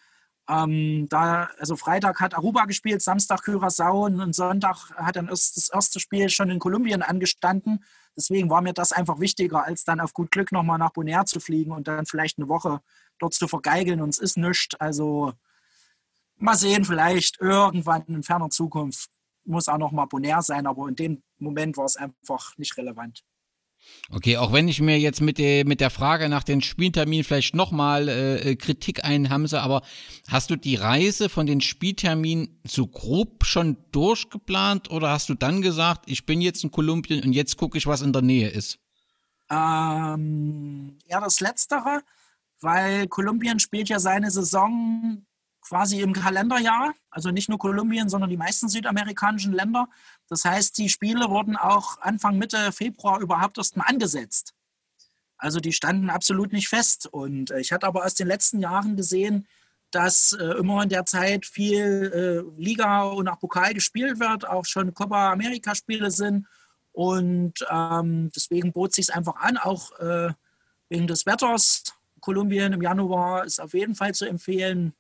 ähm, 0.49 1.07
da, 1.09 1.51
also 1.59 1.77
Freitag 1.77 2.21
hat 2.21 2.35
Aruba 2.35 2.65
gespielt, 2.65 3.03
Samstag 3.03 3.41
Curaçao 3.45 4.07
und 4.07 4.35
Sonntag 4.35 4.91
hat 4.97 5.17
dann 5.17 5.29
erst 5.29 5.57
das 5.57 5.69
erste 5.69 6.01
Spiel 6.01 6.29
schon 6.31 6.51
in 6.51 6.59
Kolumbien 6.59 7.03
angestanden. 7.03 7.85
Deswegen 8.17 8.51
war 8.51 8.61
mir 8.61 8.73
das 8.73 8.93
einfach 8.93 9.21
wichtiger, 9.21 9.65
als 9.65 9.85
dann 9.85 10.01
auf 10.01 10.13
gut 10.13 10.31
Glück 10.31 10.53
nochmal 10.53 10.79
nach 10.79 10.93
Bonaire 10.93 11.25
zu 11.25 11.41
fliegen 11.41 11.73
und 11.73 11.89
dann 11.89 12.07
vielleicht 12.07 12.39
eine 12.39 12.49
Woche 12.49 12.81
dort 13.19 13.35
zu 13.35 13.47
vergeigeln 13.47 14.01
und 14.01 14.11
es 14.11 14.19
ist 14.19 14.37
nichts. 14.37 14.75
Also 14.81 15.33
mal 16.37 16.57
sehen, 16.57 16.85
vielleicht 16.85 17.41
irgendwann 17.41 18.03
in 18.07 18.23
ferner 18.23 18.51
Zukunft 18.51 19.11
muss 19.45 19.69
auch 19.69 19.79
noch 19.79 19.93
mal 19.93 20.07
Bonär 20.07 20.43
sein, 20.43 20.67
aber 20.67 20.89
in 20.89 20.97
dem 20.97 21.23
Moment 21.39 21.77
war 21.77 21.85
es 21.85 21.97
einfach 21.97 22.57
nicht 22.59 22.77
relevant. 22.77 23.25
Okay, 24.11 24.37
auch 24.37 24.53
wenn 24.53 24.69
ich 24.69 24.81
mir 24.81 24.99
jetzt 24.99 25.21
mit 25.21 25.39
der, 25.39 25.65
mit 25.67 25.81
der 25.81 25.91
Frage 25.91 26.29
nach 26.29 26.43
den 26.43 26.61
Spielterminen 26.61 27.25
vielleicht 27.25 27.55
nochmal 27.55 28.09
äh, 28.09 28.51
äh, 28.51 28.57
Kritik 28.57 29.05
einhamse, 29.05 29.61
aber 29.61 29.83
hast 30.29 30.51
du 30.51 30.57
die 30.57 30.77
Reise 30.77 31.29
von 31.29 31.47
den 31.47 31.61
Spielterminen 31.61 32.61
so 32.65 32.87
grob 32.87 33.45
schon 33.45 33.79
durchgeplant 33.91 34.91
oder 34.91 35.11
hast 35.11 35.29
du 35.29 35.35
dann 35.35 35.63
gesagt, 35.63 36.11
ich 36.11 36.27
bin 36.27 36.41
jetzt 36.41 36.63
in 36.63 36.71
Kolumbien 36.71 37.23
und 37.25 37.33
jetzt 37.33 37.57
gucke 37.57 37.79
ich, 37.79 37.87
was 37.87 38.03
in 38.03 38.13
der 38.13 38.23
Nähe 38.23 38.49
ist? 38.49 38.79
Ähm, 39.51 40.99
ja, 41.07 41.21
das 41.21 41.41
Letztere, 41.41 42.03
weil 42.61 43.09
Kolumbien 43.09 43.61
spielt 43.61 43.89
ja 43.89 43.99
seine 43.99 44.31
Saison 44.31 45.25
quasi 45.63 46.01
im 46.01 46.13
Kalenderjahr, 46.13 46.93
also 47.11 47.31
nicht 47.31 47.49
nur 47.49 47.59
Kolumbien, 47.59 48.09
sondern 48.09 48.31
die 48.31 48.37
meisten 48.37 48.69
südamerikanischen 48.69 49.53
Länder. 49.53 49.89
Das 50.29 50.45
heißt, 50.45 50.77
die 50.79 50.89
Spiele 50.89 51.31
wurden 51.31 51.57
auch 51.57 52.01
Anfang, 52.01 52.37
Mitte 52.37 52.73
Februar 52.73 53.21
überhaupt 53.21 53.59
erst 53.59 53.77
mal 53.77 53.85
angesetzt. 53.85 54.55
Also 55.39 55.59
die 55.59 55.73
standen 55.73 56.11
absolut 56.11 56.53
nicht 56.53 56.69
fest. 56.69 57.07
Und 57.07 57.51
äh, 57.51 57.61
ich 57.61 57.73
hatte 57.73 57.87
aber 57.87 58.05
aus 58.05 58.15
den 58.15 58.29
letzten 58.29 58.61
Jahren 58.61 58.97
gesehen, 58.97 59.47
dass 59.91 60.33
äh, 60.33 60.45
immer 60.59 60.83
in 60.83 60.89
der 60.89 61.05
Zeit 61.05 61.47
viel 61.47 62.45
äh, 62.57 62.63
Liga 62.63 63.03
und 63.03 63.29
auch 63.29 63.39
Pokal 63.39 63.75
gespielt 63.75 64.21
wird, 64.21 64.49
auch 64.49 64.65
schon 64.65 64.95
Copa 64.95 65.33
America 65.33 65.75
Spiele 65.75 66.11
sind. 66.11 66.47
Und 66.93 67.55
ähm, 67.71 68.31
deswegen 68.35 68.73
bot 68.73 68.95
sich 68.95 69.15
einfach 69.15 69.37
an, 69.37 69.57
auch 69.57 69.99
äh, 69.99 70.33
wegen 70.89 71.07
des 71.07 71.27
Wetters. 71.27 71.85
Kolumbien 72.21 72.73
im 72.73 72.83
Januar 72.83 73.45
ist 73.45 73.61
auf 73.61 73.75
jeden 73.75 73.95
Fall 73.95 74.15
zu 74.15 74.27
empfehlen. 74.27 74.95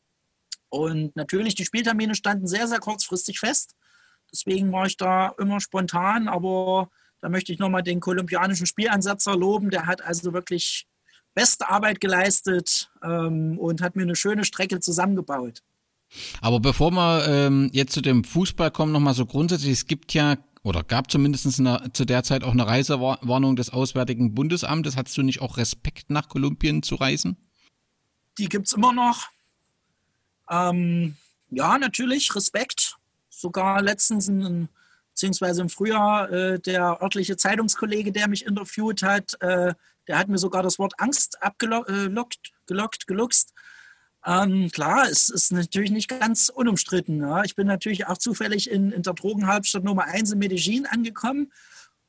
Und 0.73 1.15
natürlich, 1.17 1.55
die 1.55 1.67
Spieltermine 1.67 2.15
standen 2.15 2.47
sehr, 2.47 2.67
sehr 2.67 2.79
kurzfristig 2.79 3.39
fest. 3.39 3.77
Deswegen 4.33 4.73
war 4.73 4.87
ich 4.87 4.97
da 4.97 5.35
immer 5.39 5.61
spontan, 5.61 6.29
aber 6.29 6.89
da 7.21 7.29
möchte 7.29 7.53
ich 7.53 7.59
nochmal 7.59 7.83
den 7.83 8.01
kolumbianischen 8.01 8.65
Spielansetzer 8.65 9.37
loben. 9.37 9.69
Der 9.69 9.85
hat 9.85 10.01
also 10.01 10.33
wirklich 10.33 10.87
beste 11.35 11.69
Arbeit 11.69 12.01
geleistet 12.01 12.91
ähm, 13.05 13.59
und 13.59 13.83
hat 13.83 13.97
mir 13.97 14.03
eine 14.03 14.17
schöne 14.17 14.47
Strecke 14.47 14.81
zusammengebaut. 14.81 15.63
Aber 16.41 16.59
bevor 16.59 16.91
wir 16.91 17.27
ähm, 17.29 17.69
jetzt 17.75 17.93
zu 17.93 18.01
dem 18.01 18.25
Fußball 18.25 18.71
kommen, 18.71 18.93
nochmal 18.93 19.15
so 19.15 19.27
grundsätzlich, 19.27 19.73
es 19.73 19.87
gibt 19.87 20.15
ja 20.15 20.39
oder 20.63 20.85
gab 20.85 21.11
zumindest 21.11 21.61
eine, 21.61 21.91
zu 21.93 22.07
der 22.07 22.23
Zeit 22.23 22.45
auch 22.45 22.53
eine 22.53 22.67
Reisewarnung 22.67 23.57
des 23.57 23.69
Auswärtigen 23.69 24.35
Bundesamtes. 24.35 24.97
Hattest 24.97 25.19
du 25.19 25.23
nicht 25.23 25.43
auch 25.43 25.59
Respekt, 25.59 26.09
nach 26.09 26.31
Kolumbien 26.31 26.83
zu 26.83 26.95
reisen? 26.95 27.37
Die 28.39 28.49
gibt 28.49 28.69
es 28.69 28.73
immer 28.73 28.95
noch. 28.95 29.29
Ähm, 30.53 31.17
ja, 31.51 31.79
natürlich, 31.79 32.35
Respekt. 32.37 32.97
Sogar 33.31 33.83
letztens, 33.83 34.29
in, 34.29 34.69
beziehungsweise 35.11 35.63
im 35.63 35.71
Frühjahr, 35.71 36.31
äh, 36.31 36.61
der 36.61 37.03
örtliche 37.03 37.37
Zeitungskollege, 37.37 38.13
der 38.13 38.29
mich 38.29 38.45
interviewt 38.45 39.03
hat, 39.03 39.41
äh, 39.41 39.75
der 40.09 40.19
hat 40.19 40.29
mir 40.29 40.39
sogar 40.39 40.63
das 40.63 40.79
Wort 40.79 40.95
Angst 40.99 41.43
abgelockt, 41.43 41.91
äh, 41.91 42.09
gelockt, 42.67 43.07
geluchst. 43.07 43.55
Ähm, 44.25 44.71
klar, 44.71 45.09
es 45.11 45.31
ist 45.31 45.53
natürlich 45.53 45.91
nicht 45.91 46.09
ganz 46.09 46.49
unumstritten. 46.49 47.21
Ja. 47.21 47.43
Ich 47.45 47.57
bin 47.57 47.67
natürlich 47.67 48.07
auch 48.07 48.19
zufällig 48.19 48.71
in, 48.71 48.93
in 48.93 49.03
der 49.03 49.15
Drogenhauptstadt 49.15 49.85
Nummer 49.85 50.05
1 50.05 50.33
in 50.33 50.39
Medellin 50.39 50.87
angekommen. 50.87 51.53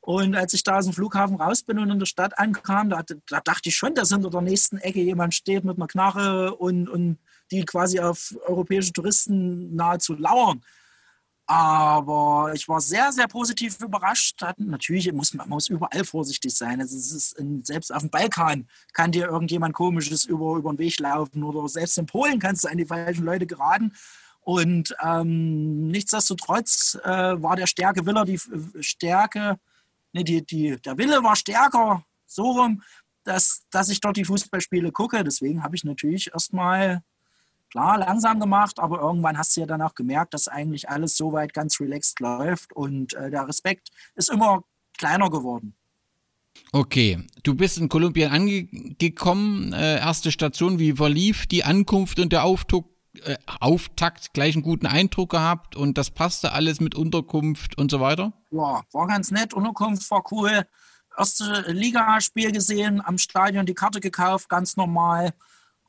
Und 0.00 0.36
als 0.36 0.52
ich 0.52 0.62
da 0.62 0.78
aus 0.78 0.84
dem 0.84 0.92
Flughafen 0.92 1.36
raus 1.36 1.62
bin 1.62 1.78
und 1.78 1.90
in 1.90 1.98
der 1.98 2.06
Stadt 2.06 2.38
ankam, 2.38 2.90
da, 2.90 3.02
da 3.02 3.40
dachte 3.40 3.70
ich 3.70 3.76
schon, 3.76 3.94
dass 3.94 4.10
hinter 4.10 4.28
der 4.28 4.42
nächsten 4.42 4.76
Ecke 4.76 5.00
jemand 5.00 5.34
steht 5.34 5.64
mit 5.64 5.78
einer 5.78 5.86
Knarre 5.86 6.54
und, 6.54 6.88
und 6.88 7.18
die 7.50 7.64
quasi 7.64 8.00
auf 8.00 8.34
europäische 8.46 8.92
Touristen 8.92 9.74
nahezu 9.74 10.14
lauern. 10.14 10.62
Aber 11.46 12.52
ich 12.54 12.66
war 12.68 12.80
sehr, 12.80 13.12
sehr 13.12 13.28
positiv 13.28 13.78
überrascht. 13.80 14.42
Natürlich 14.56 15.12
muss 15.12 15.34
man 15.34 15.48
muss 15.48 15.68
überall 15.68 16.04
vorsichtig 16.04 16.54
sein. 16.54 16.80
Also 16.80 16.96
es 16.96 17.12
ist 17.12 17.36
selbst 17.66 17.92
auf 17.92 18.00
dem 18.00 18.10
Balkan 18.10 18.66
kann 18.94 19.12
dir 19.12 19.26
irgendjemand 19.26 19.74
Komisches 19.74 20.24
über, 20.24 20.56
über 20.56 20.72
den 20.72 20.78
Weg 20.78 20.98
laufen 21.00 21.42
oder 21.42 21.68
selbst 21.68 21.98
in 21.98 22.06
Polen 22.06 22.38
kannst 22.38 22.64
du 22.64 22.68
an 22.68 22.78
die 22.78 22.86
falschen 22.86 23.24
Leute 23.24 23.46
geraten. 23.46 23.92
Und 24.40 24.94
ähm, 25.02 25.88
nichtsdestotrotz 25.88 26.98
äh, 27.02 27.08
war 27.42 27.56
der 27.56 27.66
Stärke 27.66 28.06
Willer 28.06 28.24
die 28.24 28.40
Stärke, 28.80 29.58
nee, 30.12 30.22
die, 30.22 30.44
die, 30.44 30.76
der 30.80 30.96
Wille 30.96 31.22
war 31.22 31.36
stärker, 31.36 32.04
so 32.26 32.50
rum, 32.50 32.82
dass, 33.24 33.64
dass 33.70 33.88
ich 33.88 34.00
dort 34.00 34.16
die 34.16 34.24
Fußballspiele 34.24 34.92
gucke. 34.92 35.24
Deswegen 35.24 35.62
habe 35.62 35.76
ich 35.76 35.84
natürlich 35.84 36.32
erstmal 36.32 37.02
klar 37.74 37.98
langsam 37.98 38.38
gemacht, 38.38 38.78
aber 38.78 39.00
irgendwann 39.00 39.36
hast 39.36 39.56
du 39.56 39.60
ja 39.60 39.66
dann 39.66 39.82
auch 39.82 39.96
gemerkt, 39.96 40.32
dass 40.32 40.46
eigentlich 40.46 40.88
alles 40.88 41.16
soweit 41.16 41.52
ganz 41.52 41.80
relaxed 41.80 42.20
läuft 42.20 42.72
und 42.72 43.14
äh, 43.14 43.30
der 43.30 43.48
Respekt 43.48 43.88
ist 44.14 44.30
immer 44.30 44.62
kleiner 44.96 45.28
geworden. 45.28 45.74
Okay, 46.70 47.26
du 47.42 47.56
bist 47.56 47.78
in 47.78 47.88
Kolumbien 47.88 48.30
angekommen, 48.30 49.72
äh, 49.72 49.98
erste 49.98 50.30
Station, 50.30 50.78
wie 50.78 50.92
verlief 50.92 51.48
die 51.48 51.64
Ankunft 51.64 52.20
und 52.20 52.32
der 52.32 52.44
Auftakt, 52.44 52.86
äh, 53.24 53.36
Auftakt 53.58 54.32
gleich 54.34 54.54
einen 54.54 54.62
guten 54.62 54.86
Eindruck 54.86 55.30
gehabt 55.30 55.74
und 55.74 55.98
das 55.98 56.12
passte 56.12 56.52
alles 56.52 56.78
mit 56.78 56.94
Unterkunft 56.94 57.76
und 57.76 57.90
so 57.90 57.98
weiter? 57.98 58.32
Ja, 58.52 58.82
war 58.92 59.06
ganz 59.08 59.32
nett, 59.32 59.52
Unterkunft 59.52 60.08
war 60.12 60.22
cool. 60.30 60.62
Erste 61.18 61.72
Ligaspiel 61.72 62.52
gesehen, 62.52 63.04
am 63.04 63.18
Stadion 63.18 63.66
die 63.66 63.74
Karte 63.74 63.98
gekauft, 63.98 64.48
ganz 64.48 64.76
normal. 64.76 65.34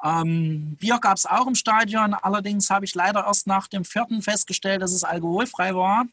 Ähm, 0.04 0.76
Bier 0.80 1.00
gab 1.00 1.18
es 1.18 1.26
auch 1.26 1.48
im 1.48 1.56
Stadion, 1.56 2.14
allerdings 2.14 2.70
habe 2.70 2.86
ich 2.86 2.96
leider 2.96 3.26
erst 3.26 3.48
nach 3.48 3.68
dem 3.68 3.86
vierten 3.86 4.22
festgestellt, 4.22 4.82
dass 4.82 4.92
es 4.92 5.04
alkoholfrei 5.04 5.76
war. 5.76 6.06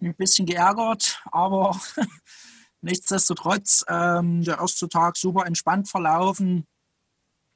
Ein 0.00 0.14
bisschen 0.14 0.46
geärgert, 0.46 1.20
aber 1.30 1.78
nichtsdestotrotz 2.80 3.84
ähm, 3.88 4.42
der 4.42 4.58
erste 4.58 4.88
Tag 4.88 5.16
super 5.16 5.46
entspannt 5.46 5.88
verlaufen 5.88 6.66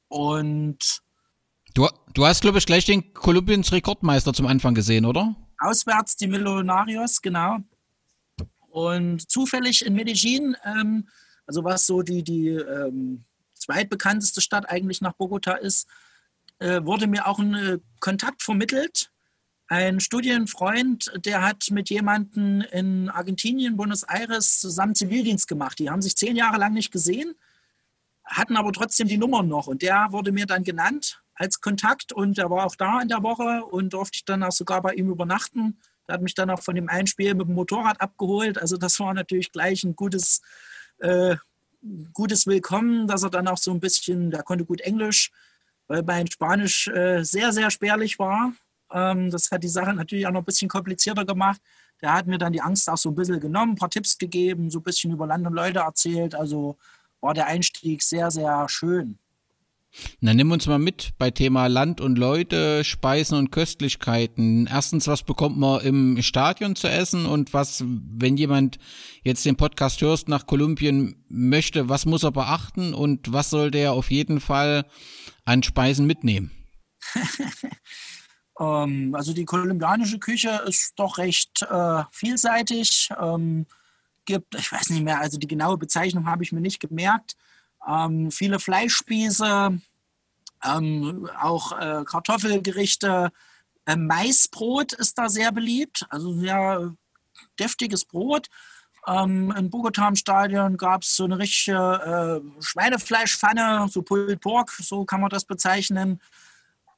und 0.07 1.01
Du, 1.73 1.87
du 2.13 2.25
hast, 2.25 2.41
glaube 2.41 2.57
ich, 2.57 2.65
gleich 2.65 2.85
den 2.85 3.13
Kolumbiens 3.13 3.71
Rekordmeister 3.71 4.33
zum 4.33 4.47
Anfang 4.47 4.73
gesehen, 4.73 5.05
oder? 5.05 5.35
Auswärts 5.59 6.15
die 6.15 6.27
Millonarios, 6.27 7.21
genau. 7.21 7.59
Und 8.69 9.29
zufällig 9.29 9.85
in 9.85 9.93
Medellin, 9.93 10.55
ähm, 10.63 11.07
also 11.45 11.63
was 11.63 11.85
so 11.85 12.01
die, 12.01 12.23
die 12.23 12.49
ähm, 12.49 13.23
zweitbekannteste 13.59 14.41
Stadt 14.41 14.69
eigentlich 14.69 15.01
nach 15.01 15.13
Bogota 15.13 15.53
ist, 15.53 15.87
äh, 16.59 16.83
wurde 16.83 17.07
mir 17.07 17.27
auch 17.27 17.39
ein 17.39 17.53
äh, 17.53 17.77
Kontakt 17.99 18.41
vermittelt. 18.41 19.11
Ein 19.67 19.99
Studienfreund, 19.99 21.11
der 21.23 21.43
hat 21.43 21.69
mit 21.69 21.91
jemandem 21.91 22.61
in 22.71 23.09
Argentinien, 23.09 23.77
Buenos 23.77 24.01
Aires, 24.03 24.59
zusammen 24.59 24.95
Zivildienst 24.95 25.47
gemacht. 25.47 25.77
Die 25.77 25.91
haben 25.91 26.01
sich 26.01 26.17
zehn 26.17 26.35
Jahre 26.35 26.57
lang 26.57 26.73
nicht 26.73 26.91
gesehen, 26.91 27.35
hatten 28.25 28.57
aber 28.57 28.73
trotzdem 28.73 29.07
die 29.07 29.17
Nummern 29.17 29.47
noch. 29.47 29.67
Und 29.67 29.83
der 29.83 30.07
wurde 30.09 30.31
mir 30.31 30.47
dann 30.47 30.63
genannt 30.63 31.21
als 31.35 31.61
Kontakt 31.61 32.11
und 32.11 32.37
er 32.37 32.49
war 32.49 32.65
auch 32.65 32.75
da 32.75 32.99
in 33.01 33.07
der 33.07 33.23
Woche 33.23 33.63
und 33.63 33.93
durfte 33.93 34.17
ich 34.17 34.25
dann 34.25 34.43
auch 34.43 34.51
sogar 34.51 34.81
bei 34.81 34.93
ihm 34.93 35.09
übernachten. 35.09 35.79
Der 36.07 36.15
hat 36.15 36.21
mich 36.21 36.33
dann 36.33 36.49
auch 36.49 36.61
von 36.61 36.75
dem 36.75 36.89
einen 36.89 37.07
Spiel 37.07 37.35
mit 37.35 37.47
dem 37.47 37.53
Motorrad 37.53 38.01
abgeholt. 38.01 38.57
Also 38.57 38.75
das 38.75 38.99
war 38.99 39.13
natürlich 39.13 39.51
gleich 39.51 39.83
ein 39.83 39.95
gutes, 39.95 40.41
äh, 40.97 41.37
gutes 42.13 42.47
Willkommen, 42.47 43.07
dass 43.07 43.23
er 43.23 43.29
dann 43.29 43.47
auch 43.47 43.57
so 43.57 43.71
ein 43.71 43.79
bisschen, 43.79 44.31
der 44.31 44.43
konnte 44.43 44.65
gut 44.65 44.81
Englisch, 44.81 45.31
weil 45.87 46.03
mein 46.03 46.29
Spanisch 46.29 46.87
äh, 46.87 47.23
sehr, 47.23 47.51
sehr 47.51 47.71
spärlich 47.71 48.19
war. 48.19 48.53
Ähm, 48.91 49.31
das 49.31 49.49
hat 49.51 49.63
die 49.63 49.69
Sache 49.69 49.93
natürlich 49.93 50.27
auch 50.27 50.31
noch 50.31 50.41
ein 50.41 50.45
bisschen 50.45 50.69
komplizierter 50.69 51.25
gemacht. 51.25 51.61
Der 52.01 52.13
hat 52.13 52.27
mir 52.27 52.37
dann 52.37 52.53
die 52.53 52.61
Angst 52.61 52.89
auch 52.89 52.97
so 52.97 53.09
ein 53.09 53.15
bisschen 53.15 53.39
genommen, 53.39 53.73
ein 53.73 53.75
paar 53.75 53.89
Tipps 53.89 54.17
gegeben, 54.17 54.69
so 54.69 54.79
ein 54.79 54.83
bisschen 54.83 55.11
über 55.11 55.27
Land 55.27 55.45
und 55.45 55.53
Leute 55.53 55.79
erzählt. 55.79 56.35
Also 56.35 56.77
war 57.21 57.33
der 57.33 57.47
Einstieg 57.47 58.01
sehr, 58.01 58.31
sehr 58.31 58.67
schön. 58.69 59.19
Na, 60.21 60.33
nimm 60.33 60.51
uns 60.51 60.67
mal 60.67 60.79
mit 60.79 61.11
bei 61.17 61.31
Thema 61.31 61.67
Land 61.67 61.99
und 61.99 62.17
Leute, 62.17 62.83
Speisen 62.83 63.37
und 63.37 63.51
Köstlichkeiten. 63.51 64.67
Erstens, 64.67 65.07
was 65.07 65.23
bekommt 65.23 65.57
man 65.57 65.81
im 65.81 66.21
Stadion 66.21 66.75
zu 66.75 66.87
essen 66.87 67.25
und 67.25 67.53
was, 67.53 67.83
wenn 67.85 68.37
jemand 68.37 68.77
jetzt 69.23 69.45
den 69.45 69.55
Podcast 69.55 70.01
hörst, 70.01 70.29
nach 70.29 70.45
Kolumbien 70.45 71.25
möchte, 71.27 71.89
was 71.89 72.05
muss 72.05 72.23
er 72.23 72.31
beachten 72.31 72.93
und 72.93 73.33
was 73.33 73.49
soll 73.49 73.71
der 73.71 73.93
auf 73.93 74.11
jeden 74.11 74.39
Fall 74.39 74.85
an 75.45 75.63
Speisen 75.63 76.05
mitnehmen? 76.05 76.51
ähm, 78.59 79.15
also 79.15 79.33
die 79.33 79.45
kolumbianische 79.45 80.19
Küche 80.19 80.61
ist 80.67 80.93
doch 80.97 81.17
recht 81.17 81.63
äh, 81.63 82.03
vielseitig. 82.11 83.09
Ähm, 83.19 83.65
gibt, 84.25 84.53
ich 84.53 84.71
weiß 84.71 84.91
nicht 84.91 85.03
mehr, 85.03 85.19
also 85.19 85.39
die 85.39 85.47
genaue 85.47 85.77
Bezeichnung 85.77 86.27
habe 86.27 86.43
ich 86.43 86.51
mir 86.51 86.61
nicht 86.61 86.79
gemerkt 86.79 87.35
ähm, 87.87 88.31
viele 88.31 88.59
Fleischspieße, 88.59 89.79
ähm, 90.63 91.29
auch 91.39 91.71
äh, 91.79 92.03
Kartoffelgerichte. 92.05 93.31
Äh, 93.85 93.95
Maisbrot 93.95 94.93
ist 94.93 95.17
da 95.17 95.29
sehr 95.29 95.51
beliebt, 95.51 96.05
also 96.09 96.33
sehr 96.33 96.93
deftiges 97.59 98.05
Brot. 98.05 98.47
Ähm, 99.07 99.53
in 99.57 99.69
Bogota 99.69 100.07
im 100.07 100.15
Stadion 100.15 100.77
gab 100.77 101.03
es 101.03 101.15
so 101.15 101.23
eine 101.23 101.39
richtige 101.39 102.41
äh, 102.43 102.61
Schweinefleischpfanne, 102.61 103.87
so 103.89 104.01
Pulled 104.01 104.41
Pork, 104.41 104.71
so 104.71 105.05
kann 105.05 105.21
man 105.21 105.29
das 105.29 105.45
bezeichnen. 105.45 106.21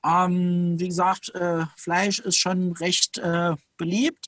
Ähm, 0.03 0.79
wie 0.79 0.87
gesagt, 0.87 1.33
äh, 1.35 1.65
Fleisch 1.77 2.19
ist 2.19 2.37
schon 2.37 2.71
recht 2.73 3.19
äh, 3.19 3.55
beliebt. 3.77 4.27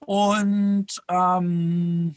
Und 0.00 0.86
ähm, 1.08 2.16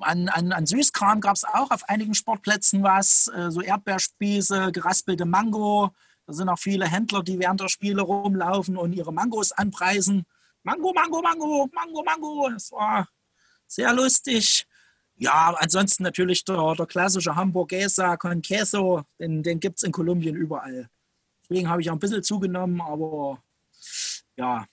an, 0.00 0.28
an, 0.28 0.52
an 0.52 0.66
Süßkram 0.66 1.20
gab 1.20 1.36
es 1.36 1.44
auch 1.44 1.70
auf 1.70 1.88
einigen 1.88 2.14
Sportplätzen 2.14 2.82
was, 2.82 3.28
äh, 3.28 3.50
so 3.50 3.60
Erdbeerspieße, 3.60 4.72
geraspelte 4.72 5.24
Mango. 5.24 5.90
Da 6.26 6.32
sind 6.32 6.48
auch 6.48 6.58
viele 6.58 6.86
Händler, 6.86 7.22
die 7.22 7.38
während 7.38 7.60
der 7.60 7.68
Spiele 7.68 8.02
rumlaufen 8.02 8.76
und 8.76 8.92
ihre 8.92 9.12
Mangos 9.12 9.52
anpreisen. 9.52 10.26
Mango, 10.62 10.92
Mango, 10.92 11.22
Mango, 11.22 11.68
Mango, 11.72 12.02
Mango. 12.02 12.50
Das 12.50 12.70
war 12.72 13.08
sehr 13.66 13.92
lustig. 13.94 14.66
Ja, 15.16 15.54
ansonsten 15.58 16.02
natürlich 16.04 16.44
der, 16.44 16.74
der 16.74 16.86
klassische 16.86 17.34
Hamburguesa 17.34 18.16
con 18.16 18.42
Queso, 18.42 19.02
den, 19.18 19.42
den 19.42 19.58
gibt 19.58 19.78
es 19.78 19.82
in 19.82 19.92
Kolumbien 19.92 20.36
überall. 20.36 20.88
Deswegen 21.42 21.68
habe 21.68 21.80
ich 21.80 21.90
auch 21.90 21.94
ein 21.94 21.98
bisschen 21.98 22.22
zugenommen, 22.22 22.80
aber 22.80 23.42
ja. 24.36 24.66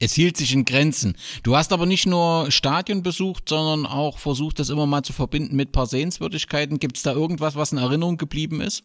Es 0.00 0.12
hielt 0.12 0.36
sich 0.36 0.52
in 0.52 0.64
Grenzen. 0.64 1.16
Du 1.42 1.56
hast 1.56 1.72
aber 1.72 1.84
nicht 1.84 2.06
nur 2.06 2.50
Stadion 2.52 3.02
besucht, 3.02 3.48
sondern 3.48 3.84
auch 3.84 4.18
versucht, 4.18 4.60
das 4.60 4.68
immer 4.68 4.86
mal 4.86 5.02
zu 5.02 5.12
verbinden 5.12 5.56
mit 5.56 5.70
ein 5.70 5.72
paar 5.72 5.86
Sehenswürdigkeiten. 5.86 6.78
Gibt 6.78 6.96
es 6.96 7.02
da 7.02 7.12
irgendwas, 7.12 7.56
was 7.56 7.72
in 7.72 7.78
Erinnerung 7.78 8.16
geblieben 8.16 8.60
ist? 8.60 8.84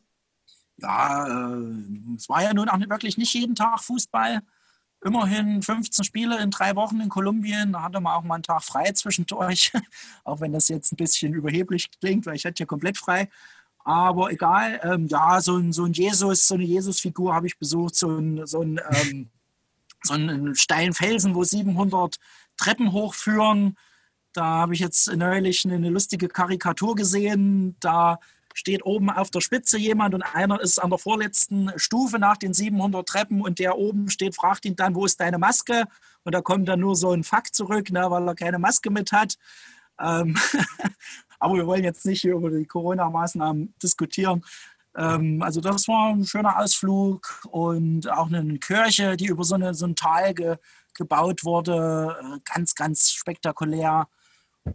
Ja, 0.77 1.53
äh, 1.53 2.15
es 2.17 2.27
war 2.29 2.41
ja 2.41 2.53
nun 2.53 2.67
auch 2.67 2.79
wirklich 2.79 3.17
nicht 3.17 3.33
jeden 3.33 3.53
Tag 3.53 3.83
Fußball 3.83 4.41
immerhin 5.05 5.61
15 5.61 6.03
Spiele 6.03 6.41
in 6.41 6.49
drei 6.49 6.75
Wochen 6.75 6.99
in 6.99 7.09
Kolumbien. 7.09 7.73
Da 7.73 7.83
hatte 7.83 7.99
man 7.99 8.13
auch 8.13 8.23
mal 8.23 8.35
einen 8.35 8.43
Tag 8.43 8.63
frei 8.63 8.91
zwischendurch. 8.93 9.71
auch 10.23 10.39
wenn 10.39 10.53
das 10.53 10.67
jetzt 10.67 10.93
ein 10.93 10.97
bisschen 10.97 11.33
überheblich 11.33 11.91
klingt, 11.99 12.25
weil 12.25 12.35
ich 12.35 12.45
hatte 12.45 12.63
ja 12.63 12.65
komplett 12.65 12.97
frei. 12.97 13.29
Aber 13.85 14.31
egal, 14.31 14.79
ähm, 14.83 15.07
ja, 15.07 15.41
so 15.41 15.57
ein, 15.57 15.73
so 15.73 15.83
ein 15.83 15.93
Jesus, 15.93 16.47
so 16.47 16.55
eine 16.55 16.63
Jesus-Figur 16.63 17.35
habe 17.35 17.47
ich 17.47 17.59
besucht, 17.59 17.95
so 17.95 18.09
ein, 18.17 18.47
so 18.47 18.61
ein, 18.61 18.79
ähm, 18.89 19.29
so 20.03 20.13
einen 20.13 20.55
steilen 20.55 20.93
Felsen, 20.93 21.35
wo 21.35 21.43
700 21.43 22.17
Treppen 22.57 22.91
hochführen. 22.91 23.77
Da 24.33 24.43
habe 24.43 24.73
ich 24.73 24.79
jetzt 24.79 25.13
neulich 25.15 25.65
eine, 25.65 25.89
lustige 25.89 26.27
Karikatur 26.27 26.95
gesehen. 26.95 27.77
Da 27.79 28.19
steht 28.53 28.85
oben 28.85 29.09
auf 29.09 29.31
der 29.31 29.41
Spitze 29.41 29.77
jemand 29.77 30.13
und 30.13 30.21
einer 30.21 30.59
ist 30.61 30.77
an 30.79 30.89
der 30.89 30.99
vorletzten 30.99 31.71
Stufe 31.75 32.19
nach 32.19 32.37
den 32.37 32.53
700 32.53 33.07
Treppen 33.07 33.41
und 33.41 33.59
der 33.59 33.77
oben 33.77 34.09
steht, 34.09 34.35
fragt 34.35 34.65
ihn 34.65 34.75
dann, 34.75 34.95
wo 34.95 35.05
ist 35.05 35.19
deine 35.19 35.39
Maske? 35.39 35.85
Und 36.23 36.33
da 36.33 36.41
kommt 36.41 36.67
dann 36.67 36.79
nur 36.79 36.95
so 36.95 37.11
ein 37.11 37.23
Fakt 37.23 37.55
zurück, 37.55 37.91
ne, 37.91 38.09
weil 38.09 38.27
er 38.27 38.35
keine 38.35 38.59
Maske 38.59 38.91
mit 38.91 39.11
hat. 39.11 39.37
Ähm 39.99 40.37
Aber 41.39 41.55
wir 41.55 41.67
wollen 41.67 41.83
jetzt 41.83 42.05
nicht 42.05 42.23
über 42.23 42.49
die 42.49 42.65
Corona-Maßnahmen 42.65 43.73
diskutieren. 43.83 44.45
Ähm, 44.95 45.41
also 45.41 45.61
das 45.61 45.87
war 45.87 46.09
ein 46.13 46.25
schöner 46.25 46.59
Ausflug 46.59 47.41
und 47.49 48.09
auch 48.09 48.27
eine 48.31 48.59
Kirche, 48.59 49.17
die 49.17 49.27
über 49.27 49.43
so, 49.43 49.55
eine, 49.55 49.73
so 49.73 49.85
ein 49.85 49.95
Tal 49.95 50.33
ge, 50.33 50.57
gebaut 50.93 51.43
wurde. 51.43 52.15
Äh, 52.19 52.39
ganz, 52.53 52.75
ganz 52.75 53.11
spektakulär. 53.11 54.07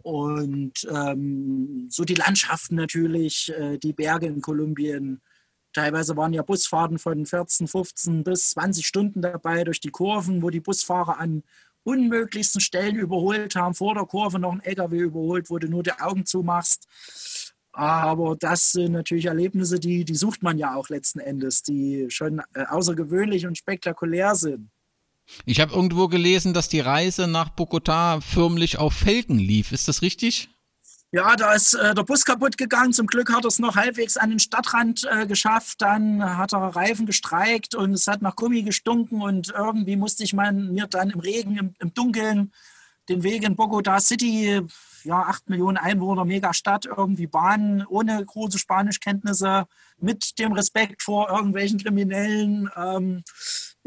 Und 0.03 0.87
ähm, 0.91 1.87
so 1.89 2.03
die 2.03 2.15
Landschaften 2.15 2.75
natürlich, 2.75 3.51
äh, 3.57 3.77
die 3.77 3.93
Berge 3.93 4.27
in 4.27 4.41
Kolumbien. 4.41 5.21
Teilweise 5.73 6.15
waren 6.17 6.33
ja 6.33 6.41
Busfahrten 6.41 6.99
von 6.99 7.25
14, 7.25 7.67
15 7.67 8.23
bis 8.23 8.51
20 8.51 8.85
Stunden 8.85 9.21
dabei 9.21 9.63
durch 9.63 9.79
die 9.79 9.91
Kurven, 9.91 10.41
wo 10.41 10.49
die 10.49 10.59
Busfahrer 10.59 11.19
an 11.19 11.43
unmöglichsten 11.83 12.61
Stellen 12.61 12.95
überholt 12.95 13.55
haben. 13.55 13.73
Vor 13.73 13.95
der 13.95 14.05
Kurve 14.05 14.39
noch 14.39 14.51
ein 14.51 14.61
LKW 14.61 14.97
überholt, 14.97 15.49
wo 15.49 15.57
du 15.57 15.67
nur 15.67 15.83
die 15.83 15.93
Augen 15.93 16.25
zumachst. 16.25 16.87
Aber 17.79 18.35
das 18.37 18.73
sind 18.73 18.91
natürlich 18.91 19.27
Erlebnisse, 19.27 19.79
die, 19.79 20.03
die 20.03 20.15
sucht 20.15 20.43
man 20.43 20.57
ja 20.57 20.75
auch 20.75 20.89
letzten 20.89 21.19
Endes, 21.21 21.63
die 21.63 22.07
schon 22.09 22.41
äh, 22.53 22.65
außergewöhnlich 22.67 23.47
und 23.47 23.57
spektakulär 23.57 24.35
sind. 24.35 24.69
Ich 25.45 25.61
habe 25.61 25.73
irgendwo 25.73 26.09
gelesen, 26.09 26.53
dass 26.53 26.67
die 26.67 26.81
Reise 26.81 27.27
nach 27.27 27.51
Bogota 27.51 28.19
förmlich 28.19 28.79
auf 28.79 28.93
Felgen 28.95 29.39
lief. 29.39 29.71
Ist 29.71 29.87
das 29.87 30.01
richtig? 30.01 30.49
Ja, 31.13 31.37
da 31.37 31.53
ist 31.53 31.73
äh, 31.73 31.95
der 31.95 32.03
Bus 32.03 32.25
kaputt 32.25 32.57
gegangen. 32.57 32.91
Zum 32.91 33.07
Glück 33.07 33.31
hat 33.31 33.45
er 33.45 33.47
es 33.47 33.59
noch 33.59 33.77
halbwegs 33.77 34.17
an 34.17 34.31
den 34.31 34.39
Stadtrand 34.39 35.07
äh, 35.09 35.25
geschafft. 35.25 35.81
Dann 35.81 36.37
hat 36.37 36.51
er 36.51 36.59
Reifen 36.59 37.05
gestreikt 37.05 37.75
und 37.75 37.93
es 37.93 38.07
hat 38.07 38.21
nach 38.21 38.35
Gummi 38.35 38.63
gestunken. 38.63 39.21
Und 39.21 39.53
irgendwie 39.55 39.95
musste 39.95 40.25
ich 40.25 40.33
man, 40.33 40.73
mir 40.73 40.87
dann 40.87 41.11
im 41.11 41.21
Regen, 41.21 41.55
im, 41.55 41.75
im 41.79 41.93
Dunkeln 41.93 42.51
den 43.07 43.23
Weg 43.23 43.43
in 43.43 43.55
Bogota 43.55 44.01
City, 44.01 44.63
ja, 45.09 45.23
acht 45.23 45.49
Millionen 45.49 45.77
Einwohner, 45.77 46.23
Megastadt, 46.23 46.85
irgendwie 46.85 47.25
bahnen, 47.25 47.83
ohne 47.87 48.23
große 48.23 48.59
Spanischkenntnisse, 48.59 49.65
mit 49.99 50.37
dem 50.37 50.51
Respekt 50.51 51.01
vor 51.01 51.31
irgendwelchen 51.31 51.79
Kriminellen. 51.79 52.69
Ähm, 52.77 53.23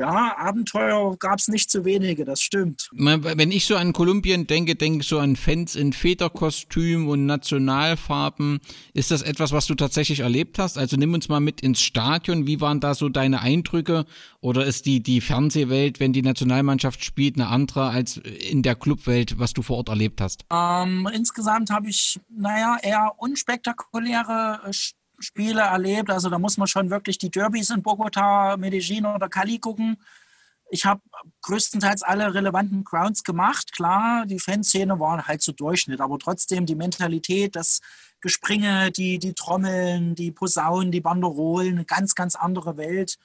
ja, 0.02 0.36
Abenteuer 0.36 1.16
gab 1.16 1.38
es 1.38 1.46
nicht 1.46 1.70
zu 1.70 1.84
wenige, 1.84 2.24
das 2.24 2.40
stimmt. 2.40 2.90
Wenn 2.92 3.52
ich 3.52 3.66
so 3.66 3.76
an 3.76 3.92
Kolumbien 3.92 4.48
denke, 4.48 4.74
denke 4.74 5.02
ich 5.02 5.06
so 5.06 5.20
an 5.20 5.36
Fans 5.36 5.76
in 5.76 5.92
Federkostüm 5.92 7.08
und 7.08 7.24
Nationalfarben. 7.26 8.58
Ist 8.94 9.12
das 9.12 9.22
etwas, 9.22 9.52
was 9.52 9.66
du 9.66 9.76
tatsächlich 9.76 10.20
erlebt 10.20 10.58
hast? 10.58 10.76
Also 10.76 10.96
nimm 10.96 11.14
uns 11.14 11.28
mal 11.28 11.38
mit 11.38 11.60
ins 11.60 11.80
Stadion. 11.80 12.48
Wie 12.48 12.60
waren 12.60 12.80
da 12.80 12.94
so 12.94 13.08
deine 13.08 13.42
Eindrücke? 13.42 14.04
Oder 14.40 14.66
ist 14.66 14.86
die, 14.86 15.04
die 15.04 15.20
Fernsehwelt, 15.20 16.00
wenn 16.00 16.12
die 16.12 16.22
Nationalmannschaft 16.22 17.04
spielt, 17.04 17.36
eine 17.36 17.46
andere 17.46 17.90
als 17.90 18.16
in 18.16 18.62
der 18.62 18.74
Clubwelt, 18.74 19.38
was 19.38 19.52
du 19.52 19.62
vor 19.62 19.76
Ort 19.76 19.88
erlebt 19.88 20.20
hast? 20.20 20.44
Ähm, 20.52 21.08
insgesamt 21.14 21.70
habe 21.70 21.88
ich, 21.88 22.18
naja, 22.28 22.76
eher 22.82 23.12
unspektakuläre 23.18 24.60
Spiele 25.22 25.62
erlebt. 25.62 26.10
Also 26.10 26.28
da 26.28 26.38
muss 26.38 26.56
man 26.56 26.68
schon 26.68 26.90
wirklich 26.90 27.18
die 27.18 27.30
Derbys 27.30 27.70
in 27.70 27.82
Bogota, 27.82 28.56
Medellin 28.56 29.06
oder 29.06 29.28
Cali 29.28 29.58
gucken. 29.58 29.96
Ich 30.70 30.86
habe 30.86 31.02
größtenteils 31.42 32.02
alle 32.02 32.32
relevanten 32.32 32.82
Grounds 32.82 33.24
gemacht. 33.24 33.72
Klar, 33.72 34.24
die 34.24 34.38
Fanszene 34.38 34.98
war 34.98 35.26
halt 35.26 35.42
so 35.42 35.52
Durchschnitt, 35.52 36.00
aber 36.00 36.18
trotzdem 36.18 36.64
die 36.64 36.74
Mentalität, 36.74 37.56
das 37.56 37.80
Gespringe, 38.22 38.90
die, 38.90 39.18
die 39.18 39.34
Trommeln, 39.34 40.14
die 40.14 40.30
Posaunen, 40.30 40.90
die 40.90 41.02
Banderolen, 41.02 41.74
eine 41.74 41.84
ganz, 41.84 42.14
ganz 42.14 42.36
andere 42.36 42.78
Welt. 42.78 43.18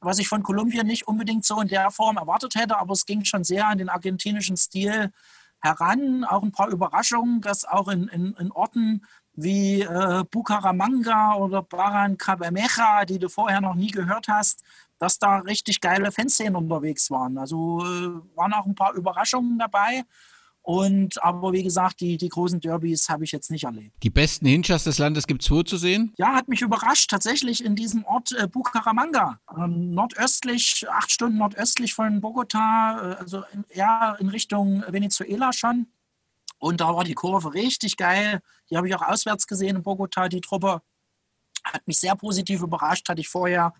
Was 0.00 0.20
ich 0.20 0.28
von 0.28 0.44
Kolumbien 0.44 0.86
nicht 0.86 1.08
unbedingt 1.08 1.44
so 1.44 1.60
in 1.60 1.68
der 1.68 1.90
Form 1.90 2.18
erwartet 2.18 2.54
hätte, 2.54 2.78
aber 2.78 2.92
es 2.92 3.06
ging 3.06 3.24
schon 3.24 3.42
sehr 3.42 3.66
an 3.66 3.78
den 3.78 3.88
argentinischen 3.88 4.56
Stil 4.56 5.10
heran. 5.60 6.24
Auch 6.24 6.42
ein 6.42 6.52
paar 6.52 6.68
Überraschungen, 6.68 7.40
dass 7.40 7.64
auch 7.64 7.88
in, 7.88 8.08
in, 8.08 8.34
in 8.34 8.52
Orten 8.52 9.02
wie 9.34 9.82
äh, 9.82 10.24
Bucaramanga 10.30 11.36
oder 11.36 11.62
Barrancabermeja, 11.62 13.04
die 13.04 13.18
du 13.18 13.28
vorher 13.28 13.60
noch 13.60 13.74
nie 13.74 13.90
gehört 13.90 14.28
hast, 14.28 14.62
dass 14.98 15.18
da 15.18 15.38
richtig 15.38 15.80
geile 15.80 16.12
Fanszenen 16.12 16.56
unterwegs 16.56 17.10
waren. 17.10 17.38
Also 17.38 17.80
äh, 17.80 18.36
waren 18.36 18.52
auch 18.52 18.66
ein 18.66 18.74
paar 18.74 18.94
Überraschungen 18.94 19.58
dabei. 19.58 20.04
Und 20.62 21.22
aber 21.24 21.52
wie 21.52 21.64
gesagt, 21.64 22.00
die, 22.00 22.16
die 22.16 22.28
großen 22.28 22.60
Derbys 22.60 23.08
habe 23.08 23.24
ich 23.24 23.32
jetzt 23.32 23.50
nicht 23.50 23.64
erlebt. 23.64 23.96
Die 24.02 24.10
besten 24.10 24.46
Hinschers 24.46 24.84
des 24.84 24.98
Landes 24.98 25.26
gibt 25.26 25.42
es 25.42 25.50
wo 25.50 25.64
zu 25.64 25.76
sehen? 25.76 26.12
Ja, 26.18 26.34
hat 26.34 26.46
mich 26.46 26.62
überrascht. 26.62 27.10
Tatsächlich 27.10 27.64
in 27.64 27.74
diesem 27.74 28.04
Ort 28.04 28.30
äh, 28.32 28.46
Bucaramanga, 28.46 29.40
ähm, 29.56 29.90
nordöstlich, 29.90 30.86
acht 30.88 31.10
Stunden 31.10 31.38
nordöstlich 31.38 31.94
von 31.94 32.20
Bogota, 32.20 33.14
äh, 33.14 33.14
also 33.16 33.42
in, 33.52 33.64
ja 33.74 34.14
in 34.20 34.28
Richtung 34.28 34.84
Venezuela 34.88 35.52
schon. 35.52 35.88
Und 36.62 36.80
da 36.80 36.94
war 36.94 37.02
die 37.02 37.14
Kurve 37.14 37.54
richtig 37.54 37.96
geil. 37.96 38.40
Die 38.70 38.76
habe 38.76 38.86
ich 38.86 38.94
auch 38.94 39.02
auswärts 39.02 39.48
gesehen 39.48 39.74
in 39.74 39.82
Bogota, 39.82 40.28
die 40.28 40.40
Truppe. 40.40 40.80
Hat 41.64 41.88
mich 41.88 41.98
sehr 41.98 42.14
positiv 42.14 42.62
überrascht, 42.62 43.08
hatte 43.08 43.20
ich 43.20 43.28
vorher 43.28 43.74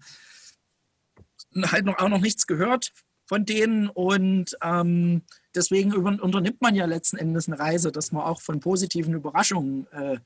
halt 1.55 1.85
noch, 1.85 1.99
auch 1.99 2.09
noch 2.09 2.21
nichts 2.21 2.49
gehört 2.49 2.93
von 3.25 3.45
denen. 3.45 3.89
Und 3.89 4.57
ähm, 4.63 5.23
deswegen 5.55 5.95
unternimmt 5.95 6.61
man 6.61 6.75
ja 6.75 6.87
letzten 6.87 7.19
Endes 7.19 7.47
eine 7.47 7.61
Reise, 7.61 7.93
dass 7.93 8.11
man 8.11 8.25
auch 8.25 8.41
von 8.41 8.59
positiven 8.59 9.15
Überraschungen 9.15 9.87
äh, 9.93 10.19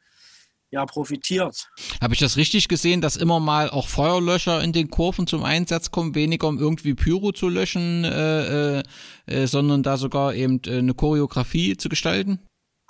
ja, 0.71 0.85
profitiert. 0.85 1.69
Habe 2.01 2.15
ich 2.15 2.21
das 2.21 2.37
richtig 2.37 2.69
gesehen, 2.69 3.01
dass 3.01 3.17
immer 3.17 3.41
mal 3.41 3.71
auch 3.71 3.89
Feuerlöscher 3.89 4.63
in 4.63 4.73
den 4.73 4.91
Kurven 4.91 5.27
zum 5.27 5.45
Einsatz 5.45 5.91
kommen, 5.91 6.15
weniger 6.15 6.49
um 6.49 6.59
irgendwie 6.59 6.95
Pyro 6.95 7.33
zu 7.33 7.49
löschen, 7.49 8.05
äh, 8.05 8.79
äh, 8.79 8.83
äh 9.27 9.47
sondern 9.47 9.83
da 9.83 9.97
sogar 9.97 10.35
eben 10.35 10.61
äh, 10.67 10.79
eine 10.79 10.95
Choreografie 10.95 11.77
zu 11.77 11.89
gestalten? 11.89 12.41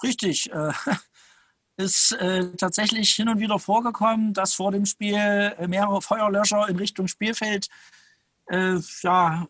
Richtig. 0.02 0.50
Äh, 0.52 0.72
ist 1.76 2.12
äh, 2.12 2.50
tatsächlich 2.56 3.10
hin 3.10 3.28
und 3.28 3.38
wieder 3.38 3.58
vorgekommen, 3.58 4.32
dass 4.32 4.54
vor 4.54 4.72
dem 4.72 4.86
Spiel 4.86 5.52
mehrere 5.68 6.00
Feuerlöscher 6.00 6.68
in 6.68 6.76
Richtung 6.76 7.06
Spielfeld 7.06 7.68
ja, 9.02 9.48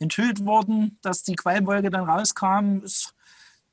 enthüllt 0.00 0.44
wurden, 0.44 0.98
dass 1.00 1.22
die 1.22 1.36
Qualmwolke 1.36 1.90
dann 1.90 2.10
rauskam. 2.10 2.82
Es 2.84 3.14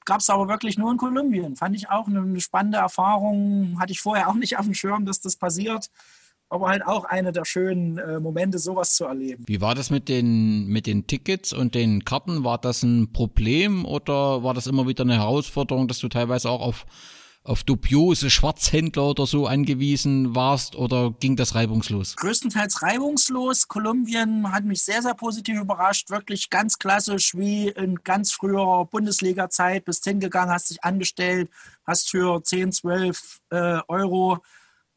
gab 0.06 0.20
es 0.20 0.30
aber 0.30 0.48
wirklich 0.48 0.78
nur 0.78 0.92
in 0.92 0.98
Kolumbien. 0.98 1.56
Fand 1.56 1.76
ich 1.76 1.90
auch 1.90 2.08
eine 2.08 2.40
spannende 2.40 2.78
Erfahrung. 2.78 3.78
Hatte 3.80 3.92
ich 3.92 4.02
vorher 4.02 4.30
auch 4.30 4.36
nicht 4.36 4.58
auf 4.58 4.66
dem 4.66 4.74
Schirm, 4.74 5.06
dass 5.06 5.22
das 5.22 5.36
passiert. 5.36 5.90
aber 6.50 6.68
halt 6.68 6.86
auch 6.86 7.06
eine 7.06 7.32
der 7.32 7.46
schönen 7.46 7.98
äh, 7.98 8.20
Momente, 8.20 8.60
sowas 8.60 8.94
zu 8.96 9.06
erleben. 9.06 9.44
Wie 9.48 9.60
war 9.60 9.74
das 9.74 9.90
mit 9.90 10.08
den, 10.08 10.68
mit 10.68 10.86
den 10.86 11.08
Tickets 11.08 11.52
und 11.52 11.74
den 11.74 12.06
Karten? 12.06 12.44
War 12.44 12.60
das 12.60 12.84
ein 12.84 13.12
Problem 13.12 13.86
oder 13.86 14.44
war 14.44 14.54
das 14.54 14.68
immer 14.68 14.88
wieder 14.88 15.04
eine 15.04 15.16
Herausforderung, 15.16 15.88
dass 15.88 15.98
du 16.00 16.10
teilweise 16.10 16.50
auch 16.50 16.62
auf 16.62 16.86
auf 17.44 17.64
dubiose 17.64 18.30
Schwarzhändler 18.30 19.10
oder 19.10 19.26
so 19.26 19.48
angewiesen 19.48 20.34
warst 20.34 20.76
oder 20.76 21.12
ging 21.20 21.36
das 21.36 21.56
reibungslos? 21.56 22.16
Größtenteils 22.16 22.82
reibungslos. 22.82 23.68
Kolumbien 23.68 24.52
hat 24.52 24.64
mich 24.64 24.84
sehr, 24.84 25.02
sehr 25.02 25.14
positiv 25.14 25.60
überrascht. 25.60 26.10
Wirklich 26.10 26.50
ganz 26.50 26.80
klassisch 26.80 27.36
wie 27.36 27.68
in 27.70 27.96
ganz 28.04 28.32
früher 28.32 28.86
Bundesliga-Zeit. 28.86 29.84
Bist 29.84 30.06
hingegangen, 30.06 30.54
hast 30.54 30.70
dich 30.70 30.84
angestellt, 30.84 31.50
hast 31.86 32.10
für 32.10 32.42
10, 32.42 32.72
12 32.72 33.40
äh, 33.50 33.80
Euro 33.88 34.40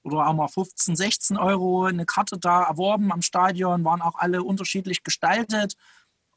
oder 0.05 0.29
auch 0.29 0.35
mal 0.35 0.49
15, 0.49 0.95
16 0.95 1.37
Euro 1.37 1.85
eine 1.85 2.07
Karte 2.07 2.39
da 2.39 2.63
erworben 2.63 3.11
am 3.11 3.23
Stadion, 3.23 3.85
waren 3.85 4.01
auch 4.01 4.15
alle 4.15 4.45
unterschiedlich 4.45 5.03
gestaltet. 5.03 5.75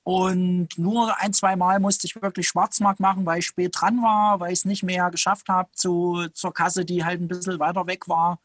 Und 0.09 0.69
nur 0.79 1.19
ein, 1.19 1.33
zwei 1.33 1.55
Mal 1.55 1.79
musste 1.79 2.07
ich 2.07 2.19
wirklich 2.19 2.47
Schwarzmarkt 2.47 2.99
machen, 2.99 3.27
weil 3.27 3.37
ich 3.37 3.45
spät 3.45 3.75
dran 3.79 4.01
war, 4.01 4.39
weil 4.39 4.51
ich 4.51 4.57
es 4.57 4.65
nicht 4.65 4.81
mehr 4.81 5.11
geschafft 5.11 5.49
habe 5.49 5.69
zu, 5.73 6.27
zur 6.33 6.51
Kasse, 6.51 6.83
die 6.83 7.05
halt 7.05 7.21
ein 7.21 7.27
bisschen 7.27 7.59
weiter 7.59 7.85
weg 7.85 8.09
war. 8.09 8.39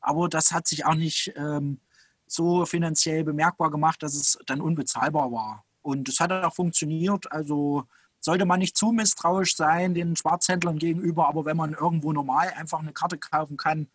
Aber 0.00 0.28
das 0.28 0.50
hat 0.50 0.66
sich 0.66 0.84
auch 0.84 0.96
nicht 0.96 1.32
ähm, 1.36 1.78
so 2.26 2.66
finanziell 2.66 3.22
bemerkbar 3.22 3.70
gemacht, 3.70 4.02
dass 4.02 4.16
es 4.16 4.40
dann 4.46 4.60
unbezahlbar 4.60 5.30
war. 5.30 5.64
Und 5.82 6.08
es 6.08 6.18
hat 6.18 6.32
auch 6.32 6.52
funktioniert. 6.52 7.30
Also 7.30 7.84
sollte 8.18 8.44
man 8.44 8.58
nicht 8.58 8.76
zu 8.76 8.90
misstrauisch 8.90 9.54
sein 9.54 9.94
den 9.94 10.16
Schwarzhändlern 10.16 10.80
gegenüber, 10.80 11.28
aber 11.28 11.44
wenn 11.44 11.56
man 11.56 11.74
irgendwo 11.74 12.12
normal 12.12 12.52
einfach 12.56 12.80
eine 12.80 12.92
Karte 12.92 13.18
kaufen 13.18 13.56
kann, 13.56 13.86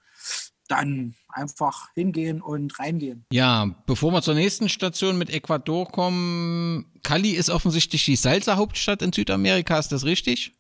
dann 0.70 1.16
einfach 1.28 1.90
hingehen 1.94 2.42
und 2.42 2.80
reingehen. 2.80 3.26
Ja, 3.32 3.76
bevor 3.86 4.12
wir 4.12 4.22
zur 4.22 4.36
nächsten 4.36 4.70
Station 4.70 5.18
mit 5.18 5.30
Ecuador 5.30 5.92
kommen, 5.92 6.86
Cali 7.04 7.32
ist 7.32 7.50
offensichtlich 7.50 8.06
die 8.06 8.16
Salsa-Hauptstadt 8.16 9.02
in 9.02 9.12
Südamerika, 9.12 9.78
ist 9.78 9.92
das 9.92 10.06
richtig? 10.06 10.54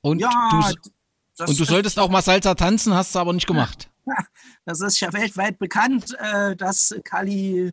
Und 0.00 0.20
ja, 0.20 0.72
du, 1.38 1.44
und 1.44 1.58
du 1.58 1.64
solltest 1.64 1.98
auch 1.98 2.10
mal 2.10 2.22
Salsa 2.22 2.54
tanzen, 2.54 2.94
hast 2.94 3.14
du 3.14 3.18
aber 3.18 3.32
nicht 3.32 3.46
gemacht. 3.46 3.90
Das 4.66 4.80
ist 4.80 5.00
ja 5.00 5.12
weltweit 5.12 5.58
bekannt, 5.58 6.14
äh, 6.18 6.56
dass 6.56 6.94
Cali 7.04 7.72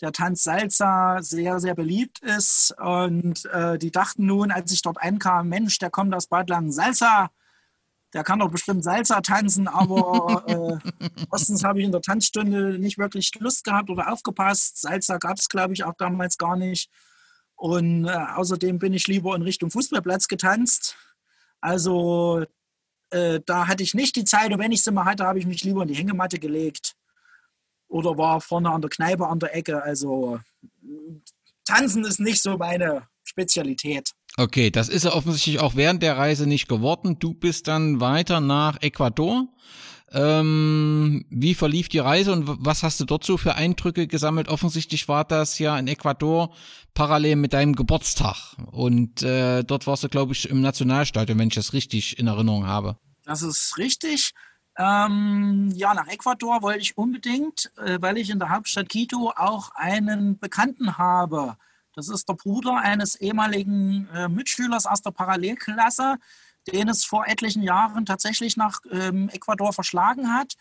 der 0.00 0.12
Tanz 0.12 0.44
Salsa 0.44 1.18
sehr, 1.22 1.60
sehr 1.60 1.74
beliebt 1.74 2.20
ist. 2.20 2.74
Und 2.78 3.44
äh, 3.46 3.78
die 3.78 3.90
dachten 3.90 4.26
nun, 4.26 4.50
als 4.50 4.72
ich 4.72 4.82
dort 4.82 4.98
einkam, 4.98 5.48
Mensch, 5.48 5.78
der 5.78 5.90
kommt 5.90 6.14
aus 6.14 6.26
Bad 6.26 6.50
Langen, 6.50 6.72
Salsa, 6.72 7.30
der 8.14 8.22
kann 8.22 8.38
doch 8.38 8.50
bestimmt 8.50 8.84
Salsa 8.84 9.20
tanzen, 9.20 9.66
aber 9.66 10.44
äh, 11.00 11.08
erstens 11.30 11.64
habe 11.64 11.80
ich 11.80 11.84
in 11.84 11.92
der 11.92 12.00
Tanzstunde 12.00 12.78
nicht 12.78 12.96
wirklich 12.96 13.32
Lust 13.40 13.64
gehabt 13.64 13.90
oder 13.90 14.12
aufgepasst. 14.12 14.80
Salsa 14.80 15.18
gab 15.18 15.38
es, 15.38 15.48
glaube 15.48 15.74
ich, 15.74 15.84
auch 15.84 15.94
damals 15.98 16.38
gar 16.38 16.56
nicht. 16.56 16.88
Und 17.56 18.06
äh, 18.06 18.10
außerdem 18.10 18.78
bin 18.78 18.92
ich 18.92 19.06
lieber 19.08 19.34
in 19.34 19.42
Richtung 19.42 19.70
Fußballplatz 19.70 20.28
getanzt. 20.28 20.96
Also 21.60 22.44
äh, 23.10 23.40
da 23.44 23.66
hatte 23.66 23.82
ich 23.82 23.94
nicht 23.94 24.16
die 24.16 24.24
Zeit 24.24 24.52
und 24.52 24.58
wenn 24.58 24.72
ich 24.72 24.82
sie 24.82 24.92
mal 24.92 25.04
hatte, 25.04 25.24
habe 25.24 25.38
ich 25.38 25.46
mich 25.46 25.64
lieber 25.64 25.82
in 25.82 25.88
die 25.88 25.94
Hängematte 25.94 26.38
gelegt 26.38 26.94
oder 27.88 28.16
war 28.16 28.40
vorne 28.40 28.70
an 28.70 28.80
der 28.80 28.90
Kneipe 28.90 29.26
an 29.26 29.38
der 29.38 29.54
Ecke. 29.54 29.82
Also 29.82 30.40
tanzen 31.64 32.04
ist 32.04 32.20
nicht 32.20 32.42
so 32.42 32.56
meine 32.58 33.08
Spezialität. 33.24 34.10
Okay, 34.36 34.70
das 34.70 34.88
ist 34.88 35.04
ja 35.04 35.12
offensichtlich 35.12 35.60
auch 35.60 35.76
während 35.76 36.02
der 36.02 36.16
Reise 36.16 36.46
nicht 36.46 36.68
geworden. 36.68 37.18
Du 37.20 37.34
bist 37.34 37.68
dann 37.68 38.00
weiter 38.00 38.40
nach 38.40 38.82
Ecuador. 38.82 39.46
Ähm, 40.10 41.24
wie 41.30 41.54
verlief 41.54 41.88
die 41.88 41.98
Reise 41.98 42.32
und 42.32 42.44
was 42.46 42.82
hast 42.82 43.00
du 43.00 43.04
dort 43.04 43.24
so 43.24 43.36
für 43.36 43.54
Eindrücke 43.54 44.06
gesammelt? 44.06 44.48
Offensichtlich 44.48 45.08
war 45.08 45.24
das 45.24 45.58
ja 45.58 45.78
in 45.78 45.88
Ecuador 45.88 46.54
parallel 46.94 47.36
mit 47.36 47.52
deinem 47.52 47.74
Geburtstag. 47.74 48.36
Und 48.70 49.22
äh, 49.22 49.62
dort 49.62 49.86
warst 49.86 50.04
du, 50.04 50.08
glaube 50.08 50.32
ich, 50.32 50.48
im 50.48 50.60
Nationalstadion, 50.60 51.38
wenn 51.38 51.48
ich 51.48 51.54
das 51.54 51.72
richtig 51.72 52.18
in 52.18 52.26
Erinnerung 52.26 52.66
habe. 52.66 52.96
Das 53.24 53.42
ist 53.42 53.76
richtig. 53.78 54.32
Ähm, 54.76 55.72
ja, 55.74 55.94
nach 55.94 56.08
Ecuador 56.08 56.62
wollte 56.62 56.80
ich 56.80 56.98
unbedingt, 56.98 57.72
äh, 57.76 57.98
weil 58.00 58.18
ich 58.18 58.30
in 58.30 58.40
der 58.40 58.50
Hauptstadt 58.50 58.88
Quito 58.88 59.32
auch 59.36 59.70
einen 59.74 60.38
Bekannten 60.38 60.98
habe 60.98 61.56
das 61.94 62.08
ist 62.08 62.28
der 62.28 62.34
Bruder 62.34 62.76
eines 62.76 63.16
ehemaligen 63.16 64.08
äh, 64.14 64.28
Mitschülers 64.28 64.86
aus 64.86 65.02
der 65.02 65.10
Parallelklasse, 65.10 66.16
den 66.72 66.88
es 66.88 67.04
vor 67.04 67.26
etlichen 67.26 67.62
Jahren 67.62 68.06
tatsächlich 68.06 68.56
nach 68.56 68.80
ähm, 68.90 69.28
Ecuador 69.28 69.72
verschlagen 69.72 70.32
hat, 70.32 70.54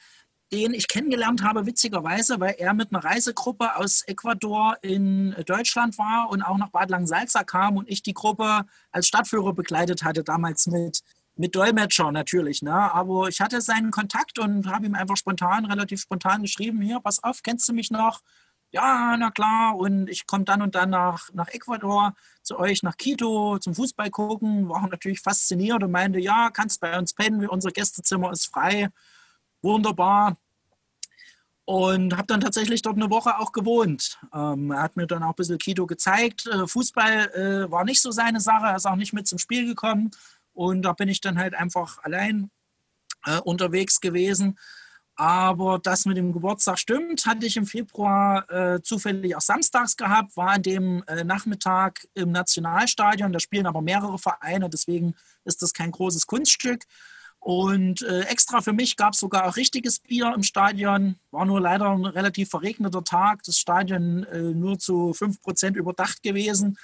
den 0.52 0.74
ich 0.74 0.88
kennengelernt 0.88 1.44
habe, 1.44 1.66
witzigerweise, 1.66 2.40
weil 2.40 2.56
er 2.60 2.74
mit 2.74 2.94
einer 2.94 3.04
Reisegruppe 3.04 3.76
aus 3.76 4.04
Ecuador 4.04 4.78
in 4.84 5.36
Deutschland 5.48 5.98
war 5.98 6.30
und 6.30 6.44
auch 6.44 6.58
nach 6.58 6.70
Bad 6.70 6.92
Langensalza 6.92 7.44
kam 7.44 7.78
und 7.78 7.90
ich 7.90 8.04
die 8.04 8.14
Gruppe 8.14 8.66
als 8.92 9.08
Stadtführer 9.08 9.54
begleitet 9.54 10.04
hatte, 10.04 10.24
damals 10.24 10.68
mit, 10.68 11.02
mit 11.36 11.56
Dolmetscher 11.56 12.12
natürlich. 12.12 12.62
Ne? 12.62 12.74
Aber 12.74 13.30
ich 13.30 13.42
hatte 13.42 13.62
seinen 13.62 13.90
Kontakt 13.90 14.38
und 14.38 14.68
habe 14.68 14.86
ihm 14.86 14.94
einfach 14.94 15.18
spontan, 15.18 15.66
relativ 15.66 16.02
spontan 16.02 16.44
geschrieben, 16.44 16.82
hier, 16.82 17.00
pass 17.00 17.24
auf, 17.24 17.42
kennst 17.42 17.68
du 17.68 17.74
mich 17.74 17.90
noch? 17.90 18.22
Ja, 18.74 19.16
na 19.18 19.30
klar, 19.30 19.78
und 19.78 20.10
ich 20.10 20.26
komme 20.26 20.46
dann 20.46 20.64
und 20.64 20.74
dann 20.74 20.90
nach, 20.90 21.30
nach 21.34 21.48
Ecuador 21.50 22.16
zu 22.42 22.58
euch, 22.58 22.82
nach 22.82 22.98
Quito 22.98 23.60
zum 23.60 23.76
Fußball 23.76 24.10
gucken. 24.10 24.68
War 24.68 24.88
natürlich 24.88 25.22
fasziniert 25.22 25.84
und 25.84 25.92
meinte, 25.92 26.20
ja, 26.20 26.50
kannst 26.50 26.82
bei 26.82 26.98
uns 26.98 27.14
pennen, 27.14 27.48
unser 27.48 27.70
Gästezimmer 27.72 28.32
ist 28.32 28.48
frei. 28.48 28.90
Wunderbar. 29.62 30.38
Und 31.66 32.18
habe 32.18 32.28
dann 32.28 32.42
tatsächlich 32.42 32.82
dort 32.82 32.98
eine 32.98 33.12
Woche 33.12 33.38
auch 33.38 33.52
gewohnt. 33.52 34.20
Ähm, 34.34 34.72
er 34.72 34.82
hat 34.82 34.98
mir 34.98 35.06
dann 35.06 35.24
auch 35.24 35.30
ein 35.30 35.36
bisschen 35.36 35.60
Quito 35.60 35.86
gezeigt. 35.86 36.48
Äh, 36.48 36.66
Fußball 36.68 37.30
äh, 37.68 37.72
war 37.72 37.86
nicht 37.86 38.02
so 38.02 38.10
seine 38.10 38.40
Sache, 38.42 38.66
er 38.66 38.76
ist 38.76 38.88
auch 38.88 38.96
nicht 38.96 39.14
mit 39.14 39.28
zum 39.28 39.38
Spiel 39.38 39.68
gekommen. 39.68 40.10
Und 40.54 40.82
da 40.82 40.94
bin 40.94 41.10
ich 41.10 41.22
dann 41.22 41.38
halt 41.38 41.54
einfach 41.54 42.00
allein 42.04 42.50
äh, 43.26 43.40
unterwegs 43.40 44.02
gewesen. 44.02 44.58
Aber 45.16 45.78
das 45.78 46.06
mit 46.06 46.18
dem 46.18 46.34
Geburtstag 46.34 46.80
stimmt, 46.80 47.26
hatte 47.28 47.46
ich 47.46 47.56
im 47.56 47.68
Februar 47.68 48.50
äh, 48.50 48.82
zufällig 48.82 49.36
auch 49.36 49.42
samstags 49.42 49.96
gehabt, 49.96 50.36
war 50.36 50.50
an 50.50 50.64
dem 50.64 51.04
äh, 51.06 51.24
Nachmittag 51.24 52.08
im 52.16 52.32
Nationalstadion. 52.32 53.32
Da 53.32 53.40
spielen 53.40 53.68
aber 53.68 53.82
mehrere 53.82 54.18
Vereine, 54.18 54.70
deswegen 54.70 55.14
ist 55.46 55.62
das 55.62 55.74
kein 55.74 55.92
großes 55.92 56.26
Kunststück. 56.26 56.86
Und 57.40 58.02
äh, 58.04 58.22
extra 58.22 58.62
für 58.62 58.72
mich 58.72 58.96
gab 58.96 59.14
es 59.14 59.20
sogar 59.20 59.46
auch 59.46 59.58
richtiges 59.58 60.00
Bier 60.00 60.32
im 60.34 60.44
Stadion. 60.44 61.18
War 61.30 61.46
nur 61.46 61.60
leider 61.60 61.90
ein 61.90 62.06
relativ 62.06 62.50
verregneter 62.50 63.04
Tag. 63.04 63.44
Das 63.44 63.60
Stadion 63.60 64.24
äh, 64.24 64.40
nur 64.40 64.80
zu 64.80 65.12
5% 65.12 65.76
überdacht 65.76 66.24
gewesen. 66.24 66.78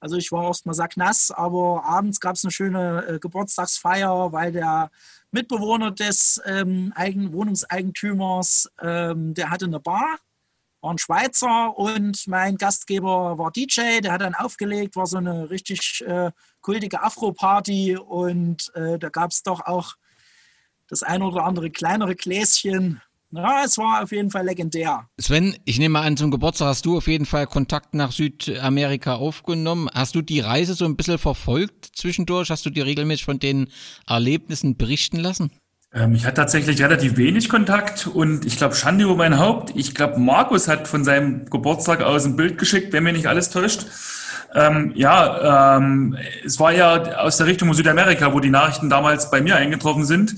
Also 0.00 0.16
ich 0.16 0.32
war 0.32 0.46
erstmal 0.46 0.74
sacknass, 0.74 1.30
aber 1.30 1.84
abends 1.84 2.20
gab 2.20 2.34
es 2.34 2.44
eine 2.44 2.50
schöne 2.50 3.06
äh, 3.06 3.18
Geburtstagsfeier, 3.20 4.32
weil 4.32 4.50
der 4.50 4.90
Mitbewohner 5.32 5.90
des 5.90 6.40
ähm, 6.44 6.92
Eigen 6.94 7.32
Wohnungseigentümers, 7.32 8.70
ähm, 8.80 9.34
der 9.34 9.50
hatte 9.50 9.66
eine 9.66 9.80
Bar, 9.80 10.18
war 10.80 10.92
ein 10.92 10.98
Schweizer 10.98 11.76
und 11.76 12.26
mein 12.26 12.56
Gastgeber 12.56 13.38
war 13.38 13.50
DJ, 13.50 14.00
der 14.00 14.12
hat 14.12 14.22
dann 14.22 14.34
aufgelegt, 14.34 14.96
war 14.96 15.06
so 15.06 15.18
eine 15.18 15.50
richtig 15.50 16.02
äh, 16.06 16.30
kultige 16.60 17.02
Afro-Party 17.02 17.96
und 17.96 18.74
äh, 18.74 18.98
da 18.98 19.08
gab 19.08 19.30
es 19.30 19.42
doch 19.42 19.60
auch 19.60 19.94
das 20.88 21.02
ein 21.02 21.22
oder 21.22 21.44
andere 21.44 21.70
kleinere 21.70 22.16
Gläschen 22.16 23.00
ja, 23.32 23.62
es 23.64 23.78
war 23.78 24.02
auf 24.02 24.12
jeden 24.12 24.30
Fall 24.30 24.44
legendär. 24.44 25.06
Sven, 25.20 25.56
ich 25.64 25.78
nehme 25.78 26.00
an, 26.00 26.16
zum 26.16 26.30
Geburtstag 26.30 26.68
hast 26.68 26.86
du 26.86 26.96
auf 26.96 27.06
jeden 27.06 27.26
Fall 27.26 27.46
Kontakt 27.46 27.94
nach 27.94 28.12
Südamerika 28.12 29.14
aufgenommen. 29.14 29.88
Hast 29.94 30.14
du 30.14 30.22
die 30.22 30.40
Reise 30.40 30.74
so 30.74 30.84
ein 30.84 30.96
bisschen 30.96 31.18
verfolgt 31.18 31.90
zwischendurch? 31.94 32.50
Hast 32.50 32.66
du 32.66 32.70
dir 32.70 32.86
regelmäßig 32.86 33.24
von 33.24 33.38
den 33.38 33.68
Erlebnissen 34.06 34.76
berichten 34.76 35.18
lassen? 35.18 35.52
Ähm, 35.92 36.14
ich 36.14 36.24
hatte 36.24 36.36
tatsächlich 36.36 36.80
relativ 36.82 37.16
wenig 37.16 37.48
Kontakt 37.48 38.06
und 38.06 38.44
ich 38.44 38.56
glaube, 38.56 38.74
Schande 38.74 39.04
über 39.04 39.16
mein 39.16 39.38
Haupt. 39.38 39.72
Ich 39.74 39.94
glaube, 39.94 40.18
Markus 40.18 40.68
hat 40.68 40.86
von 40.86 41.04
seinem 41.04 41.46
Geburtstag 41.46 42.02
aus 42.02 42.24
ein 42.24 42.36
Bild 42.36 42.58
geschickt, 42.58 42.92
wenn 42.92 43.04
mir 43.04 43.12
nicht 43.12 43.26
alles 43.26 43.50
täuscht. 43.50 43.86
Ähm, 44.54 44.92
ja, 44.96 45.76
ähm, 45.76 46.16
es 46.44 46.58
war 46.58 46.72
ja 46.72 47.18
aus 47.18 47.36
der 47.36 47.46
Richtung 47.46 47.72
Südamerika, 47.72 48.32
wo 48.32 48.40
die 48.40 48.50
Nachrichten 48.50 48.90
damals 48.90 49.30
bei 49.30 49.40
mir 49.40 49.56
eingetroffen 49.56 50.04
sind. 50.04 50.34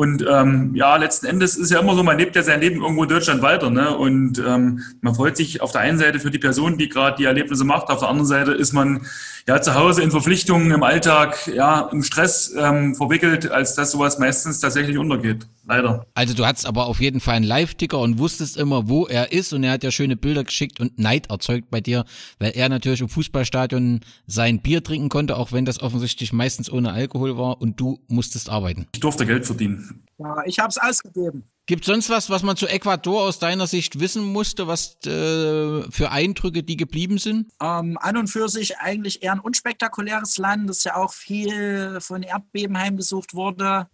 Und 0.00 0.24
ähm, 0.26 0.74
ja, 0.74 0.96
letzten 0.96 1.26
Endes 1.26 1.56
ist 1.56 1.70
ja 1.70 1.78
immer 1.78 1.94
so, 1.94 2.02
man 2.02 2.16
lebt 2.16 2.34
ja 2.34 2.42
sein 2.42 2.62
Leben 2.62 2.80
irgendwo 2.80 3.02
in 3.02 3.10
Deutschland 3.10 3.42
weiter. 3.42 3.68
Ne? 3.68 3.94
Und 3.94 4.38
ähm, 4.38 4.80
man 5.02 5.14
freut 5.14 5.36
sich 5.36 5.60
auf 5.60 5.72
der 5.72 5.82
einen 5.82 5.98
Seite 5.98 6.20
für 6.20 6.30
die 6.30 6.38
Person, 6.38 6.78
die 6.78 6.88
gerade 6.88 7.18
die 7.18 7.24
Erlebnisse 7.24 7.64
macht, 7.64 7.90
auf 7.90 7.98
der 7.98 8.08
anderen 8.08 8.26
Seite 8.26 8.52
ist 8.52 8.72
man 8.72 9.02
ja 9.46 9.60
zu 9.60 9.74
Hause 9.74 10.02
in 10.02 10.10
Verpflichtungen, 10.10 10.70
im 10.70 10.82
Alltag, 10.84 11.50
ja, 11.54 11.90
im 11.92 12.02
Stress 12.02 12.54
ähm, 12.56 12.94
verwickelt, 12.94 13.50
als 13.50 13.74
dass 13.74 13.90
sowas 13.90 14.18
meistens 14.18 14.60
tatsächlich 14.60 14.96
untergeht. 14.96 15.46
Leider. 15.66 16.06
Also 16.14 16.34
du 16.34 16.46
hattest 16.46 16.66
aber 16.66 16.86
auf 16.86 17.00
jeden 17.00 17.20
Fall 17.20 17.34
einen 17.34 17.44
Live-Ticker 17.44 17.98
und 17.98 18.18
wusstest 18.18 18.56
immer, 18.56 18.88
wo 18.88 19.06
er 19.06 19.32
ist 19.32 19.52
und 19.52 19.62
er 19.62 19.72
hat 19.72 19.84
ja 19.84 19.90
schöne 19.90 20.16
Bilder 20.16 20.44
geschickt 20.44 20.80
und 20.80 20.98
Neid 20.98 21.30
erzeugt 21.30 21.70
bei 21.70 21.80
dir, 21.80 22.04
weil 22.38 22.52
er 22.56 22.68
natürlich 22.68 23.02
im 23.02 23.08
Fußballstadion 23.08 24.00
sein 24.26 24.62
Bier 24.62 24.82
trinken 24.82 25.10
konnte, 25.10 25.36
auch 25.36 25.52
wenn 25.52 25.64
das 25.64 25.80
offensichtlich 25.80 26.32
meistens 26.32 26.72
ohne 26.72 26.92
Alkohol 26.92 27.36
war 27.36 27.60
und 27.60 27.78
du 27.78 28.00
musstest 28.08 28.48
arbeiten. 28.48 28.86
Ich 28.94 29.00
durfte 29.00 29.26
Geld 29.26 29.46
verdienen. 29.46 29.89
Ja, 30.18 30.42
ich 30.44 30.58
habe 30.58 30.68
es 30.68 30.78
ausgegeben. 30.78 31.50
Gibt 31.66 31.84
sonst 31.84 32.10
was, 32.10 32.30
was 32.30 32.42
man 32.42 32.56
zu 32.56 32.66
Ecuador 32.66 33.22
aus 33.22 33.38
deiner 33.38 33.66
Sicht 33.66 34.00
wissen 34.00 34.24
musste, 34.24 34.66
was 34.66 34.96
äh, 35.06 35.88
für 35.90 36.10
Eindrücke 36.10 36.64
die 36.64 36.76
geblieben 36.76 37.18
sind? 37.18 37.52
Ähm, 37.60 37.96
an 38.00 38.16
und 38.16 38.26
für 38.26 38.48
sich 38.48 38.78
eigentlich 38.78 39.22
eher 39.22 39.32
ein 39.32 39.40
unspektakuläres 39.40 40.36
Land, 40.38 40.68
das 40.68 40.82
ja 40.82 40.96
auch 40.96 41.12
viel 41.12 42.00
von 42.00 42.24
Erdbeben 42.24 42.76
heimgesucht 42.76 43.34
wurde. 43.34 43.88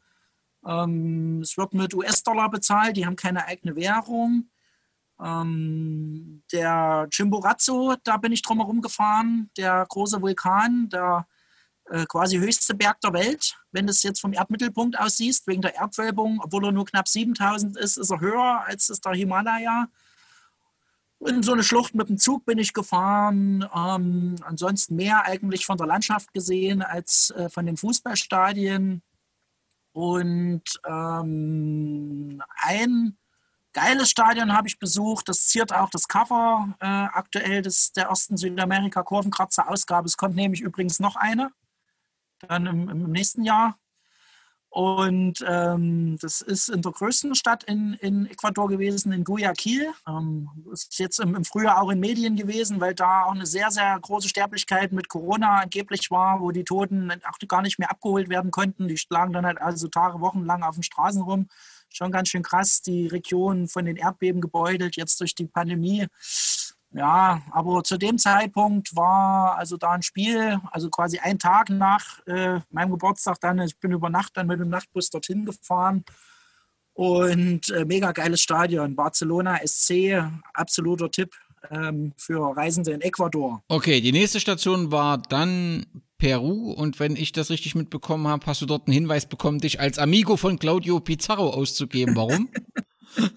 Ähm, 0.66 1.40
es 1.42 1.58
wird 1.58 1.74
mit 1.74 1.94
US-Dollar 1.94 2.50
bezahlt, 2.50 2.96
die 2.96 3.04
haben 3.04 3.16
keine 3.16 3.44
eigene 3.44 3.76
Währung. 3.76 4.48
Ähm, 5.22 6.42
der 6.52 7.08
Chimborazo, 7.10 7.96
da 8.04 8.16
bin 8.16 8.32
ich 8.32 8.42
drum 8.42 8.58
herum 8.58 8.80
gefahren, 8.80 9.50
der 9.56 9.84
große 9.88 10.20
Vulkan, 10.22 10.88
der 10.88 11.26
quasi 12.08 12.38
höchste 12.38 12.74
Berg 12.74 13.00
der 13.00 13.12
Welt. 13.12 13.56
Wenn 13.70 13.86
du 13.86 13.92
es 13.92 14.02
jetzt 14.02 14.20
vom 14.20 14.32
Erdmittelpunkt 14.32 14.98
aus 14.98 15.18
siehst, 15.18 15.46
wegen 15.46 15.62
der 15.62 15.76
Erdwölbung, 15.76 16.40
obwohl 16.42 16.64
er 16.64 16.72
nur 16.72 16.84
knapp 16.84 17.08
7000 17.08 17.76
ist, 17.76 17.96
ist 17.96 18.10
er 18.10 18.20
höher 18.20 18.64
als 18.66 18.90
ist 18.90 19.04
der 19.04 19.12
Himalaya. 19.12 19.88
In 21.20 21.42
so 21.42 21.52
eine 21.52 21.62
Schlucht 21.62 21.94
mit 21.94 22.08
dem 22.08 22.18
Zug 22.18 22.44
bin 22.44 22.58
ich 22.58 22.72
gefahren. 22.72 23.66
Ähm, 23.74 24.36
ansonsten 24.42 24.96
mehr 24.96 25.24
eigentlich 25.24 25.64
von 25.64 25.78
der 25.78 25.86
Landschaft 25.86 26.32
gesehen 26.34 26.82
als 26.82 27.30
äh, 27.30 27.48
von 27.48 27.64
den 27.66 27.76
Fußballstadien. 27.76 29.02
Und 29.92 30.62
ähm, 30.86 32.42
ein 32.56 33.16
geiles 33.72 34.10
Stadion 34.10 34.52
habe 34.52 34.68
ich 34.68 34.78
besucht. 34.78 35.28
Das 35.28 35.46
ziert 35.48 35.72
auch 35.72 35.88
das 35.88 36.06
Cover 36.06 36.74
äh, 36.80 36.86
aktuell 36.86 37.62
des, 37.62 37.92
der 37.92 38.06
ersten 38.06 38.36
Südamerika-Kurvenkratzer-Ausgabe. 38.36 40.06
Es 40.06 40.18
kommt 40.18 40.36
nämlich 40.36 40.60
übrigens 40.60 41.00
noch 41.00 41.16
eine 41.16 41.50
dann 42.40 42.66
im, 42.66 42.88
im 42.88 43.10
nächsten 43.10 43.44
Jahr. 43.44 43.78
Und 44.76 45.42
ähm, 45.48 46.18
das 46.20 46.42
ist 46.42 46.68
in 46.68 46.82
der 46.82 46.92
größten 46.92 47.34
Stadt 47.34 47.64
in, 47.64 47.94
in 47.94 48.26
Ecuador 48.26 48.68
gewesen, 48.68 49.10
in 49.10 49.24
Guayaquil. 49.24 49.90
Ähm, 50.06 50.50
ist 50.70 50.98
jetzt 50.98 51.18
im, 51.18 51.34
im, 51.34 51.46
Frühjahr 51.46 51.80
auch 51.80 51.88
in 51.88 51.98
Medien 51.98 52.36
gewesen, 52.36 52.78
weil 52.78 52.94
da 52.94 53.24
auch 53.24 53.34
eine 53.34 53.46
sehr, 53.46 53.70
sehr 53.70 53.98
große 53.98 54.28
Sterblichkeit 54.28 54.92
mit 54.92 55.08
Corona 55.08 55.60
angeblich 55.60 56.10
war, 56.10 56.42
wo 56.42 56.50
die 56.50 56.64
Toten 56.64 57.10
auch 57.10 57.38
gar 57.48 57.62
nicht 57.62 57.78
mehr 57.78 57.90
abgeholt 57.90 58.28
werden 58.28 58.50
konnten. 58.50 58.86
Die 58.86 59.00
lagen 59.08 59.32
dann 59.32 59.46
halt 59.46 59.62
also 59.62 59.88
Tage, 59.88 60.20
Wochen 60.20 60.44
lang 60.44 60.62
auf 60.62 60.74
den 60.74 60.82
Straßen 60.82 61.22
rum. 61.22 61.48
Schon 61.88 62.12
ganz 62.12 62.28
schön 62.28 62.42
krass, 62.42 62.82
die 62.82 63.06
Region 63.06 63.68
von 63.68 63.86
den 63.86 63.96
Erdbeben 63.96 64.42
gebeutelt, 64.42 64.96
jetzt 64.96 65.18
durch 65.20 65.34
die 65.34 65.46
Pandemie. 65.46 66.06
Ja, 66.92 67.42
aber 67.50 67.82
zu 67.84 67.98
dem 67.98 68.16
Zeitpunkt 68.16 68.94
war 68.96 69.56
also 69.58 69.76
da 69.76 69.92
ein 69.92 70.02
Spiel, 70.02 70.58
also 70.70 70.88
quasi 70.88 71.18
ein 71.18 71.38
Tag 71.38 71.68
nach 71.68 72.24
äh, 72.26 72.60
meinem 72.70 72.92
Geburtstag 72.92 73.38
dann, 73.40 73.58
ich 73.60 73.78
bin 73.78 73.92
über 73.92 74.08
Nacht 74.08 74.36
dann 74.36 74.46
mit 74.46 74.60
dem 74.60 74.70
Nachtbus 74.70 75.10
dorthin 75.10 75.44
gefahren 75.44 76.04
und 76.94 77.70
äh, 77.70 77.84
mega 77.84 78.12
geiles 78.12 78.40
Stadion, 78.40 78.96
Barcelona 78.96 79.58
SC, 79.66 80.22
absoluter 80.54 81.10
Tipp 81.10 81.34
ähm, 81.70 82.12
für 82.16 82.56
Reisende 82.56 82.92
in 82.92 83.02
Ecuador. 83.02 83.62
Okay, 83.68 84.00
die 84.00 84.12
nächste 84.12 84.40
Station 84.40 84.90
war 84.90 85.18
dann 85.18 85.84
Peru 86.18 86.72
und 86.72 86.98
wenn 86.98 87.16
ich 87.16 87.32
das 87.32 87.50
richtig 87.50 87.74
mitbekommen 87.74 88.26
habe, 88.28 88.46
hast 88.46 88.62
du 88.62 88.66
dort 88.66 88.86
einen 88.86 88.94
Hinweis 88.94 89.26
bekommen, 89.26 89.58
dich 89.58 89.80
als 89.80 89.98
Amigo 89.98 90.36
von 90.36 90.58
Claudio 90.58 91.00
Pizarro 91.00 91.50
auszugeben. 91.50 92.16
Warum? 92.16 92.48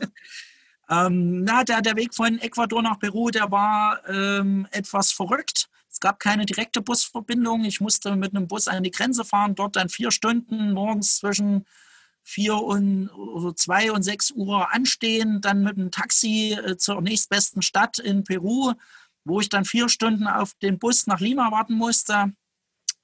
Ähm, 0.90 1.44
na, 1.44 1.64
der, 1.64 1.82
der 1.82 1.96
Weg 1.96 2.16
von 2.16 2.40
Ecuador 2.40 2.82
nach 2.82 3.00
Peru, 3.00 3.30
der 3.30 3.52
war 3.52 4.02
ähm, 4.10 4.68
etwas 4.72 5.12
verrückt. 5.12 5.70
Es 5.92 6.00
gab 6.00 6.20
keine 6.20 6.46
direkte 6.46 6.82
Busverbindung. 6.82 7.64
Ich 7.66 7.80
musste 7.80 8.16
mit 8.16 8.36
einem 8.36 8.48
Bus 8.48 8.68
an 8.68 8.84
die 8.84 8.92
Grenze 8.92 9.24
fahren, 9.24 9.56
dort 9.56 9.76
dann 9.76 9.90
vier 9.90 10.12
Stunden 10.12 10.74
morgens 10.74 11.18
zwischen 11.18 11.66
vier 12.24 12.56
und 12.56 13.10
also 13.36 13.52
zwei 13.52 13.92
und 13.92 14.04
sechs 14.04 14.32
Uhr 14.32 14.72
anstehen, 14.72 15.42
dann 15.42 15.64
mit 15.64 15.78
einem 15.78 15.92
Taxi 15.92 16.54
äh, 16.54 16.78
zur 16.78 17.02
nächstbesten 17.02 17.62
Stadt 17.62 18.00
in 18.00 18.24
Peru, 18.24 18.74
wo 19.26 19.40
ich 19.40 19.50
dann 19.50 19.66
vier 19.66 19.90
Stunden 19.90 20.28
auf 20.28 20.54
den 20.62 20.80
Bus 20.80 21.08
nach 21.08 21.20
Lima 21.20 21.52
warten 21.52 21.74
musste. 21.74 22.34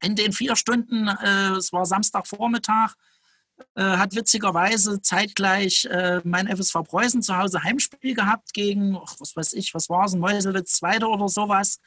In 0.01 0.15
den 0.15 0.33
vier 0.33 0.55
Stunden, 0.55 1.07
äh, 1.07 1.51
es 1.51 1.73
war 1.73 1.86
Samstagvormittag, 1.86 2.93
äh, 3.76 3.84
hat 3.84 4.16
witzigerweise 4.16 5.01
zeitgleich 5.01 5.86
äh, 5.86 6.22
mein 6.24 6.47
FSV 6.47 6.84
Preußen 6.84 7.22
zu 7.22 7.38
Hause 7.38 7.64
Heimspiel 7.64 8.14
gehabt 8.14 8.53
gegen, 8.53 8.97
ach, 8.97 9.16
was 9.20 9.36
weiß 9.36 9.53
ich, 9.53 9.74
was 9.74 9.89
war 9.89 10.06
es, 10.06 10.16
Meuselitz 10.16 10.74
Zweite 10.74 11.08
oder 11.08 11.28
sowas. 11.28 11.80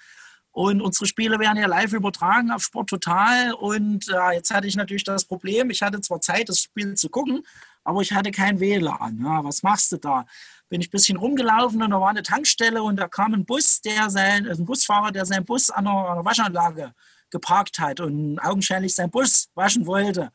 Und 0.51 0.81
unsere 0.81 1.07
Spiele 1.07 1.39
werden 1.39 1.59
ja 1.59 1.67
live 1.67 1.93
übertragen 1.93 2.51
auf 2.51 2.63
Sport 2.63 2.89
Total. 2.89 3.53
Und 3.53 4.09
äh, 4.09 4.35
jetzt 4.35 4.53
hatte 4.53 4.67
ich 4.67 4.77
natürlich 4.77 5.05
das 5.05 5.25
Problem, 5.25 5.71
ich 5.71 5.83
hatte 5.83 6.01
zwar 6.01 6.21
Zeit, 6.21 6.49
das 6.49 6.61
Spiel 6.61 6.95
zu 6.95 7.09
gucken, 7.11 7.43
aber 7.85 8.01
ich 8.01 8.13
hatte 8.13 8.31
kein 8.31 8.59
WLAN. 8.61 9.21
Ja, 9.23 9.45
was 9.45 9.63
machst 9.63 9.93
du 9.93 9.99
da? 9.99 10.27
Bin 10.69 10.81
ich 10.81 10.89
ein 10.89 10.91
bisschen 10.91 11.17
rumgelaufen 11.17 11.83
und 11.83 11.91
da 11.91 12.01
war 12.01 12.11
eine 12.11 12.23
Tankstelle 12.23 12.83
und 12.83 12.97
da 12.97 13.09
kam 13.09 13.35
ein 13.35 13.45
Bus, 13.45 13.81
der 13.81 14.11
sein, 14.11 14.49
ein 14.49 14.65
Busfahrer, 14.65 15.13
der 15.13 15.25
seinen 15.25 15.45
Bus 15.45 15.71
an 15.71 15.87
einer 15.87 16.25
Waschanlage 16.25 16.93
geparkt 17.31 17.79
hat 17.79 18.01
und 18.01 18.39
augenscheinlich 18.41 18.95
seinen 18.95 19.11
Bus 19.11 19.49
waschen 19.55 19.87
wollte. 19.87 20.33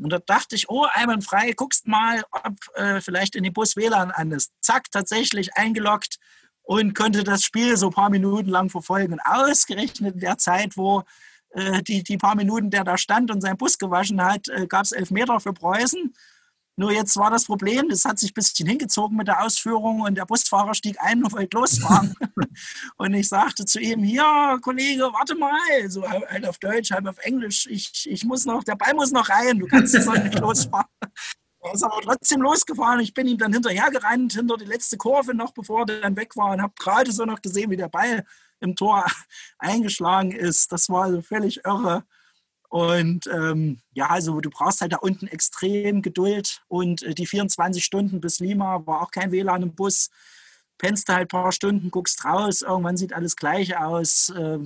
Und 0.00 0.10
da 0.10 0.18
dachte 0.18 0.56
ich, 0.56 0.68
oh, 0.68 0.86
einwandfrei, 0.92 1.52
guckst 1.52 1.86
mal, 1.86 2.22
ob 2.30 2.54
äh, 2.74 3.00
vielleicht 3.00 3.36
in 3.36 3.44
dem 3.44 3.52
Bus 3.52 3.76
WLAN 3.76 4.10
an 4.10 4.32
ist. 4.32 4.52
Zack, 4.60 4.90
tatsächlich 4.90 5.54
eingeloggt 5.56 6.16
und 6.62 6.94
konnte 6.94 7.24
das 7.24 7.42
Spiel 7.42 7.76
so 7.76 7.88
ein 7.88 7.92
paar 7.92 8.10
Minuten 8.10 8.48
lang 8.48 8.70
verfolgen. 8.70 9.14
Und 9.14 9.20
ausgerechnet 9.20 10.14
in 10.14 10.20
der 10.20 10.38
Zeit, 10.38 10.76
wo 10.76 11.02
äh, 11.50 11.82
die, 11.82 12.02
die 12.02 12.16
paar 12.16 12.34
Minuten, 12.34 12.70
der 12.70 12.84
da 12.84 12.96
stand 12.96 13.30
und 13.30 13.40
seinen 13.40 13.56
Bus 13.56 13.78
gewaschen 13.78 14.22
hat, 14.22 14.48
äh, 14.48 14.66
gab 14.66 14.84
es 14.84 14.92
Elfmeter 14.92 15.40
für 15.40 15.52
Preußen. 15.52 16.14
Nur 16.80 16.92
jetzt 16.92 17.14
war 17.18 17.30
das 17.30 17.44
Problem, 17.44 17.90
das 17.90 18.06
hat 18.06 18.18
sich 18.18 18.30
ein 18.30 18.34
bisschen 18.34 18.66
hingezogen 18.66 19.14
mit 19.14 19.28
der 19.28 19.44
Ausführung 19.44 20.00
und 20.00 20.14
der 20.14 20.24
Busfahrer 20.24 20.72
stieg 20.72 20.96
ein 20.98 21.22
und 21.22 21.30
wollte 21.30 21.54
losfahren. 21.54 22.14
und 22.96 23.12
ich 23.12 23.28
sagte 23.28 23.66
zu 23.66 23.78
ihm, 23.78 24.02
hier, 24.02 24.24
Kollege, 24.62 25.02
warte 25.02 25.34
mal, 25.34 25.50
so 25.88 26.08
halt 26.08 26.48
auf 26.48 26.56
Deutsch, 26.56 26.90
halb 26.90 27.06
auf 27.06 27.18
Englisch, 27.18 27.66
ich, 27.66 28.08
ich 28.10 28.24
muss 28.24 28.46
noch, 28.46 28.64
der 28.64 28.76
Ball 28.76 28.94
muss 28.94 29.12
noch 29.12 29.28
rein, 29.28 29.58
du 29.58 29.66
kannst 29.66 29.92
jetzt 29.92 30.06
noch 30.06 30.16
nicht 30.16 30.38
losfahren. 30.40 30.88
Er 31.62 31.74
ist 31.74 31.82
aber 31.82 32.00
trotzdem 32.00 32.40
losgefahren. 32.40 33.00
Ich 33.00 33.12
bin 33.12 33.26
ihm 33.26 33.36
dann 33.36 33.52
hinterhergerannt, 33.52 34.32
hinter 34.32 34.56
die 34.56 34.64
letzte 34.64 34.96
Kurve 34.96 35.34
noch, 35.34 35.52
bevor 35.52 35.80
er 35.80 36.00
dann 36.00 36.16
weg 36.16 36.34
war 36.34 36.52
und 36.52 36.62
habe 36.62 36.72
gerade 36.78 37.12
so 37.12 37.26
noch 37.26 37.42
gesehen, 37.42 37.70
wie 37.70 37.76
der 37.76 37.90
Ball 37.90 38.24
im 38.60 38.74
Tor 38.74 39.04
eingeschlagen 39.58 40.32
ist. 40.32 40.72
Das 40.72 40.88
war 40.88 41.04
also 41.04 41.20
völlig 41.20 41.62
irre. 41.62 42.04
Und 42.70 43.26
ähm, 43.26 43.80
ja, 43.94 44.06
also 44.06 44.40
du 44.40 44.48
brauchst 44.48 44.80
halt 44.80 44.92
da 44.92 44.98
unten 44.98 45.26
extrem 45.26 46.02
Geduld 46.02 46.62
und 46.68 47.02
äh, 47.02 47.14
die 47.14 47.26
24 47.26 47.84
Stunden 47.84 48.20
bis 48.20 48.38
Lima 48.38 48.86
war 48.86 49.02
auch 49.02 49.10
kein 49.10 49.32
WLAN 49.32 49.62
im 49.62 49.74
Bus. 49.74 50.08
Pennst 50.78 51.08
halt 51.08 51.22
ein 51.22 51.28
paar 51.28 51.50
Stunden, 51.50 51.90
guckst 51.90 52.24
raus, 52.24 52.62
irgendwann 52.62 52.96
sieht 52.96 53.12
alles 53.12 53.34
gleich 53.34 53.76
aus. 53.76 54.30
Äh, 54.30 54.60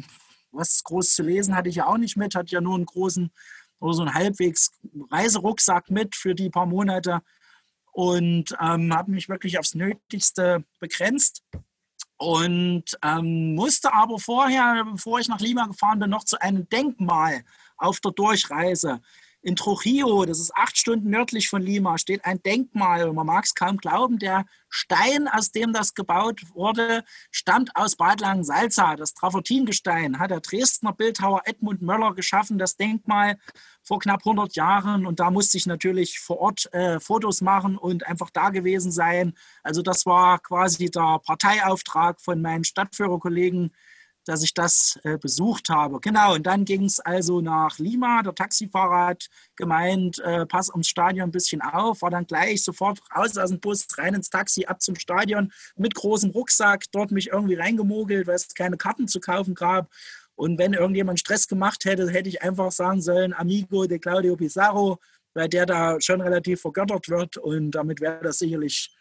was 0.53 0.85
groß 0.85 1.15
zu 1.15 1.23
lesen 1.23 1.57
hatte 1.57 1.71
ich 1.71 1.77
ja 1.77 1.87
auch 1.87 1.97
nicht 1.97 2.19
mit, 2.19 2.35
hatte 2.35 2.53
ja 2.53 2.61
nur 2.61 2.75
einen 2.75 2.85
großen 2.85 3.33
oder 3.81 3.95
so 3.95 4.03
einen 4.03 4.13
halbwegs 4.13 4.71
Reiserucksack 5.11 5.91
mit 5.91 6.15
für 6.15 6.35
die 6.35 6.51
paar 6.51 6.67
Monate 6.67 7.23
und 7.93 8.55
ähm, 8.61 8.95
habe 8.95 9.13
mich 9.13 9.31
wirklich 9.31 9.59
aufs 9.59 9.75
Nötigste 9.75 10.63
begrenzt 10.79 11.43
und 12.19 12.85
ähm, 13.03 13.55
musste 13.55 13.95
aber 13.95 14.19
vorher, 14.19 14.85
bevor 14.93 15.21
ich 15.21 15.29
nach 15.29 15.41
Lima 15.41 15.67
gefahren 15.67 16.01
bin, 16.01 16.11
noch 16.11 16.25
zu 16.25 16.39
einem 16.43 16.69
Denkmal 16.69 17.45
auf 17.85 18.01
der 18.01 18.13
Durchreise. 18.13 19.01
In 19.47 19.57
Trujillo, 19.57 20.25
das 20.25 20.41
ist 20.41 20.57
acht 20.57 20.79
Stunden 20.79 21.11
nördlich 21.11 21.51
von 21.51 21.61
Lima, 21.61 21.99
steht 21.99 22.25
ein 22.25 22.43
Denkmal. 22.43 23.13
Man 23.13 23.27
mag 23.27 23.45
es 23.45 23.55
kaum 23.55 23.77
glauben, 23.77 24.19
der 24.19 24.47
Stein, 24.71 25.29
aus 25.29 25.53
dem 25.53 25.75
das 25.75 25.93
gebaut 25.93 26.41
wurde, 26.55 27.05
stammt 27.31 27.77
aus 27.77 27.97
Bad 27.97 28.23
Langensalza. 28.23 28.97
Das 28.97 29.13
Travertingestein 29.13 30.19
hat 30.19 30.31
der 30.31 30.41
Dresdner 30.41 30.95
Bildhauer 30.95 31.43
Edmund 31.45 31.83
Möller 31.83 32.15
geschaffen, 32.15 32.57
das 32.57 32.77
Denkmal 32.77 33.37
vor 33.83 33.99
knapp 33.99 34.21
100 34.21 34.57
Jahren. 34.57 35.05
Und 35.05 35.21
da 35.21 35.31
musste 35.31 35.59
ich 35.59 35.67
natürlich 35.67 36.21
vor 36.21 36.39
Ort 36.39 36.73
äh, 36.73 36.99
Fotos 36.99 37.43
machen 37.43 37.77
und 37.77 38.07
einfach 38.07 38.31
da 38.31 38.49
gewesen 38.49 38.93
sein. 38.93 39.35
Also 39.63 39.83
das 39.83 40.07
war 40.07 40.39
quasi 40.39 40.91
der 40.91 41.19
Parteiauftrag 41.19 42.19
von 42.19 42.41
meinen 42.41 42.65
Stadtführerkollegen 42.65 43.73
dass 44.25 44.43
ich 44.43 44.55
das 44.55 44.99
äh, 45.05 45.19
besucht 45.19 45.69
habe. 45.69 46.01
Genau, 46.01 46.35
und 46.35 46.47
dann 46.47 46.65
ging 46.65 46.85
es 46.85 47.01
also 47.01 47.41
nach 47.41 47.79
Lima. 47.79 48.23
Der 48.23 48.35
Taxifahrer 48.35 49.07
hat 49.07 49.29
gemeint, 49.57 50.19
äh, 50.21 50.47
pass 50.47 50.71
ums 50.71 50.89
Stadion 50.89 51.29
ein 51.29 51.33
bisschen 51.33 51.61
auf, 51.61 52.03
war 52.03 52.11
dann 52.11 52.27
gleich 52.27 52.63
sofort 52.63 53.01
raus 53.15 53.37
aus 53.37 53.51
dem 53.51 53.61
Bus, 53.61 53.87
rein 53.99 54.15
ins 54.15 54.31
Taxi, 54.31 54.65
ab 54.65 54.81
zum 54.83 54.97
Stadion 54.97 55.53
mit 55.77 55.95
großem 55.95 56.31
Rucksack, 56.31 56.85
dort 56.93 57.11
mich 57.11 57.29
irgendwie 57.29 57.55
reingemogelt, 57.55 58.27
weil 58.27 58.37
es 58.37 58.49
keine 58.55 58.77
Karten 58.77 59.09
zu 59.09 59.21
kaufen 59.21 59.55
gab. 59.55 59.91
Und 60.37 60.59
wenn 60.59 60.73
irgendjemand 60.73 61.21
Stress 61.21 61.47
gemacht 61.47 61.85
hätte, 61.85 62.11
hätte 62.11 62.29
ich 62.29 62.43
einfach 62.43 62.73
sagen 62.73 63.01
sollen, 63.01 63.33
Amigo 63.35 63.87
de 63.87 63.99
Claudio 63.99 64.37
Pizarro, 64.37 64.99
weil 65.35 65.49
der 65.49 65.67
da 65.67 66.01
schon 66.01 66.21
relativ 66.21 66.61
vergöttert 66.61 67.09
wird 67.09 67.37
und 67.37 67.73
damit 67.73 68.01
wäre 68.01 68.23
das 68.23 68.39
sicherlich 68.39 68.95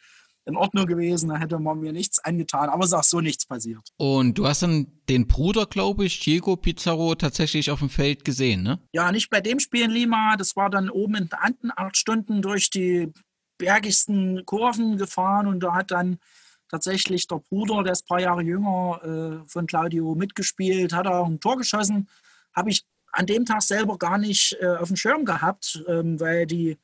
in 0.45 0.55
Ordnung 0.57 0.85
gewesen, 0.85 1.29
da 1.29 1.37
hätte 1.37 1.57
man 1.59 1.79
mir 1.79 1.93
nichts 1.93 2.19
angetan, 2.19 2.69
aber 2.69 2.83
es 2.83 2.89
ist 2.89 2.93
auch 2.93 3.03
so 3.03 3.21
nichts 3.21 3.45
passiert. 3.45 3.81
Und 3.97 4.37
du 4.37 4.47
hast 4.47 4.63
dann 4.63 4.87
den 5.09 5.27
Bruder, 5.27 5.65
glaube 5.65 6.05
ich, 6.05 6.19
Diego 6.19 6.55
Pizarro, 6.57 7.15
tatsächlich 7.15 7.71
auf 7.71 7.79
dem 7.79 7.89
Feld 7.89 8.25
gesehen, 8.25 8.63
ne? 8.63 8.79
Ja, 8.91 9.11
nicht 9.11 9.29
bei 9.29 9.41
dem 9.41 9.59
Spiel 9.59 9.83
in 9.83 9.91
Lima, 9.91 10.35
das 10.37 10.55
war 10.55 10.69
dann 10.69 10.89
oben 10.89 11.15
in 11.15 11.25
den 11.25 11.33
Anden 11.33 11.71
acht 11.75 11.97
Stunden 11.97 12.41
durch 12.41 12.69
die 12.69 13.11
bergigsten 13.57 14.45
Kurven 14.45 14.97
gefahren 14.97 15.47
und 15.47 15.61
da 15.61 15.73
hat 15.73 15.91
dann 15.91 16.19
tatsächlich 16.67 17.27
der 17.27 17.37
Bruder, 17.37 17.83
der 17.83 17.93
ist 17.93 18.03
ein 18.03 18.07
paar 18.07 18.19
Jahre 18.19 18.41
jünger, 18.41 19.43
äh, 19.43 19.47
von 19.47 19.67
Claudio 19.67 20.15
mitgespielt, 20.15 20.91
hat 20.91 21.07
auch 21.07 21.27
ein 21.27 21.39
Tor 21.39 21.57
geschossen. 21.57 22.09
Habe 22.53 22.71
ich 22.71 22.83
an 23.11 23.27
dem 23.27 23.45
Tag 23.45 23.61
selber 23.61 23.97
gar 23.97 24.17
nicht 24.17 24.57
äh, 24.59 24.65
auf 24.65 24.87
dem 24.87 24.97
Schirm 24.97 25.23
gehabt, 25.23 25.83
ähm, 25.87 26.19
weil 26.19 26.47
die 26.47 26.77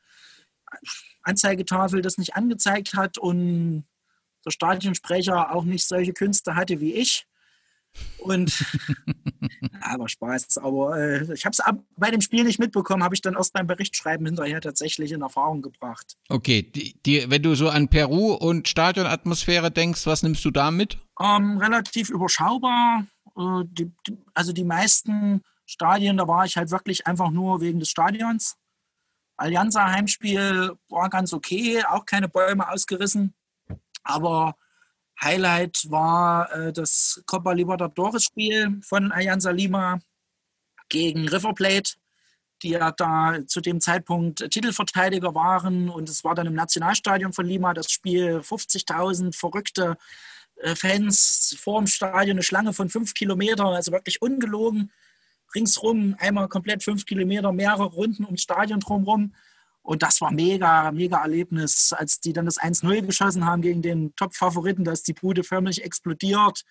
Anzeigetafel 1.24 2.02
das 2.02 2.18
nicht 2.18 2.36
angezeigt 2.36 2.96
hat 2.96 3.18
und 3.18 3.86
der 4.46 4.52
Stadionsprecher 4.52 5.54
auch 5.54 5.64
nicht 5.64 5.88
solche 5.88 6.14
Künste 6.14 6.56
hatte 6.56 6.80
wie 6.80 6.94
ich. 6.94 7.26
Und 8.20 8.66
aber 9.82 10.08
Spaß. 10.08 10.60
Aber 10.60 10.98
äh, 10.98 11.34
ich 11.34 11.46
habe 11.46 11.54
es 11.54 11.62
bei 11.98 12.12
dem 12.12 12.22
Spiel 12.22 12.44
nicht 12.44 12.60
mitbekommen, 12.60 13.04
habe 13.04 13.16
ich 13.16 13.22
dann 13.22 13.36
erst 13.36 13.54
beim 13.54 13.68
Berichtschreiben 13.68 14.26
hinterher 14.26 14.62
tatsächlich 14.62 15.12
in 15.12 15.22
Erfahrung 15.22 15.62
gebracht. 15.62 16.16
Okay, 16.30 16.62
die, 16.62 17.00
die, 17.06 17.30
wenn 17.30 17.42
du 17.42 17.56
so 17.56 17.70
an 17.70 17.88
Peru 17.88 18.34
und 18.34 18.68
Stadionatmosphäre 18.68 19.72
denkst, 19.72 20.06
was 20.06 20.24
nimmst 20.24 20.46
du 20.46 20.52
da 20.52 20.72
mit? 20.72 21.00
Ähm, 21.20 21.58
relativ 21.58 22.10
überschaubar. 22.10 23.06
Äh, 23.38 23.64
die, 23.66 23.92
also 24.34 24.54
die 24.54 24.66
meisten 24.66 25.42
Stadien, 25.66 26.18
da 26.18 26.28
war 26.28 26.46
ich 26.46 26.58
halt 26.58 26.72
wirklich 26.72 27.08
einfach 27.08 27.32
nur 27.32 27.62
wegen 27.62 27.80
des 27.80 27.90
Stadions. 27.90 28.56
Allianza 29.40 29.90
Heimspiel 29.90 30.74
war 30.90 31.10
ganz 31.10 31.32
okay, 31.34 31.82
auch 31.86 32.06
keine 32.06 32.28
Bäume 32.28 32.70
ausgerissen. 32.70 33.34
Aber 34.04 34.56
Highlight 35.22 35.90
war 35.90 36.52
äh, 36.52 36.74
das 36.74 37.24
Copa 37.26 37.54
Libertadores 37.54 38.26
Spiel 38.26 38.80
von 38.82 39.12
Alianza 39.12 39.52
Lima 39.52 40.00
gegen 40.90 41.28
River 41.30 41.54
Plate, 41.54 41.94
die 42.64 42.72
ja 42.72 42.92
da 42.92 43.38
zu 43.48 43.62
dem 43.62 43.80
Zeitpunkt 43.80 44.50
Titelverteidiger 44.52 45.34
waren. 45.34 45.90
Und 45.90 46.10
es 46.10 46.26
war 46.26 46.36
dann 46.36 46.48
im 46.48 46.56
Nationalstadion 46.56 47.32
von 47.32 47.46
Lima 47.46 47.74
das 47.74 47.92
Spiel 47.92 48.40
50.000 48.40 49.34
verrückte 49.34 49.98
äh, 50.58 50.76
Fans 50.76 51.56
vor 51.58 51.80
dem 51.80 51.88
Stadion, 51.88 52.36
eine 52.36 52.44
Schlange 52.44 52.74
von 52.74 52.90
fünf 52.90 53.14
Kilometern, 53.14 53.68
also 53.68 53.94
wirklich 53.94 54.22
ungelogen 54.22 54.92
ringsrum, 55.56 56.16
einmal 56.20 56.48
komplett 56.48 56.84
fünf 56.84 57.06
Kilometer, 57.06 57.52
mehrere 57.52 57.86
Runden 57.86 58.26
ums 58.26 58.42
Stadion 58.42 58.80
drumherum. 58.80 59.34
Und 59.82 60.04
das 60.04 60.22
war 60.22 60.32
mega, 60.32 60.92
mega 60.92 61.22
Erlebnis, 61.22 61.94
als 61.94 62.20
die 62.20 62.34
dann 62.34 62.46
das 62.46 62.60
1-0 62.60 63.02
geschossen 63.02 63.46
haben 63.46 63.62
gegen 63.62 63.82
den 63.82 64.16
Top-Favoriten, 64.16 64.84
da 64.84 64.92
ist 64.92 65.08
die 65.08 65.14
Bude 65.14 65.44
förmlich 65.44 65.84
explodiert. 65.84 66.64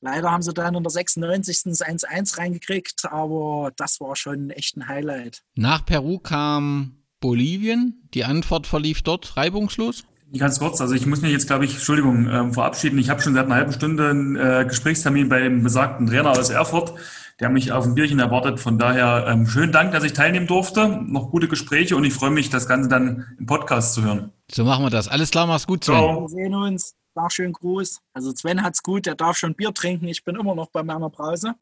Leider 0.00 0.30
haben 0.30 0.42
sie 0.42 0.54
dann 0.54 0.74
in 0.74 0.82
der 0.82 0.90
96. 0.90 1.64
das 1.64 1.82
1-1 1.82 2.38
reingekriegt, 2.38 3.04
aber 3.04 3.70
das 3.76 4.00
war 4.00 4.16
schon 4.16 4.50
echt 4.50 4.76
ein 4.76 4.88
Highlight. 4.88 5.44
Nach 5.54 5.84
Peru 5.84 6.18
kam 6.18 6.96
Bolivien. 7.20 8.08
Die 8.14 8.24
Antwort 8.24 8.66
verlief 8.66 9.02
dort 9.02 9.36
reibungslos? 9.36 10.04
Ganz 10.36 10.58
kurz, 10.60 10.80
also 10.80 10.94
ich 10.94 11.06
muss 11.06 11.22
mich 11.22 11.32
jetzt, 11.32 11.48
glaube 11.48 11.64
ich, 11.64 11.74
Entschuldigung, 11.74 12.28
ähm, 12.28 12.54
verabschieden. 12.54 12.98
Ich 12.98 13.10
habe 13.10 13.20
schon 13.20 13.34
seit 13.34 13.46
einer 13.46 13.56
halben 13.56 13.72
Stunde 13.72 14.10
einen 14.10 14.36
äh, 14.36 14.64
Gesprächstermin 14.66 15.28
bei 15.28 15.40
dem 15.40 15.62
besagten 15.62 16.06
Trainer 16.06 16.30
aus 16.30 16.50
Erfurt 16.50 16.94
der 17.40 17.48
mich 17.48 17.72
auf 17.72 17.86
ein 17.86 17.94
Bierchen 17.94 18.18
erwartet. 18.18 18.60
Von 18.60 18.78
daher 18.78 19.26
ähm, 19.26 19.46
schönen 19.46 19.72
Dank, 19.72 19.92
dass 19.92 20.04
ich 20.04 20.12
teilnehmen 20.12 20.46
durfte. 20.46 20.86
Noch 20.88 21.30
gute 21.30 21.48
Gespräche 21.48 21.96
und 21.96 22.04
ich 22.04 22.12
freue 22.12 22.30
mich, 22.30 22.50
das 22.50 22.68
Ganze 22.68 22.88
dann 22.88 23.34
im 23.38 23.46
Podcast 23.46 23.94
zu 23.94 24.02
hören. 24.02 24.32
So 24.50 24.64
machen 24.64 24.84
wir 24.84 24.90
das. 24.90 25.08
Alles 25.08 25.30
klar, 25.30 25.46
mach's 25.46 25.66
gut, 25.66 25.84
Sven. 25.84 25.94
Ciao. 25.94 26.20
Wir 26.22 26.28
sehen 26.28 26.54
uns. 26.54 26.94
Sag 27.14 27.32
schönen 27.32 27.54
Gruß. 27.54 28.00
Also 28.12 28.32
Sven 28.34 28.62
hat's 28.62 28.82
gut, 28.82 29.06
der 29.06 29.14
darf 29.14 29.36
schon 29.36 29.54
Bier 29.54 29.72
trinken. 29.72 30.06
Ich 30.06 30.22
bin 30.22 30.36
immer 30.36 30.54
noch 30.54 30.68
bei 30.68 30.82
meiner 30.82 31.08
Brause. 31.08 31.54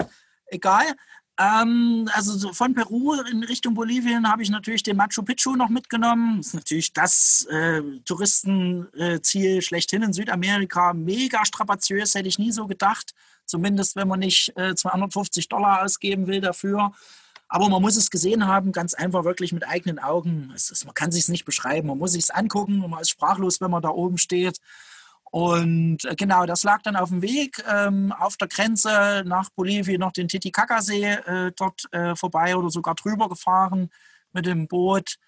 Egal. 0.47 0.85
Ähm, 1.41 2.09
also 2.13 2.53
von 2.53 2.75
Peru 2.75 3.15
in 3.31 3.45
Richtung 3.45 3.75
Bolivien 3.75 4.29
habe 4.29 4.43
ich 4.43 4.51
natürlich 4.51 4.83
den 4.83 4.97
Machu 4.97 5.23
Picchu 5.23 5.55
noch 5.55 5.69
mitgenommen. 5.69 6.39
Das 6.39 6.49
ist 6.49 6.55
natürlich 6.55 6.93
das 6.93 7.47
äh, 7.51 7.81
Touristenziel 8.05 9.63
schlechthin 9.63 10.03
in 10.03 10.13
Südamerika. 10.13 10.93
Mega 10.93 11.45
strapaziös, 11.47 12.15
hätte 12.17 12.29
ich 12.29 12.41
nie 12.41 12.51
so 12.51 12.67
gedacht. 12.67 13.15
Zumindest 13.49 13.97
wenn 13.97 14.09
man 14.09 14.21
nicht 14.21 14.57
äh, 14.57 14.75
250 14.75 15.49
Dollar 15.49 15.83
ausgeben 15.85 16.27
will 16.27 16.41
dafür. 16.41 16.93
Aber 17.49 17.69
man 17.71 17.81
muss 17.81 17.97
es 17.97 18.11
gesehen 18.11 18.47
haben, 18.47 18.73
ganz 18.73 18.93
einfach 18.93 19.25
wirklich 19.25 19.53
mit 19.53 19.67
eigenen 19.67 19.99
Augen. 19.99 20.53
Ist, 20.55 20.85
man 20.85 20.95
kann 20.95 21.11
sich 21.11 21.23
es 21.23 21.29
nicht 21.29 21.47
beschreiben. 21.47 21.89
Man 21.89 21.99
muss 21.99 22.13
sich 22.13 22.25
es 22.25 22.31
angucken 22.31 22.83
und 22.85 22.91
man 22.91 23.01
ist 23.01 23.11
sprachlos, 23.11 23.61
wenn 23.61 23.71
man 23.71 23.83
da 23.83 23.89
oben 23.89 24.19
steht. 24.19 24.61
Und 25.31 26.05
äh, 26.05 26.15
genau, 26.15 26.47
das 26.47 26.63
lag 26.63 26.83
dann 26.83 26.97
auf 26.97 27.09
dem 27.09 27.23
Weg 27.23 27.63
ähm, 27.69 28.13
auf 28.13 28.37
der 28.37 28.49
Grenze 28.49 29.23
nach 29.27 29.51
Bolivien 29.51 30.01
noch 30.01 30.13
den 30.13 30.29
Titicacasee 30.29 31.05
äh, 31.05 31.53
dort 31.57 31.93
äh, 31.93 32.15
vorbei 32.17 32.57
oder 32.57 32.71
sogar 32.71 32.95
drüber 32.95 33.29
gefahren 33.29 33.91
mit 34.33 34.47
dem 34.47 34.69
Boot. 34.69 35.19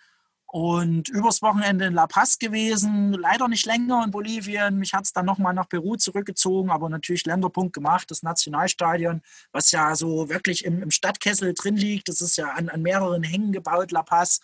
Und 0.52 1.08
übers 1.08 1.42
Wochenende 1.42 1.84
in 1.84 1.94
La 1.94 2.08
Paz 2.08 2.36
gewesen, 2.36 3.12
leider 3.12 3.46
nicht 3.46 3.66
länger 3.66 4.02
in 4.04 4.10
Bolivien. 4.10 4.78
Mich 4.78 4.92
hat 4.94 5.04
es 5.04 5.12
dann 5.12 5.24
nochmal 5.24 5.54
nach 5.54 5.68
Peru 5.68 5.94
zurückgezogen, 5.94 6.70
aber 6.70 6.88
natürlich 6.88 7.24
Länderpunkt 7.24 7.72
gemacht, 7.72 8.10
das 8.10 8.24
Nationalstadion, 8.24 9.22
was 9.52 9.70
ja 9.70 9.94
so 9.94 10.28
wirklich 10.28 10.64
im, 10.64 10.82
im 10.82 10.90
Stadtkessel 10.90 11.54
drin 11.54 11.76
liegt. 11.76 12.08
Das 12.08 12.20
ist 12.20 12.36
ja 12.36 12.48
an, 12.48 12.68
an 12.68 12.82
mehreren 12.82 13.22
Hängen 13.22 13.52
gebaut, 13.52 13.92
La 13.92 14.02
Paz. 14.02 14.40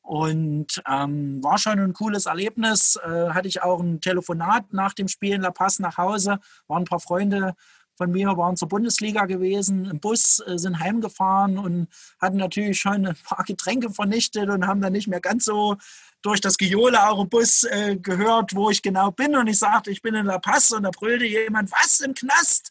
Und 0.00 0.82
ähm, 0.90 1.44
war 1.44 1.58
schon 1.58 1.78
ein 1.78 1.92
cooles 1.92 2.24
Erlebnis. 2.24 2.96
Äh, 2.96 3.30
hatte 3.34 3.48
ich 3.48 3.62
auch 3.62 3.80
ein 3.80 4.00
Telefonat 4.00 4.72
nach 4.72 4.94
dem 4.94 5.08
Spiel 5.08 5.34
in 5.34 5.42
La 5.42 5.50
Paz 5.50 5.78
nach 5.78 5.98
Hause. 5.98 6.40
Waren 6.68 6.84
ein 6.84 6.86
paar 6.86 7.00
Freunde 7.00 7.54
von 8.00 8.12
mir 8.12 8.34
waren 8.38 8.56
zur 8.56 8.68
Bundesliga 8.68 9.26
gewesen, 9.26 9.84
im 9.84 10.00
Bus, 10.00 10.42
äh, 10.46 10.56
sind 10.56 10.80
heimgefahren 10.80 11.58
und 11.58 11.86
hatten 12.18 12.38
natürlich 12.38 12.80
schon 12.80 13.06
ein 13.06 13.14
paar 13.22 13.44
Getränke 13.44 13.90
vernichtet 13.90 14.48
und 14.48 14.66
haben 14.66 14.80
dann 14.80 14.94
nicht 14.94 15.06
mehr 15.06 15.20
ganz 15.20 15.44
so 15.44 15.76
durch 16.22 16.40
das 16.40 16.56
Gejohle 16.56 17.06
auch 17.06 17.20
im 17.20 17.28
Bus 17.28 17.64
äh, 17.64 17.96
gehört, 17.96 18.54
wo 18.54 18.70
ich 18.70 18.80
genau 18.80 19.10
bin. 19.10 19.36
Und 19.36 19.48
ich 19.48 19.58
sagte, 19.58 19.90
ich 19.90 20.00
bin 20.00 20.14
in 20.14 20.24
La 20.24 20.38
Paz 20.38 20.70
und 20.70 20.84
da 20.84 20.90
brüllte 20.90 21.26
jemand, 21.26 21.70
was 21.72 22.00
im 22.00 22.14
Knast? 22.14 22.70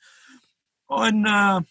Und 0.88 1.28
äh, 1.28 1.62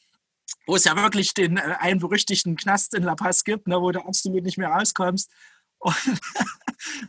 wo 0.68 0.76
es 0.76 0.84
ja 0.84 0.94
wirklich 0.94 1.34
den 1.34 1.56
äh, 1.56 1.74
einen 1.80 1.98
berüchtigten 1.98 2.54
Knast 2.54 2.94
in 2.94 3.02
La 3.02 3.16
Paz 3.16 3.42
gibt, 3.42 3.66
ne, 3.66 3.80
wo 3.80 3.90
du 3.90 3.98
absolut 3.98 4.44
nicht 4.44 4.58
mehr 4.58 4.68
rauskommst. 4.68 5.32
Und 5.80 6.20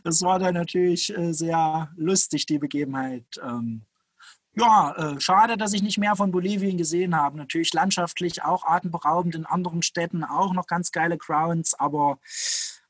das 0.02 0.22
war 0.22 0.40
dann 0.40 0.54
natürlich 0.54 1.16
äh, 1.16 1.32
sehr 1.32 1.92
lustig, 1.96 2.46
die 2.46 2.58
Begebenheit. 2.58 3.24
Ähm, 3.40 3.82
ja, 4.54 4.94
äh, 4.96 5.20
schade, 5.20 5.56
dass 5.56 5.72
ich 5.72 5.82
nicht 5.82 5.98
mehr 5.98 6.16
von 6.16 6.32
Bolivien 6.32 6.76
gesehen 6.76 7.16
habe. 7.16 7.36
Natürlich 7.36 7.72
landschaftlich 7.72 8.42
auch 8.42 8.64
atemberaubend, 8.64 9.34
in 9.34 9.46
anderen 9.46 9.82
Städten 9.82 10.24
auch 10.24 10.52
noch 10.52 10.66
ganz 10.66 10.90
geile 10.92 11.18
Crowns, 11.18 11.74
aber 11.74 12.18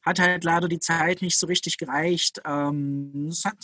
hat 0.03 0.19
halt 0.19 0.45
leider 0.45 0.69
die 0.69 0.79
Zeit 0.79 1.21
nicht 1.21 1.39
so 1.39 1.47
richtig 1.47 1.77
gereicht. 1.77 2.41
Ähm, 2.47 3.29
es 3.29 3.45
hat, 3.45 3.57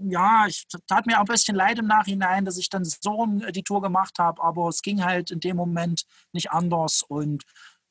ja, 0.00 0.46
ich 0.48 0.66
tat 0.88 1.06
mir 1.06 1.18
auch 1.18 1.20
ein 1.20 1.26
bisschen 1.26 1.54
leid 1.54 1.78
im 1.78 1.86
Nachhinein, 1.86 2.44
dass 2.44 2.58
ich 2.58 2.68
dann 2.68 2.84
so 2.84 3.26
die 3.50 3.62
Tour 3.62 3.80
gemacht 3.80 4.18
habe, 4.18 4.42
aber 4.42 4.68
es 4.68 4.82
ging 4.82 5.04
halt 5.04 5.30
in 5.30 5.40
dem 5.40 5.56
Moment 5.56 6.04
nicht 6.32 6.50
anders 6.50 7.04
und 7.06 7.44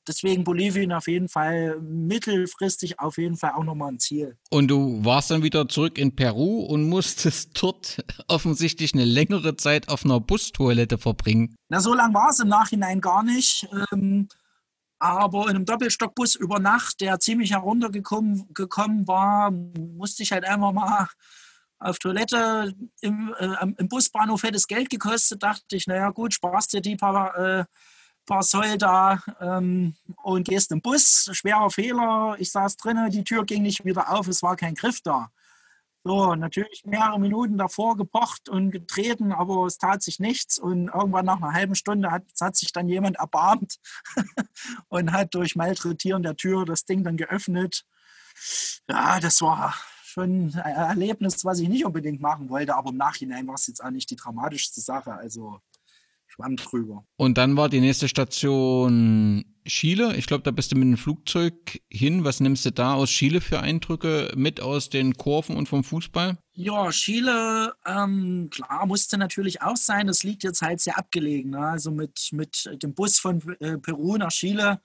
deswegen 0.08 0.44
Bolivien 0.44 0.92
auf 0.92 1.08
jeden 1.08 1.30
Fall 1.30 1.80
mittelfristig 1.82 3.00
auf 3.00 3.18
jeden 3.18 3.38
Fall 3.38 3.52
auch 3.52 3.64
nochmal 3.64 3.92
ein 3.92 4.00
Ziel. 4.00 4.38
Und 4.50 4.70
du 4.70 5.04
warst 5.04 5.32
dann 5.32 5.44
wieder 5.44 5.68
zurück 5.68 5.98
in 5.98 6.16
Peru 6.16 6.62
und 6.62 6.88
musstest 6.90 7.52
dort 7.62 8.04
offensichtlich 8.28 8.94
eine 8.94 9.06
längere 9.06 9.56
Zeit 9.56 9.90
auf 9.90 10.06
einer 10.06 10.20
Bustoilette 10.20 10.98
verbringen. 10.98 11.56
Na, 11.70 11.80
so 11.80 11.94
lang 11.94 12.14
war 12.14 12.30
es 12.30 12.40
im 12.40 12.48
Nachhinein 12.48 13.02
gar 13.02 13.24
nicht. 13.24 13.68
Ähm, 13.92 14.28
aber 15.00 15.50
in 15.50 15.58
einem 15.58 15.66
Doppelstockbus 15.66 16.36
über 16.36 16.60
Nacht, 16.60 17.02
der 17.02 17.20
ziemlich 17.20 17.52
heruntergekommen 17.52 18.54
gekommen 18.54 19.06
war, 19.06 19.52
musste 19.52 20.24
ich 20.24 20.32
halt 20.32 20.46
einfach 20.46 20.72
mal 20.72 21.08
auf 21.84 22.00
Toilette 22.00 22.74
im, 23.02 23.36
äh, 23.38 23.56
im 23.78 23.90
Busbahnhof 23.90 24.44
hätte 24.44 24.56
es 24.56 24.68
Geld 24.68 24.90
gekostet, 24.90 25.44
dachte 25.44 25.76
ich, 25.76 25.88
naja 25.88 26.10
gut, 26.12 26.34
sparst 26.34 26.72
dir 26.72 26.82
die 26.82 26.96
paar 26.96 27.38
äh, 27.38 27.66
paar 28.26 28.44
Soll 28.44 28.78
da 28.78 29.22
ähm, 29.40 29.96
und 30.24 30.48
gehst 30.48 30.72
im 30.72 30.82
Bus. 30.82 31.30
Schwerer 31.34 31.70
Fehler. 31.70 32.36
Ich 32.40 32.52
saß 32.52 32.78
drinnen, 32.78 33.12
die 33.12 33.24
Tür 33.24 33.46
ging 33.46 33.64
nicht 33.64 33.86
wieder 33.86 34.12
auf, 34.12 34.28
es 34.28 34.44
war 34.44 34.56
kein 34.56 34.76
Griff 34.76 35.02
da. 35.02 35.30
So, 36.06 36.36
natürlich 36.36 36.84
mehrere 36.86 37.18
Minuten 37.18 37.58
davor 37.58 37.96
gepocht 37.96 38.50
und 38.50 38.72
getreten, 38.72 39.32
aber 39.32 39.66
es 39.66 39.78
tat 39.78 40.04
sich 40.04 40.20
nichts. 40.20 40.60
Und 40.60 40.90
irgendwann 40.90 41.26
nach 41.26 41.42
einer 41.42 41.54
halben 41.54 41.76
Stunde 41.76 42.12
hat, 42.12 42.24
hat 42.42 42.58
sich 42.58 42.74
dann 42.74 42.90
jemand 42.90 43.18
erbarmt 43.18 43.80
und 44.90 45.14
hat 45.14 45.34
durch 45.34 45.56
Malträtieren 45.56 46.22
der 46.22 46.36
Tür 46.36 46.66
das 46.66 46.84
Ding 46.84 47.06
dann 47.06 47.16
geöffnet. 47.16 47.86
Ja, 48.90 49.22
das 49.22 49.42
war 49.42 49.76
schon 50.04 50.54
ein 50.56 50.76
Erlebnis, 50.76 51.46
was 51.46 51.60
ich 51.60 51.70
nicht 51.70 51.86
unbedingt 51.86 52.22
machen 52.22 52.50
wollte, 52.50 52.76
aber 52.76 52.90
im 52.90 52.98
Nachhinein 52.98 53.48
war 53.48 53.56
es 53.56 53.68
jetzt 53.68 53.84
auch 53.84 53.90
nicht 53.90 54.10
die 54.10 54.18
dramatischste 54.18 54.82
Sache. 54.82 55.14
Also 55.14 55.62
schwamm 56.34 56.56
drüber. 56.56 57.06
Und 57.16 57.38
dann 57.38 57.58
war 57.58 57.70
die 57.70 57.80
nächste 57.80 58.08
Station 58.08 59.46
Chile. 59.66 60.16
Ich 60.18 60.28
glaube, 60.28 60.44
da 60.44 60.52
bist 60.52 60.72
du 60.72 60.76
mit 60.76 60.88
dem 60.88 60.98
Flugzeug 60.98 61.82
hin. 61.90 62.24
Was 62.24 62.40
nimmst 62.40 62.66
du 62.66 62.72
da 62.72 62.94
aus 62.94 63.10
Chile 63.10 63.42
für 63.42 63.60
Eindrücke 63.60 64.32
mit 64.36 64.62
aus 64.62 64.90
den 64.90 65.16
Kurven 65.16 65.56
und 65.56 65.70
vom 65.70 65.84
Fußball? 65.84 66.38
Ja, 66.54 66.90
Chile, 66.92 67.74
ähm, 67.86 68.50
klar, 68.52 68.86
musste 68.86 69.18
natürlich 69.18 69.62
auch 69.62 69.78
sein. 69.78 70.08
Das 70.08 70.24
liegt 70.24 70.44
jetzt 70.44 70.62
halt 70.62 70.82
sehr 70.82 70.98
abgelegen. 70.98 71.52
Ne? 71.52 71.60
Also 71.60 71.92
mit, 71.92 72.30
mit 72.32 72.70
dem 72.84 72.94
Bus 72.94 73.20
von 73.20 73.42
äh, 73.60 73.78
Peru 73.78 74.18
nach 74.18 74.32
Chile 74.32 74.82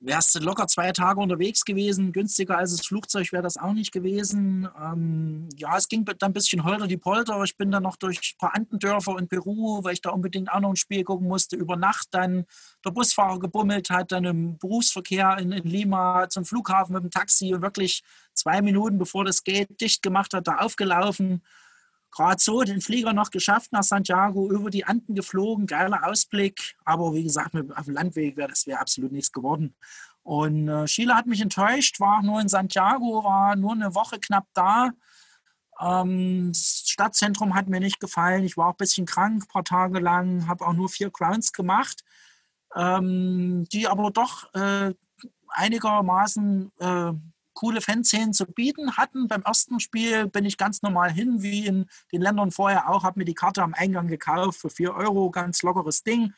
wärst 0.00 0.34
du 0.34 0.40
locker 0.40 0.66
zwei 0.66 0.92
Tage 0.92 1.20
unterwegs 1.20 1.64
gewesen. 1.64 2.12
Günstiger 2.12 2.58
als 2.58 2.76
das 2.76 2.86
Flugzeug 2.86 3.32
wäre 3.32 3.42
das 3.42 3.56
auch 3.56 3.72
nicht 3.72 3.92
gewesen. 3.92 4.68
Ähm, 4.80 5.48
ja, 5.56 5.76
es 5.76 5.88
ging 5.88 6.04
dann 6.04 6.16
ein 6.20 6.32
bisschen 6.32 6.64
holter 6.64 6.86
die 6.86 6.96
Polter. 6.96 7.42
Ich 7.42 7.56
bin 7.56 7.70
dann 7.70 7.82
noch 7.82 7.96
durch 7.96 8.18
ein 8.18 8.38
paar 8.38 8.54
Andendörfer 8.54 9.18
in 9.18 9.28
Peru, 9.28 9.82
weil 9.82 9.94
ich 9.94 10.00
da 10.00 10.10
unbedingt 10.10 10.50
auch 10.50 10.60
noch 10.60 10.70
ein 10.70 10.76
Spiel 10.76 11.04
gucken 11.04 11.28
musste. 11.28 11.56
Über 11.56 11.76
Nacht 11.76 12.08
dann 12.10 12.44
der 12.84 12.90
Busfahrer 12.90 13.38
gebummelt 13.38 13.90
hat, 13.90 14.12
dann 14.12 14.24
im 14.24 14.58
Berufsverkehr 14.58 15.38
in, 15.38 15.52
in 15.52 15.64
Lima 15.64 16.28
zum 16.28 16.44
Flughafen 16.44 16.94
mit 16.94 17.02
dem 17.02 17.10
Taxi 17.10 17.54
und 17.54 17.62
wirklich 17.62 18.02
zwei 18.34 18.60
Minuten 18.62 18.98
bevor 18.98 19.24
das 19.24 19.44
Gate 19.44 19.80
dicht 19.80 20.02
gemacht 20.02 20.34
hat, 20.34 20.46
da 20.46 20.58
aufgelaufen 20.58 21.42
gerade 22.14 22.40
so 22.40 22.62
den 22.62 22.80
Flieger 22.80 23.12
noch 23.12 23.30
geschafft 23.30 23.72
nach 23.72 23.82
Santiago, 23.82 24.50
über 24.50 24.70
die 24.70 24.84
Anden 24.84 25.14
geflogen, 25.14 25.66
geiler 25.66 26.06
Ausblick. 26.06 26.76
Aber 26.84 27.12
wie 27.12 27.24
gesagt, 27.24 27.54
mit, 27.54 27.76
auf 27.76 27.84
dem 27.84 27.94
Landweg 27.94 28.36
wäre 28.36 28.48
das 28.48 28.66
wäre 28.66 28.80
absolut 28.80 29.12
nichts 29.12 29.32
geworden. 29.32 29.74
Und 30.22 30.68
äh, 30.68 30.86
Chile 30.86 31.14
hat 31.14 31.26
mich 31.26 31.40
enttäuscht, 31.40 32.00
war 32.00 32.22
nur 32.22 32.40
in 32.40 32.48
Santiago, 32.48 33.24
war 33.24 33.56
nur 33.56 33.72
eine 33.72 33.94
Woche 33.94 34.18
knapp 34.18 34.46
da. 34.54 34.92
Ähm, 35.80 36.48
das 36.52 36.84
Stadtzentrum 36.86 37.54
hat 37.54 37.68
mir 37.68 37.80
nicht 37.80 38.00
gefallen. 38.00 38.44
Ich 38.44 38.56
war 38.56 38.68
auch 38.68 38.74
ein 38.74 38.78
bisschen 38.78 39.06
krank, 39.06 39.42
ein 39.42 39.48
paar 39.48 39.64
Tage 39.64 39.98
lang, 39.98 40.46
habe 40.46 40.66
auch 40.66 40.72
nur 40.72 40.88
vier 40.88 41.10
Crowns 41.10 41.52
gemacht, 41.52 42.04
ähm, 42.76 43.66
die 43.72 43.88
aber 43.88 44.10
doch 44.10 44.54
äh, 44.54 44.94
einigermaßen 45.48 46.72
äh, 46.78 47.12
coole 47.54 47.80
Fanszenen 47.80 48.32
zu 48.32 48.46
bieten 48.46 48.96
hatten. 48.96 49.28
Beim 49.28 49.42
ersten 49.42 49.80
Spiel 49.80 50.26
bin 50.26 50.44
ich 50.44 50.58
ganz 50.58 50.82
normal 50.82 51.12
hin, 51.12 51.42
wie 51.42 51.66
in 51.66 51.86
den 52.12 52.20
Ländern 52.20 52.50
vorher 52.50 52.90
auch, 52.90 53.04
habe 53.04 53.20
mir 53.20 53.24
die 53.24 53.34
Karte 53.34 53.62
am 53.62 53.74
Eingang 53.74 54.08
gekauft 54.08 54.60
für 54.60 54.70
4 54.70 54.94
Euro, 54.94 55.30
ganz 55.30 55.62
lockeres 55.62 56.02
Ding. 56.02 56.34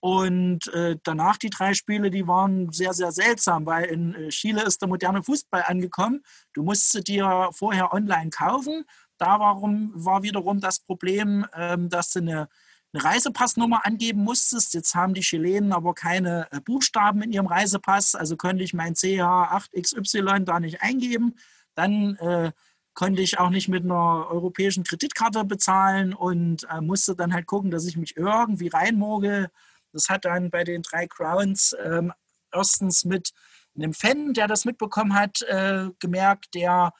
Und 0.00 0.66
äh, 0.74 0.98
danach 1.02 1.38
die 1.38 1.48
drei 1.48 1.72
Spiele, 1.72 2.10
die 2.10 2.28
waren 2.28 2.70
sehr, 2.70 2.92
sehr 2.92 3.10
seltsam, 3.10 3.64
weil 3.64 3.84
in 3.86 4.14
äh, 4.14 4.28
Chile 4.28 4.62
ist 4.62 4.82
der 4.82 4.88
moderne 4.88 5.22
Fußball 5.22 5.64
angekommen. 5.66 6.22
Du 6.52 6.62
musst 6.62 7.08
dir 7.08 7.48
vorher 7.52 7.94
online 7.94 8.28
kaufen. 8.28 8.84
Da 9.16 9.40
warum, 9.40 9.92
war 9.94 10.22
wiederum 10.22 10.60
das 10.60 10.80
Problem, 10.80 11.46
ähm, 11.54 11.88
dass 11.88 12.10
du 12.10 12.18
eine 12.18 12.48
eine 12.94 13.04
Reisepassnummer 13.04 13.84
angeben 13.84 14.22
musstest. 14.22 14.72
Jetzt 14.74 14.94
haben 14.94 15.14
die 15.14 15.20
Chilenen 15.20 15.72
aber 15.72 15.94
keine 15.94 16.46
äh, 16.52 16.60
Buchstaben 16.60 17.22
in 17.22 17.32
ihrem 17.32 17.46
Reisepass, 17.46 18.14
also 18.14 18.36
könnte 18.36 18.62
ich 18.62 18.72
mein 18.72 18.94
CH8XY 18.94 20.44
da 20.44 20.60
nicht 20.60 20.80
eingeben. 20.80 21.34
Dann 21.74 22.14
äh, 22.16 22.52
konnte 22.94 23.20
ich 23.20 23.38
auch 23.40 23.50
nicht 23.50 23.68
mit 23.68 23.82
einer 23.82 24.28
europäischen 24.30 24.84
Kreditkarte 24.84 25.44
bezahlen 25.44 26.14
und 26.14 26.66
äh, 26.70 26.80
musste 26.80 27.16
dann 27.16 27.34
halt 27.34 27.46
gucken, 27.46 27.72
dass 27.72 27.86
ich 27.86 27.96
mich 27.96 28.16
irgendwie 28.16 28.68
reinmogel. 28.68 29.50
Das 29.92 30.08
hat 30.08 30.24
dann 30.24 30.50
bei 30.50 30.62
den 30.62 30.82
drei 30.82 31.08
Crowns 31.08 31.74
ähm, 31.84 32.12
erstens 32.52 33.04
mit 33.04 33.32
einem 33.76 33.92
Fan, 33.92 34.34
der 34.34 34.46
das 34.46 34.64
mitbekommen 34.64 35.14
hat, 35.14 35.42
äh, 35.42 35.88
gemerkt, 35.98 36.54
der 36.54 36.92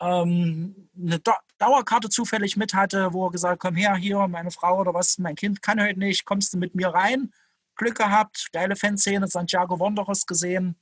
ähm, 0.00 0.88
eine 0.96 1.18
Dauerkarte 1.62 2.08
zufällig 2.08 2.56
mit 2.56 2.74
hatte, 2.74 3.12
wo 3.12 3.26
er 3.26 3.30
gesagt 3.30 3.60
komm 3.60 3.76
her, 3.76 3.94
hier, 3.94 4.26
meine 4.26 4.50
Frau 4.50 4.80
oder 4.80 4.92
was, 4.94 5.18
mein 5.18 5.36
Kind 5.36 5.62
kann 5.62 5.80
heute 5.80 5.98
nicht, 5.98 6.24
kommst 6.24 6.52
du 6.52 6.58
mit 6.58 6.74
mir 6.74 6.88
rein? 6.88 7.32
Glück 7.76 7.96
gehabt, 7.96 8.48
geile 8.52 8.74
Fanszene, 8.74 9.28
Santiago 9.28 9.78
Wanderers 9.78 10.26
gesehen. 10.26 10.74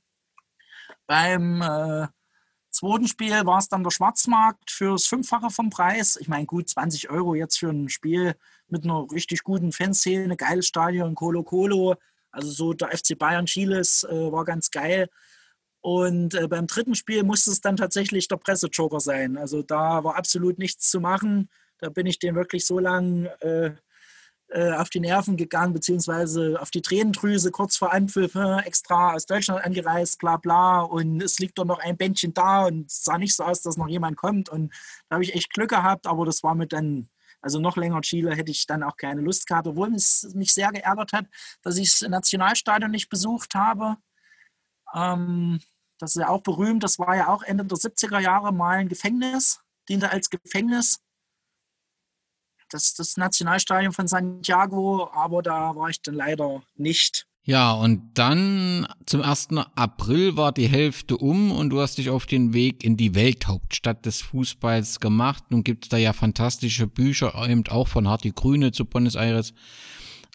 Beim 1.05 1.61
äh, 1.61 2.07
zweiten 2.71 3.07
Spiel 3.07 3.45
war 3.45 3.59
es 3.59 3.69
dann 3.69 3.83
der 3.83 3.91
Schwarzmarkt 3.91 4.71
fürs 4.71 5.05
Fünffache 5.05 5.51
vom 5.51 5.69
Preis. 5.69 6.17
Ich 6.19 6.27
meine, 6.27 6.47
gut, 6.47 6.67
20 6.67 7.11
Euro 7.11 7.35
jetzt 7.35 7.59
für 7.59 7.69
ein 7.69 7.87
Spiel 7.87 8.35
mit 8.67 8.83
einer 8.83 9.05
richtig 9.11 9.43
guten 9.43 9.71
Fanszene, 9.71 10.35
geiles 10.35 10.65
Stadion, 10.65 11.13
Colo 11.13 11.43
Colo. 11.43 11.95
Also 12.31 12.49
so 12.49 12.73
der 12.73 12.89
FC 12.89 13.15
Bayern 13.17 13.45
Chiles 13.45 14.03
äh, 14.05 14.31
war 14.31 14.45
ganz 14.45 14.71
geil. 14.71 15.09
Und 15.81 16.35
äh, 16.35 16.47
beim 16.47 16.67
dritten 16.67 16.95
Spiel 16.95 17.23
musste 17.23 17.51
es 17.51 17.61
dann 17.61 17.75
tatsächlich 17.75 18.27
der 18.27 18.37
Pressejoker 18.37 18.99
sein. 18.99 19.37
Also 19.37 19.63
da 19.63 20.03
war 20.03 20.15
absolut 20.15 20.59
nichts 20.59 20.89
zu 20.89 20.99
machen. 20.99 21.49
Da 21.79 21.89
bin 21.89 22.05
ich 22.05 22.19
dem 22.19 22.35
wirklich 22.35 22.65
so 22.65 22.77
lang 22.77 23.25
äh, 23.39 23.71
äh, 24.49 24.73
auf 24.73 24.89
die 24.89 24.99
Nerven 24.99 25.37
gegangen, 25.37 25.73
beziehungsweise 25.73 26.61
auf 26.61 26.69
die 26.69 26.81
Tränendrüse 26.81 27.51
kurz 27.51 27.77
vor 27.77 27.93
Anpfiff, 27.93 28.35
ne, 28.35 28.61
extra 28.65 29.13
aus 29.13 29.25
Deutschland 29.25 29.63
angereist, 29.63 30.19
bla 30.19 30.37
bla. 30.37 30.81
Und 30.81 31.21
es 31.23 31.39
liegt 31.39 31.57
doch 31.57 31.65
noch 31.65 31.79
ein 31.79 31.97
Bändchen 31.97 32.33
da 32.33 32.65
und 32.65 32.91
es 32.91 33.03
sah 33.03 33.17
nicht 33.17 33.35
so 33.35 33.43
aus, 33.43 33.61
dass 33.61 33.77
noch 33.77 33.87
jemand 33.87 34.17
kommt. 34.17 34.49
Und 34.49 34.71
da 35.09 35.15
habe 35.15 35.23
ich 35.23 35.33
echt 35.33 35.51
Glück 35.53 35.69
gehabt, 35.69 36.05
aber 36.05 36.25
das 36.25 36.43
war 36.43 36.53
mir 36.53 36.67
dann 36.67 37.09
also 37.41 37.59
noch 37.59 37.75
länger 37.75 38.01
Chile 38.01 38.35
hätte 38.35 38.51
ich 38.51 38.67
dann 38.67 38.83
auch 38.83 38.97
keine 38.97 39.21
Lust 39.21 39.47
gehabt, 39.47 39.67
obwohl 39.67 39.95
es 39.95 40.31
mich 40.35 40.53
sehr 40.53 40.71
geärgert 40.71 41.11
hat, 41.11 41.25
dass 41.63 41.77
ich 41.77 41.89
das 41.89 42.07
Nationalstadion 42.07 42.91
nicht 42.91 43.09
besucht 43.09 43.55
habe. 43.55 43.97
Ähm, 44.93 45.59
das 46.01 46.15
ist 46.15 46.21
ja 46.21 46.29
auch 46.29 46.41
berühmt. 46.41 46.83
Das 46.83 46.97
war 46.97 47.15
ja 47.15 47.27
auch 47.27 47.43
Ende 47.43 47.63
der 47.63 47.77
70er 47.77 48.19
Jahre 48.19 48.51
mal 48.51 48.77
ein 48.77 48.89
Gefängnis, 48.89 49.59
diente 49.87 50.09
als 50.09 50.29
Gefängnis. 50.29 50.99
Das, 52.69 52.93
das 52.93 53.17
Nationalstadion 53.17 53.93
von 53.93 54.07
Santiago, 54.07 55.11
aber 55.13 55.41
da 55.41 55.75
war 55.75 55.89
ich 55.89 56.01
dann 56.01 56.15
leider 56.15 56.63
nicht. 56.75 57.27
Ja, 57.43 57.73
und 57.73 58.11
dann 58.13 58.87
zum 59.05 59.21
1. 59.21 59.49
April 59.75 60.37
war 60.37 60.51
die 60.51 60.67
Hälfte 60.67 61.17
um 61.17 61.51
und 61.51 61.71
du 61.71 61.81
hast 61.81 61.97
dich 61.97 62.09
auf 62.09 62.25
den 62.25 62.53
Weg 62.53 62.83
in 62.83 62.97
die 62.97 63.15
Welthauptstadt 63.15 64.05
des 64.05 64.21
Fußballs 64.21 64.99
gemacht. 64.99 65.45
Nun 65.49 65.63
gibt 65.63 65.85
es 65.85 65.89
da 65.89 65.97
ja 65.97 66.13
fantastische 66.13 66.87
Bücher, 66.87 67.33
eben 67.47 67.67
auch 67.67 67.87
von 67.87 68.07
Harty 68.07 68.31
Grüne 68.31 68.71
zu 68.71 68.85
Buenos 68.85 69.15
Aires. 69.15 69.53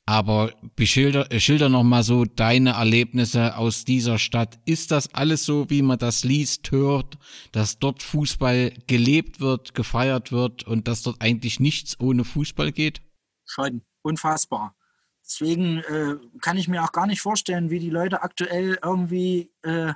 Aber 0.09 0.53
beschilder, 0.77 1.31
äh, 1.33 1.41
schilder 1.41 1.69
noch 1.69 1.83
mal 1.83 2.05
so 2.05 2.25
deine 2.25 2.71
Erlebnisse 2.71 3.57
aus 3.57 3.85
dieser 3.85 4.21
Stadt. 4.21 4.61
Ist 4.65 4.93
das 4.93 5.13
alles 5.13 5.45
so, 5.45 5.69
wie 5.69 5.83
man 5.83 5.99
das 5.99 6.23
liest, 6.23 6.71
hört, 6.71 7.19
dass 7.51 7.81
dort 7.81 8.05
Fußball 8.05 8.73
gelebt 8.87 9.41
wird, 9.41 9.75
gefeiert 9.75 10.31
wird 10.31 10.63
und 10.63 10.87
dass 10.87 11.03
dort 11.03 11.21
eigentlich 11.21 11.59
nichts 11.59 11.99
ohne 11.99 12.25
Fußball 12.25 12.71
geht? 12.71 13.03
Schon, 13.45 13.83
unfassbar. 14.03 14.77
Deswegen 15.25 15.79
äh, 15.79 16.15
kann 16.41 16.57
ich 16.57 16.69
mir 16.69 16.85
auch 16.85 16.93
gar 16.93 17.09
nicht 17.09 17.21
vorstellen, 17.21 17.71
wie 17.71 17.81
die 17.81 17.91
Leute 17.91 18.23
aktuell 18.23 18.79
irgendwie 18.81 19.51
äh, 19.63 19.93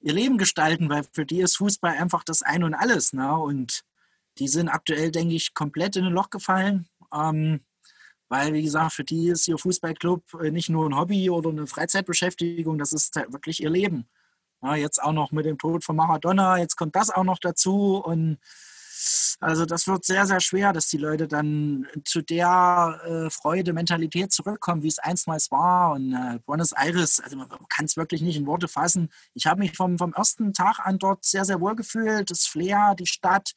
ihr 0.00 0.12
Leben 0.12 0.36
gestalten, 0.36 0.90
weil 0.90 1.04
für 1.12 1.24
die 1.24 1.40
ist 1.40 1.56
Fußball 1.56 1.96
einfach 1.96 2.22
das 2.22 2.42
Ein 2.42 2.64
und 2.64 2.74
Alles. 2.74 3.14
Ne? 3.14 3.34
Und 3.34 3.82
die 4.36 4.48
sind 4.48 4.68
aktuell, 4.68 5.10
denke 5.10 5.34
ich, 5.34 5.54
komplett 5.54 5.96
in 5.96 6.04
ein 6.04 6.12
Loch 6.12 6.28
gefallen. 6.28 6.86
Ähm, 7.14 7.60
weil, 8.28 8.52
wie 8.52 8.62
gesagt, 8.62 8.92
für 8.92 9.04
die 9.04 9.28
ist 9.28 9.48
ihr 9.48 9.58
Fußballclub 9.58 10.22
äh, 10.42 10.50
nicht 10.50 10.68
nur 10.68 10.88
ein 10.88 10.96
Hobby 10.96 11.30
oder 11.30 11.50
eine 11.50 11.66
Freizeitbeschäftigung, 11.66 12.78
das 12.78 12.92
ist 12.92 13.16
halt 13.16 13.32
wirklich 13.32 13.62
ihr 13.62 13.70
Leben. 13.70 14.08
Ja, 14.62 14.74
jetzt 14.74 15.02
auch 15.02 15.12
noch 15.12 15.30
mit 15.30 15.46
dem 15.46 15.58
Tod 15.58 15.84
von 15.84 15.96
Maradona, 15.96 16.58
jetzt 16.58 16.76
kommt 16.76 16.96
das 16.96 17.10
auch 17.10 17.24
noch 17.24 17.38
dazu. 17.38 17.96
Und 17.96 18.38
also 19.40 19.64
das 19.64 19.86
wird 19.86 20.04
sehr, 20.04 20.26
sehr 20.26 20.40
schwer, 20.40 20.72
dass 20.72 20.88
die 20.88 20.96
Leute 20.96 21.28
dann 21.28 21.86
zu 22.04 22.22
der 22.22 23.00
äh, 23.04 23.30
Freude, 23.30 23.72
Mentalität 23.72 24.32
zurückkommen, 24.32 24.82
wie 24.82 24.88
es 24.88 24.98
einstmals 24.98 25.52
war. 25.52 25.92
Und 25.92 26.12
äh, 26.12 26.40
Buenos 26.44 26.72
Aires, 26.72 27.20
also 27.20 27.36
man 27.36 27.48
kann 27.68 27.84
es 27.84 27.96
wirklich 27.96 28.20
nicht 28.20 28.36
in 28.36 28.46
Worte 28.46 28.66
fassen. 28.66 29.10
Ich 29.34 29.46
habe 29.46 29.60
mich 29.60 29.76
vom, 29.76 29.96
vom 29.96 30.12
ersten 30.12 30.52
Tag 30.52 30.80
an 30.80 30.98
dort 30.98 31.24
sehr, 31.24 31.44
sehr 31.44 31.60
wohl 31.60 31.76
gefühlt. 31.76 32.30
Das 32.30 32.46
Flair, 32.46 32.96
die 32.98 33.06
Stadt, 33.06 33.54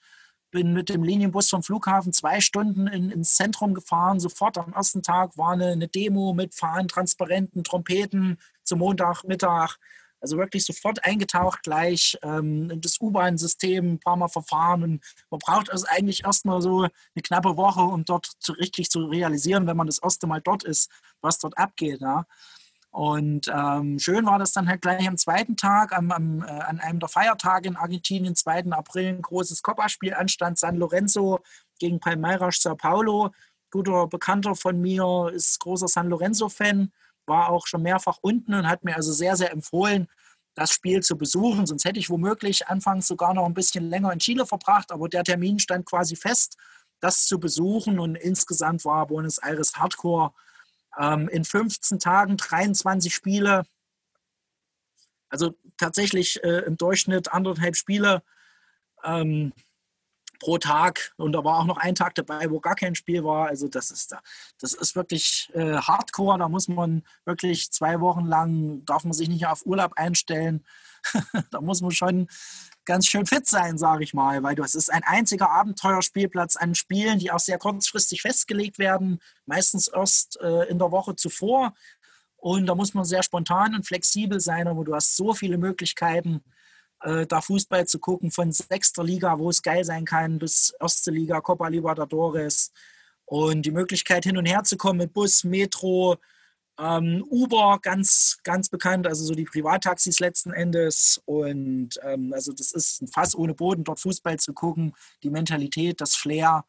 bin 0.52 0.74
mit 0.74 0.90
dem 0.90 1.04
Linienbus 1.04 1.50
vom 1.50 1.64
Flughafen 1.64 2.14
zwei 2.14 2.42
Stunden 2.42 2.88
in, 2.88 3.10
ins 3.10 3.36
Zentrum 3.36 3.74
gefahren. 3.74 4.20
Sofort 4.20 4.58
am 4.58 4.74
ersten 4.74 5.02
Tag 5.02 5.38
war 5.38 5.54
eine, 5.54 5.72
eine 5.72 5.88
Demo 5.88 6.34
mit 6.34 6.54
Fahnen, 6.54 6.88
Transparenten, 6.88 7.64
Trompeten 7.64 8.38
zum 8.64 8.80
Montagmittag. 8.80 9.78
Also 10.20 10.38
wirklich 10.38 10.64
sofort 10.66 11.04
eingetaucht 11.04 11.64
gleich 11.64 12.16
ähm, 12.22 12.70
in 12.70 12.80
das 12.80 13.02
U-Bahn-System, 13.02 13.94
ein 13.94 14.00
paar 14.00 14.18
Mal 14.18 14.28
verfahren. 14.28 14.84
Und 14.84 15.04
man 15.32 15.40
braucht 15.40 15.72
also 15.72 15.88
eigentlich 15.90 16.24
erstmal 16.24 16.62
so 16.62 16.82
eine 16.82 17.24
knappe 17.24 17.58
Woche, 17.58 17.82
um 17.82 18.06
dort 18.06 18.28
zu, 18.40 18.52
richtig 18.54 18.92
zu 18.92 19.06
realisieren, 19.06 19.66
wenn 19.66 19.78
man 19.78 19.88
das 19.88 19.98
erste 19.98 20.28
Mal 20.28 20.42
dort 20.42 20.64
ist, 20.64 20.92
was 21.22 21.40
dort 21.40 21.58
abgeht. 21.58 22.02
Ja. 22.02 22.28
Und 22.92 23.48
ähm, 23.48 24.00
schön 24.00 24.26
war 24.26 24.38
das 24.38 24.52
dann 24.52 24.68
halt 24.68 24.82
gleich 24.82 25.08
am 25.08 25.16
zweiten 25.16 25.56
Tag, 25.56 25.98
am, 25.98 26.12
am, 26.12 26.44
äh, 26.44 26.48
an 26.48 26.80
einem 26.82 27.00
der 27.00 27.08
Feiertage 27.08 27.70
in 27.70 27.78
Argentinien, 27.78 28.36
2. 28.36 28.66
April, 28.72 29.08
ein 29.08 29.22
großes 29.22 29.64
Copa-Spiel 29.64 30.14
anstand, 30.14 30.60
San 30.60 30.76
Lorenzo 30.76 31.40
gegen 31.80 32.02
Palmeiras 32.02 32.58
Sao 32.62 32.76
Paulo. 32.76 33.32
Guter 33.72 34.08
Bekannter 34.08 34.56
von 34.56 34.82
mir 34.82 35.32
ist 35.34 35.62
großer 35.62 35.88
San 35.88 36.10
Lorenzo-Fan, 36.10 36.92
war 37.26 37.50
auch 37.50 37.66
schon 37.66 37.82
mehrfach 37.82 38.18
unten 38.22 38.54
und 38.54 38.68
hat 38.68 38.84
mir 38.84 38.98
also 38.98 39.14
sehr, 39.14 39.38
sehr 39.38 39.54
empfohlen, 39.54 40.10
das 40.54 40.72
Spiel 40.72 41.02
zu 41.02 41.18
besuchen. 41.18 41.66
Sonst 41.66 41.86
hätte 41.86 42.00
ich 42.00 42.10
womöglich 42.10 42.68
anfangs 42.68 43.08
sogar 43.08 43.34
noch 43.34 43.46
ein 43.46 43.54
bisschen 43.54 43.90
länger 43.90 44.12
in 44.12 44.20
Chile 44.20 44.46
verbracht, 44.46 44.92
aber 44.92 45.08
der 45.08 45.24
Termin 45.24 45.60
stand 45.60 45.86
quasi 45.86 46.18
fest, 46.18 46.58
das 47.00 47.26
zu 47.26 47.40
besuchen. 47.40 48.00
Und 48.00 48.16
insgesamt 48.16 48.84
war 48.84 49.08
Buenos 49.08 49.38
Aires 49.38 49.78
Hardcore 49.78 50.34
ähm, 51.00 51.28
in 51.30 51.46
15 51.46 52.00
Tagen 52.00 52.38
23 52.38 53.14
Spiele. 53.14 53.64
Also 55.30 55.56
tatsächlich 55.78 56.44
äh, 56.44 56.66
im 56.66 56.78
Durchschnitt 56.78 57.32
anderthalb 57.32 57.76
Spiele 57.76 58.22
ähm, 59.04 59.54
pro 60.42 60.58
Tag. 60.58 61.14
Und 61.18 61.34
da 61.34 61.44
war 61.44 61.60
auch 61.60 61.66
noch 61.66 61.78
ein 61.78 61.96
Tag 61.96 62.16
dabei, 62.16 62.50
wo 62.50 62.60
gar 62.60 62.76
kein 62.76 62.96
Spiel 62.96 63.24
war. 63.24 63.48
Also 63.48 63.68
das 63.68 63.92
ist 63.92 64.12
da, 64.12 64.20
das 64.60 64.74
ist 64.74 64.96
wirklich 64.96 65.50
äh, 65.54 65.76
Hardcore. 65.78 66.40
Da 66.40 66.50
muss 66.50 66.68
man 66.68 67.04
wirklich 67.26 67.72
zwei 67.72 68.00
Wochen 68.02 68.26
lang, 68.26 68.84
darf 68.86 69.04
man 69.04 69.14
sich 69.14 69.30
nicht 69.30 69.46
auf 69.46 69.66
Urlaub 69.66 69.94
einstellen. 69.96 70.66
da 71.52 71.62
muss 71.62 71.82
man 71.82 71.92
schon 71.92 72.28
ganz 72.86 73.08
schön 73.08 73.26
fit 73.26 73.48
sein, 73.48 73.78
sage 73.78 74.04
ich 74.04 74.14
mal, 74.14 74.42
weil 74.44 74.56
das 74.56 74.76
ist 74.76 74.92
ein 74.92 75.04
einziger 75.04 75.50
Abenteuerspielplatz 75.50 76.56
an 76.56 76.76
Spielen, 76.76 77.20
die 77.20 77.32
auch 77.32 77.40
sehr 77.40 77.58
kurzfristig 77.58 78.22
festgelegt 78.22 78.80
werden, 78.80 79.20
meistens 79.46 79.88
erst 79.88 80.40
äh, 80.42 80.64
in 80.64 80.80
der 80.80 80.92
Woche 80.92 81.16
zuvor. 81.16 81.74
Und 82.38 82.66
da 82.66 82.76
muss 82.76 82.94
man 82.94 83.06
sehr 83.06 83.24
spontan 83.24 83.76
und 83.76 83.86
flexibel 83.86 84.40
sein, 84.40 84.68
aber 84.68 84.84
du 84.84 84.96
hast 84.96 85.16
so 85.16 85.34
viele 85.34 85.58
Möglichkeiten, 85.58 86.44
äh, 87.02 87.28
da 87.28 87.42
Fußball 87.42 87.86
zu 87.86 88.00
gucken, 88.00 88.32
von 88.32 88.52
sechster 88.52 89.04
Liga, 89.04 89.38
wo 89.38 89.50
es 89.50 89.62
geil 89.62 89.84
sein 89.84 90.06
kann, 90.06 90.40
bis 90.40 90.74
erste 90.80 91.12
Liga, 91.12 91.40
Copa 91.42 91.68
Libertadores. 91.68 92.72
Und 93.26 93.66
die 93.66 93.72
Möglichkeit, 93.72 94.24
hin 94.26 94.38
und 94.38 94.46
her 94.46 94.64
zu 94.64 94.76
kommen 94.76 94.98
mit 94.98 95.14
Bus, 95.14 95.44
Metro, 95.44 96.18
ähm, 96.82 97.24
Uber, 97.30 97.80
ganz, 97.82 98.40
ganz 98.44 98.70
bekannt, 98.70 99.06
also 99.08 99.24
so 99.24 99.36
die 99.36 99.46
Privattaxis 99.46 100.20
letzten 100.20 100.52
Endes. 100.52 101.22
Und 101.26 102.00
ähm, 102.04 102.34
also 102.34 102.52
das 102.54 102.72
ist 102.72 103.02
ein 103.02 103.08
Fass 103.08 103.36
ohne 103.36 103.54
Boden, 103.54 103.84
dort 103.84 104.00
Fußball 104.00 104.38
zu 104.40 104.54
gucken, 104.54 104.94
die 105.24 105.30
Mentalität, 105.30 106.02
das 106.02 106.16
Flair, 106.16 106.66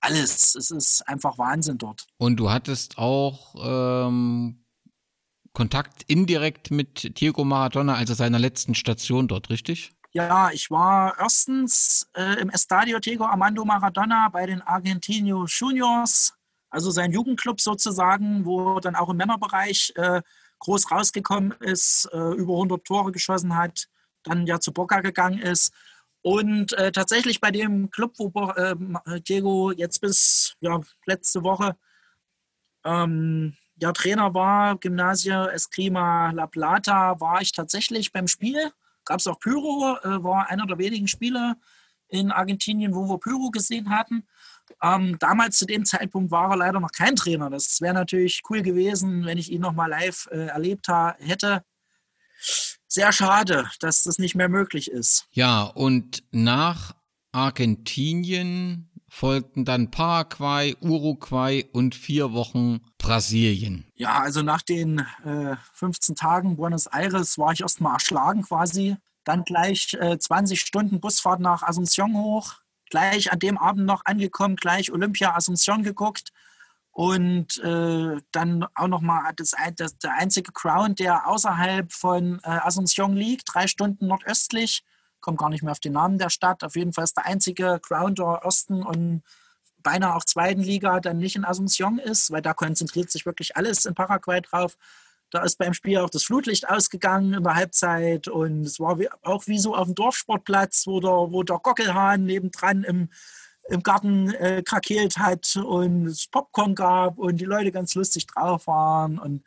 alles. 0.00 0.54
Es 0.54 0.70
ist 0.70 1.06
einfach 1.06 1.36
Wahnsinn 1.36 1.78
dort. 1.78 2.06
Und 2.16 2.36
du 2.36 2.50
hattest 2.50 2.96
auch 2.96 3.54
ähm, 3.62 4.64
Kontakt 5.52 6.04
indirekt 6.04 6.70
mit 6.70 7.20
Diego 7.20 7.44
Maradona, 7.44 7.94
also 7.94 8.14
seiner 8.14 8.38
letzten 8.38 8.74
Station 8.74 9.28
dort, 9.28 9.50
richtig? 9.50 9.92
Ja, 10.12 10.50
ich 10.50 10.70
war 10.70 11.16
erstens 11.18 12.08
äh, 12.16 12.40
im 12.40 12.50
Estadio 12.50 12.98
Diego 12.98 13.24
Armando 13.24 13.64
Maradona 13.64 14.28
bei 14.28 14.46
den 14.46 14.60
Argentino 14.62 15.44
Juniors, 15.46 16.34
also 16.70 16.90
sein 16.90 17.12
Jugendclub 17.12 17.60
sozusagen, 17.60 18.46
wo 18.46 18.80
dann 18.80 18.96
auch 18.96 19.10
im 19.10 19.16
Männerbereich 19.16 19.92
äh, 19.96 20.22
groß 20.60 20.90
rausgekommen 20.90 21.52
ist, 21.60 22.08
äh, 22.12 22.34
über 22.34 22.54
100 22.54 22.84
Tore 22.84 23.12
geschossen 23.12 23.56
hat, 23.56 23.88
dann 24.22 24.46
ja 24.46 24.60
zu 24.60 24.72
Boca 24.72 25.00
gegangen 25.00 25.40
ist. 25.40 25.72
Und 26.22 26.74
äh, 26.74 26.92
tatsächlich 26.92 27.40
bei 27.40 27.50
dem 27.50 27.90
Club, 27.90 28.14
wo 28.18 28.50
äh, 28.50 28.76
Diego 29.22 29.72
jetzt 29.72 30.00
bis 30.00 30.54
ja, 30.60 30.80
letzte 31.06 31.42
Woche 31.42 31.76
ähm, 32.84 33.56
ja, 33.76 33.92
Trainer 33.92 34.34
war, 34.34 34.76
Gymnasia 34.76 35.46
Escrima 35.46 36.30
La 36.32 36.46
Plata, 36.46 37.18
war 37.20 37.40
ich 37.40 37.52
tatsächlich 37.52 38.12
beim 38.12 38.26
Spiel. 38.26 38.70
Gab 39.06 39.20
es 39.20 39.26
auch 39.26 39.40
Pyro, 39.40 39.96
äh, 40.02 40.22
war 40.22 40.50
einer 40.50 40.66
der 40.66 40.78
wenigen 40.78 41.08
Spieler 41.08 41.56
in 42.08 42.30
Argentinien, 42.30 42.94
wo 42.94 43.08
wir 43.08 43.18
Pyro 43.18 43.50
gesehen 43.50 43.88
hatten. 43.88 44.26
Ähm, 44.82 45.16
damals 45.18 45.58
zu 45.58 45.66
dem 45.66 45.84
Zeitpunkt 45.84 46.30
war 46.30 46.50
er 46.50 46.56
leider 46.56 46.80
noch 46.80 46.92
kein 46.92 47.16
Trainer. 47.16 47.50
Das 47.50 47.80
wäre 47.80 47.94
natürlich 47.94 48.42
cool 48.48 48.62
gewesen, 48.62 49.24
wenn 49.24 49.38
ich 49.38 49.50
ihn 49.50 49.60
noch 49.60 49.74
mal 49.74 49.86
live 49.86 50.28
äh, 50.30 50.46
erlebt 50.46 50.86
hätte. 51.18 51.62
Sehr 52.86 53.12
schade, 53.12 53.70
dass 53.80 54.02
das 54.02 54.18
nicht 54.18 54.34
mehr 54.34 54.48
möglich 54.48 54.90
ist. 54.90 55.26
Ja, 55.32 55.62
und 55.62 56.24
nach 56.32 56.94
Argentinien 57.32 58.90
folgten 59.10 59.64
dann 59.64 59.90
Paraguay, 59.90 60.76
Uruguay 60.80 61.66
und 61.72 61.94
vier 61.94 62.32
Wochen 62.32 62.80
Brasilien. 62.96 63.86
Ja, 63.96 64.20
also 64.20 64.42
nach 64.42 64.62
den 64.62 65.00
äh, 65.24 65.56
15 65.74 66.14
Tagen 66.14 66.56
Buenos 66.56 66.86
Aires 66.86 67.36
war 67.36 67.52
ich 67.52 67.60
erstmal 67.60 67.94
erschlagen 67.94 68.42
quasi. 68.42 68.96
Dann 69.24 69.44
gleich 69.44 69.94
äh, 70.00 70.18
20 70.18 70.60
Stunden 70.60 71.00
Busfahrt 71.00 71.40
nach 71.40 71.62
Asunción 71.62 72.14
hoch. 72.14 72.54
Gleich 72.90 73.32
an 73.32 73.38
dem 73.38 73.56
Abend 73.56 73.86
noch 73.86 74.04
angekommen, 74.04 74.56
gleich 74.56 74.92
Olympia 74.92 75.36
Asunción 75.36 75.82
geguckt. 75.82 76.32
Und 76.92 77.58
äh, 77.58 78.20
dann 78.32 78.66
auch 78.74 78.88
nochmal 78.88 79.32
das, 79.36 79.54
das, 79.76 79.96
der 79.98 80.14
einzige 80.14 80.52
Crown, 80.52 80.96
der 80.96 81.26
außerhalb 81.28 81.92
von 81.92 82.40
äh, 82.42 82.48
Asunción 82.48 83.14
liegt, 83.14 83.44
drei 83.54 83.68
Stunden 83.68 84.08
nordöstlich 84.08 84.84
komme 85.20 85.36
gar 85.36 85.50
nicht 85.50 85.62
mehr 85.62 85.72
auf 85.72 85.80
den 85.80 85.92
Namen 85.92 86.18
der 86.18 86.30
Stadt. 86.30 86.64
Auf 86.64 86.76
jeden 86.76 86.92
Fall 86.92 87.04
ist 87.04 87.16
der 87.16 87.26
einzige 87.26 87.78
Crown 87.80 88.14
der 88.14 88.44
Osten 88.44 88.82
und 88.82 89.22
beinahe 89.82 90.14
auch 90.14 90.24
zweiten 90.24 90.62
Liga 90.62 91.00
dann 91.00 91.18
nicht 91.18 91.36
in 91.36 91.44
Asunción 91.44 91.98
ist, 91.98 92.30
weil 92.30 92.42
da 92.42 92.52
konzentriert 92.52 93.10
sich 93.10 93.24
wirklich 93.24 93.56
alles 93.56 93.86
in 93.86 93.94
Paraguay 93.94 94.40
drauf. 94.40 94.76
Da 95.30 95.42
ist 95.42 95.58
beim 95.58 95.74
Spiel 95.74 95.98
auch 95.98 96.10
das 96.10 96.24
Flutlicht 96.24 96.68
ausgegangen 96.68 97.34
in 97.34 97.44
der 97.44 97.54
Halbzeit 97.54 98.28
und 98.28 98.62
es 98.62 98.80
war 98.80 98.98
wie, 98.98 99.08
auch 99.22 99.46
wie 99.46 99.58
so 99.58 99.76
auf 99.76 99.86
dem 99.86 99.94
Dorfsportplatz, 99.94 100.86
wo 100.86 101.00
der, 101.00 101.10
wo 101.10 101.42
der 101.42 101.58
Gockelhahn 101.58 102.24
nebendran 102.24 102.82
im, 102.82 103.08
im 103.68 103.82
Garten 103.82 104.30
äh, 104.34 104.62
krakeelt 104.62 105.18
hat 105.18 105.56
und 105.56 106.06
es 106.06 106.26
Popcorn 106.26 106.74
gab 106.74 107.18
und 107.18 107.40
die 107.40 107.44
Leute 107.44 107.70
ganz 107.70 107.94
lustig 107.94 108.26
drauf 108.26 108.66
waren 108.66 109.18
und 109.18 109.44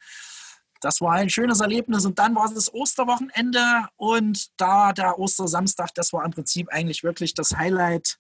das 0.84 1.00
war 1.00 1.14
ein 1.14 1.30
schönes 1.30 1.62
Erlebnis. 1.62 2.06
Und 2.06 2.20
dann 2.20 2.36
war 2.36 2.46
es 2.46 2.54
das 2.54 2.74
Osterwochenende 2.74 3.88
und 3.96 4.50
da 4.60 4.92
der 4.92 5.18
Ostersamstag, 5.18 5.94
das 5.96 6.12
war 6.12 6.26
im 6.26 6.32
Prinzip 6.32 6.68
eigentlich 6.70 7.04
wirklich 7.04 7.34
das 7.34 7.56
Highlight 7.56 8.20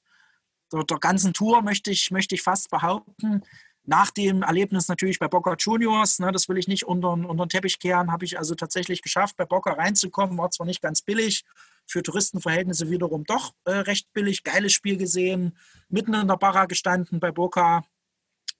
der, 0.71 0.83
der 0.83 0.97
ganzen 0.97 1.33
Tour, 1.33 1.61
möchte 1.61 1.91
ich, 1.91 2.09
möchte 2.11 2.35
ich 2.35 2.41
fast 2.41 2.69
behaupten. 2.69 3.43
Nach 3.85 4.11
dem 4.11 4.43
Erlebnis 4.43 4.87
natürlich 4.87 5.19
bei 5.19 5.27
Boca 5.27 5.55
Juniors, 5.57 6.19
ne, 6.19 6.31
das 6.31 6.47
will 6.47 6.57
ich 6.57 6.69
nicht 6.69 6.85
unter, 6.85 7.11
unter 7.11 7.45
den 7.45 7.49
Teppich 7.49 7.79
kehren, 7.79 8.11
habe 8.11 8.23
ich 8.23 8.37
also 8.37 8.55
tatsächlich 8.55 9.01
geschafft, 9.01 9.35
bei 9.35 9.45
Boca 9.45 9.73
reinzukommen. 9.73 10.37
War 10.37 10.51
zwar 10.51 10.65
nicht 10.65 10.81
ganz 10.81 11.01
billig, 11.01 11.43
für 11.85 12.01
Touristenverhältnisse 12.01 12.89
wiederum 12.89 13.25
doch 13.25 13.53
äh, 13.65 13.71
recht 13.71 14.11
billig. 14.13 14.43
Geiles 14.43 14.71
Spiel 14.73 14.97
gesehen, 14.97 15.57
mitten 15.89 16.13
in 16.13 16.27
der 16.27 16.37
Barra 16.37 16.65
gestanden 16.65 17.19
bei 17.19 17.31
Boca. 17.31 17.83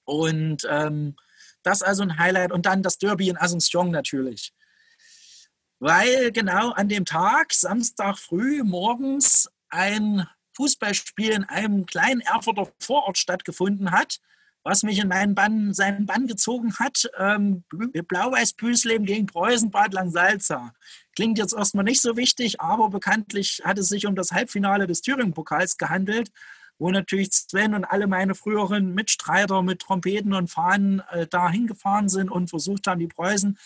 Und 0.05 0.67
ähm, 0.69 1.15
das 1.63 1.82
also 1.82 2.03
ein 2.03 2.17
Highlight. 2.17 2.51
Und 2.51 2.65
dann 2.65 2.84
das 2.84 2.97
Derby 2.97 3.30
in 3.30 3.38
Asunción 3.38 3.91
natürlich. 3.91 4.53
Weil 5.80 6.32
genau 6.32 6.71
an 6.71 6.89
dem 6.89 7.05
Tag, 7.05 7.53
Samstag 7.53 8.17
früh, 8.17 8.63
morgens, 8.63 9.49
ein 9.69 10.28
Fußballspiel 10.55 11.32
in 11.32 11.43
einem 11.45 11.86
kleinen 11.86 12.21
Erfurter 12.21 12.71
Vorort 12.80 13.17
stattgefunden 13.17 13.91
hat, 13.91 14.19
was 14.64 14.84
mich 14.84 14.99
in 14.99 15.09
meinen 15.09 15.36
Bann, 15.36 15.74
seinen 15.74 16.05
Bann 16.05 16.28
gezogen 16.28 16.74
hat. 16.80 17.09
Ähm, 17.18 17.64
Blau-Weiß-Püsleben 17.70 19.05
gegen 19.05 19.26
Preußen 19.26 19.72
Bad 19.72 19.93
Langsalza. 19.93 20.74
Klingt 21.16 21.38
jetzt 21.38 21.53
erstmal 21.53 21.84
nicht 21.84 22.01
so 22.01 22.18
wichtig, 22.18 22.61
aber 22.61 22.89
bekanntlich 22.89 23.61
hat 23.64 23.78
es 23.78 23.89
sich 23.89 24.05
um 24.07 24.16
das 24.16 24.32
Halbfinale 24.32 24.88
des 24.88 25.01
Thüringen-Pokals 25.01 25.78
gehandelt 25.78 26.32
wo 26.80 26.91
natürlich 26.91 27.32
Sven 27.32 27.76
und 27.76 27.86
alle 27.86 28.07
meine 28.07 28.36
früheren 28.36 28.93
Mitstreiter 28.93 29.61
mit 29.61 29.80
Trompeten 29.80 30.34
und 30.34 30.49
Fahnen 30.49 31.01
äh, 31.11 31.28
da 31.28 31.49
hingefahren 31.49 32.09
sind 32.09 32.30
und 32.30 32.49
versucht 32.49 32.88
haben, 32.88 32.99
die 32.99 33.07
Preußen 33.07 33.57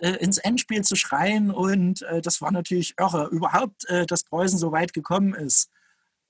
äh, 0.00 0.12
ins 0.16 0.38
Endspiel 0.38 0.82
zu 0.82 0.96
schreien. 0.96 1.50
Und 1.50 2.02
äh, 2.02 2.20
das 2.20 2.40
war 2.40 2.50
natürlich 2.50 2.94
irre. 2.98 3.28
Überhaupt, 3.28 3.88
äh, 3.88 4.06
dass 4.06 4.24
Preußen 4.24 4.58
so 4.58 4.72
weit 4.72 4.92
gekommen 4.92 5.34
ist, 5.34 5.70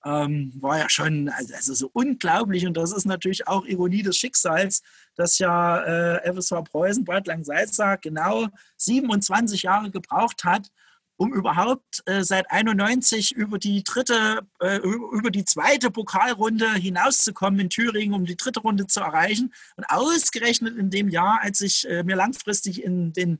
ähm, 0.05 0.53
war 0.61 0.79
ja 0.79 0.89
schon 0.89 1.29
also, 1.29 1.55
also, 1.55 1.75
so 1.75 1.91
unglaublich. 1.93 2.67
Und 2.67 2.77
das 2.77 2.93
ist 2.93 3.05
natürlich 3.07 3.47
auch 3.47 3.65
Ironie 3.67 4.03
des 4.03 4.17
Schicksals, 4.17 4.83
dass 5.17 5.39
ja 5.39 5.83
äh, 5.83 6.33
FSV 6.33 6.65
Preußen, 6.65 7.05
Bad 7.05 7.27
Langsalza, 7.27 7.97
genau 7.97 8.49
27 8.77 9.63
Jahre 9.63 9.91
gebraucht 9.91 10.45
hat, 10.45 10.69
um 11.17 11.35
überhaupt 11.35 12.03
äh, 12.07 12.23
seit 12.23 12.51
91 12.51 13.33
über 13.33 13.59
die 13.59 13.85
dritte, 13.85 14.41
äh, 14.61 14.79
über 14.79 15.31
die 15.31 15.45
zweite 15.45 15.91
Pokalrunde 15.91 16.73
hinauszukommen 16.73 17.61
in 17.61 17.69
Thüringen, 17.69 18.15
um 18.15 18.25
die 18.25 18.39
dritte 18.39 18.61
Runde 18.61 18.87
zu 18.87 19.01
erreichen. 19.01 19.53
Und 19.77 19.85
ausgerechnet 19.85 20.79
in 20.79 20.89
dem 20.89 21.11
Jahr, 21.11 21.41
als 21.43 21.61
ich 21.61 21.87
äh, 21.87 22.05
mir 22.05 22.17
langfristig 22.17 22.83
in 22.83 23.13
den 23.13 23.39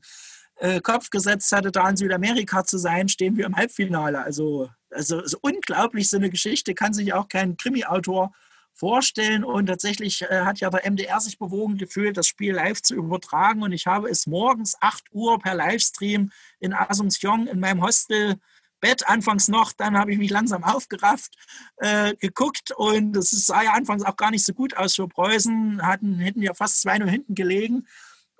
äh, 0.57 0.79
Kopf 0.79 1.09
gesetzt 1.09 1.51
hatte, 1.53 1.71
da 1.71 1.89
in 1.89 1.97
Südamerika 1.97 2.63
zu 2.63 2.77
sein, 2.77 3.09
stehen 3.09 3.35
wir 3.35 3.47
im 3.47 3.55
Halbfinale. 3.55 4.21
Also, 4.21 4.69
also, 4.91 5.19
also 5.19 5.37
unglaublich 5.41 6.09
so 6.09 6.17
eine 6.17 6.29
Geschichte, 6.29 6.73
kann 6.73 6.93
sich 6.93 7.13
auch 7.13 7.27
kein 7.27 7.57
Krimi-Autor 7.57 8.33
vorstellen. 8.73 9.43
Und 9.43 9.67
tatsächlich 9.67 10.21
äh, 10.23 10.41
hat 10.41 10.59
ja 10.59 10.69
der 10.69 10.89
MDR 10.89 11.19
sich 11.19 11.37
bewogen 11.37 11.77
gefühlt, 11.77 12.17
das 12.17 12.27
Spiel 12.27 12.53
live 12.53 12.81
zu 12.81 12.95
übertragen. 12.95 13.63
Und 13.63 13.71
ich 13.71 13.87
habe 13.87 14.09
es 14.09 14.27
morgens 14.27 14.75
8 14.79 15.05
Uhr 15.11 15.39
per 15.39 15.55
Livestream 15.55 16.31
in 16.59 16.73
Asunción 16.73 17.47
in 17.47 17.59
meinem 17.59 17.83
Hostel 17.83 18.37
Bett 18.81 19.07
anfangs 19.07 19.47
noch, 19.47 19.71
dann 19.71 19.97
habe 19.97 20.11
ich 20.11 20.17
mich 20.17 20.31
langsam 20.31 20.63
aufgerafft, 20.63 21.35
äh, 21.77 22.15
geguckt 22.15 22.71
und 22.71 23.15
es 23.15 23.29
sah 23.29 23.61
ja 23.61 23.73
anfangs 23.73 24.03
auch 24.03 24.17
gar 24.17 24.31
nicht 24.31 24.43
so 24.43 24.53
gut 24.53 24.75
aus 24.75 24.95
für 24.95 25.07
Preußen, 25.07 25.85
hatten, 25.85 26.17
hätten 26.17 26.41
ja 26.41 26.53
fast 26.53 26.85
2-0 26.85 27.07
hinten 27.07 27.35
gelegen. 27.35 27.87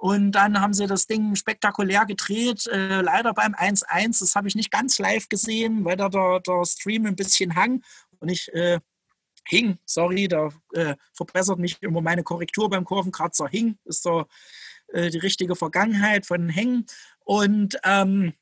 Und 0.02 0.32
dann 0.32 0.60
haben 0.60 0.74
sie 0.74 0.88
das 0.88 1.06
Ding 1.06 1.36
spektakulär 1.36 2.08
gedreht, 2.08 2.66
äh, 2.66 3.02
leider 3.02 3.36
beim 3.36 3.54
1-1. 3.54 4.20
Das 4.20 4.36
habe 4.36 4.48
ich 4.48 4.56
nicht 4.56 4.72
ganz 4.72 4.98
live 4.98 5.30
gesehen, 5.30 5.86
weil 5.86 5.96
da 5.96 6.10
der, 6.10 6.40
der 6.40 6.66
Stream 6.66 7.06
ein 7.06 7.16
bisschen 7.16 7.56
hang. 7.56 7.84
Und 8.20 8.30
ich 8.30 8.52
äh, 8.52 8.80
Hing, 9.48 9.78
sorry, 9.86 10.28
da 10.28 10.50
äh, 10.74 10.96
verbessert 11.14 11.60
mich 11.60 11.78
immer 11.84 12.02
meine 12.02 12.24
Korrektur 12.24 12.68
beim 12.68 12.84
Kurvenkratzer. 12.84 13.48
Hing 13.48 13.78
ist 13.86 14.02
so 14.02 14.26
äh, 14.88 15.12
die 15.12 15.20
richtige 15.20 15.56
Vergangenheit 15.56 16.26
von 16.26 16.50
Hängen. 16.50 16.88
Und 17.20 17.78
ähm, 17.84 18.34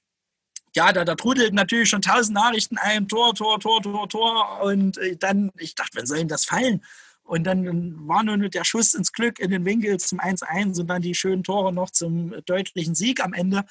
ja, 0.78 0.94
da, 0.94 1.04
da 1.04 1.16
trudelten 1.16 1.56
natürlich 1.56 1.90
schon 1.90 2.02
tausend 2.02 2.36
Nachrichten 2.36 2.78
ein, 2.78 3.10
Tor, 3.10 3.36
Tor, 3.36 3.60
Tor, 3.60 3.82
Tor, 3.82 4.08
Tor. 4.08 4.62
Und 4.64 4.98
äh, 4.98 5.18
dann, 5.18 5.52
ich 5.58 5.76
dachte, 5.76 5.98
wann 5.98 6.06
soll 6.06 6.20
denn 6.20 6.30
das 6.30 6.46
fallen? 6.46 6.86
Und 7.30 7.44
dann 7.44 8.08
war 8.08 8.24
nur 8.24 8.50
der 8.50 8.64
Schuss 8.64 8.96
ins 8.96 9.12
Glück 9.12 9.38
in 9.38 9.52
den 9.52 9.64
Winkel 9.64 10.00
zum 10.00 10.20
1-1 10.20 10.80
und 10.80 10.88
dann 10.88 11.04
die 11.04 11.14
schönen 11.14 11.44
Tore 11.44 11.72
noch 11.72 11.92
zum 11.92 12.34
deutlichen 12.48 12.96
Sieg 12.96 13.24
am 13.24 13.34
Ende. 13.34 13.66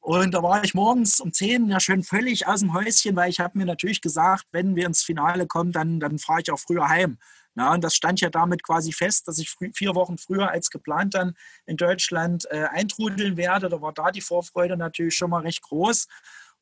Und 0.00 0.34
da 0.34 0.42
war 0.42 0.62
ich 0.62 0.74
morgens 0.74 1.18
um 1.18 1.32
10 1.32 1.70
ja 1.70 1.80
schön 1.80 2.02
völlig 2.02 2.46
aus 2.46 2.60
dem 2.60 2.74
Häuschen, 2.74 3.16
weil 3.16 3.30
ich 3.30 3.40
habe 3.40 3.56
mir 3.56 3.64
natürlich 3.64 4.02
gesagt, 4.02 4.44
wenn 4.52 4.76
wir 4.76 4.84
ins 4.84 5.04
Finale 5.04 5.46
kommen, 5.46 5.72
dann, 5.72 6.00
dann 6.00 6.18
fahre 6.18 6.42
ich 6.42 6.52
auch 6.52 6.58
früher 6.58 6.86
heim. 6.86 7.16
Na, 7.54 7.72
und 7.72 7.82
das 7.82 7.94
stand 7.94 8.20
ja 8.20 8.28
damit 8.28 8.62
quasi 8.62 8.92
fest, 8.92 9.26
dass 9.26 9.38
ich 9.38 9.56
vier 9.72 9.94
Wochen 9.94 10.18
früher 10.18 10.50
als 10.50 10.68
geplant 10.68 11.14
dann 11.14 11.32
in 11.64 11.78
Deutschland 11.78 12.44
äh, 12.50 12.66
eintrudeln 12.70 13.38
werde. 13.38 13.70
Da 13.70 13.80
war 13.80 13.94
da 13.94 14.10
die 14.10 14.20
Vorfreude 14.20 14.76
natürlich 14.76 15.16
schon 15.16 15.30
mal 15.30 15.40
recht 15.40 15.62
groß. 15.62 16.08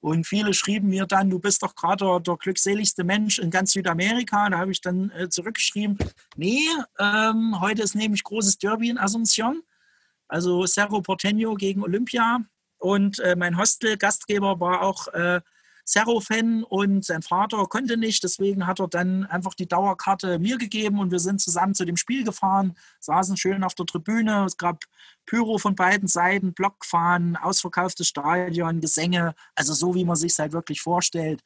Und 0.07 0.25
viele 0.25 0.55
schrieben 0.55 0.89
mir 0.89 1.05
dann, 1.05 1.31
du 1.31 1.41
bist 1.41 1.65
doch 1.65 1.75
gerade 1.75 2.05
der, 2.05 2.21
der, 2.21 2.37
glückseligste 2.37 3.03
Mensch 3.03 3.41
in 3.41 3.51
ganz 3.51 3.73
Südamerika. 3.73 4.49
Da 4.49 4.59
habe 4.59 4.71
ich 4.71 4.81
dann 4.81 5.11
äh, 5.11 5.29
zurückgeschrieben, 5.29 5.99
nee, 6.37 6.63
ähm, 7.01 7.61
heute 7.61 7.83
ist 7.83 7.97
nämlich 7.97 8.23
großes 8.23 8.59
Derby 8.59 8.89
in 8.89 9.01
Asunción. 9.01 9.63
Also 10.29 10.65
Cerro 10.65 10.99
Porteño 10.99 11.57
gegen 11.57 11.83
Olympia. 11.83 12.39
Und 12.79 13.19
äh, 13.19 13.35
mein 13.35 13.59
Hostel-Gastgeber 13.59 14.61
war 14.61 14.83
auch 14.83 15.09
äh, 15.87 15.89
Cerro-Fan 15.89 16.65
und 16.65 17.05
sein 17.05 17.23
Vater 17.23 17.65
konnte 17.67 17.97
nicht. 17.97 18.23
Deswegen 18.23 18.67
hat 18.67 18.81
er 18.81 18.89
dann 18.89 19.25
einfach 19.27 19.55
die 19.55 19.69
Dauerkarte 19.69 20.39
mir 20.39 20.59
gegeben 20.59 20.99
und 20.99 21.11
wir 21.11 21.21
sind 21.21 21.41
zusammen 21.41 21.75
zu 21.75 21.85
dem 21.85 21.97
Spiel 21.97 22.25
gefahren, 22.25 22.77
saßen 23.01 23.37
schön 23.37 23.65
auf 23.65 23.75
der 23.75 23.87
Tribüne. 23.87 24.45
Es 24.45 24.57
gab 24.57 24.85
Pyro 25.27 25.59
von 25.59 25.75
beiden 25.75 26.09
Seiten, 26.09 26.53
Blockfahnen, 26.55 27.37
ausverkauftes 27.37 28.09
Stadion, 28.09 28.81
Gesänge, 28.81 29.35
also 29.55 29.75
so, 29.75 29.95
wie 29.95 30.05
man 30.05 30.17
sich 30.17 30.33
es 30.33 30.39
halt 30.39 30.53
wirklich 30.53 30.81
vorstellt. 30.81 31.43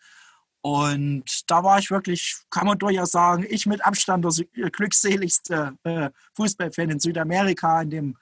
Und 0.62 1.24
da 1.47 1.64
war 1.64 1.78
ich 1.78 1.91
wirklich, 1.91 2.36
kann 2.51 2.66
man 2.66 2.78
durchaus 2.78 3.12
sagen, 3.12 3.47
ich 3.49 3.64
mit 3.64 3.84
Abstand 3.84 4.24
der 4.24 4.70
glückseligste 4.70 5.74
äh, 5.84 6.11
Fußballfan 6.34 6.91
in 6.91 7.01
Südamerika 7.01 7.78
an 7.78 7.91
dem 7.91 8.16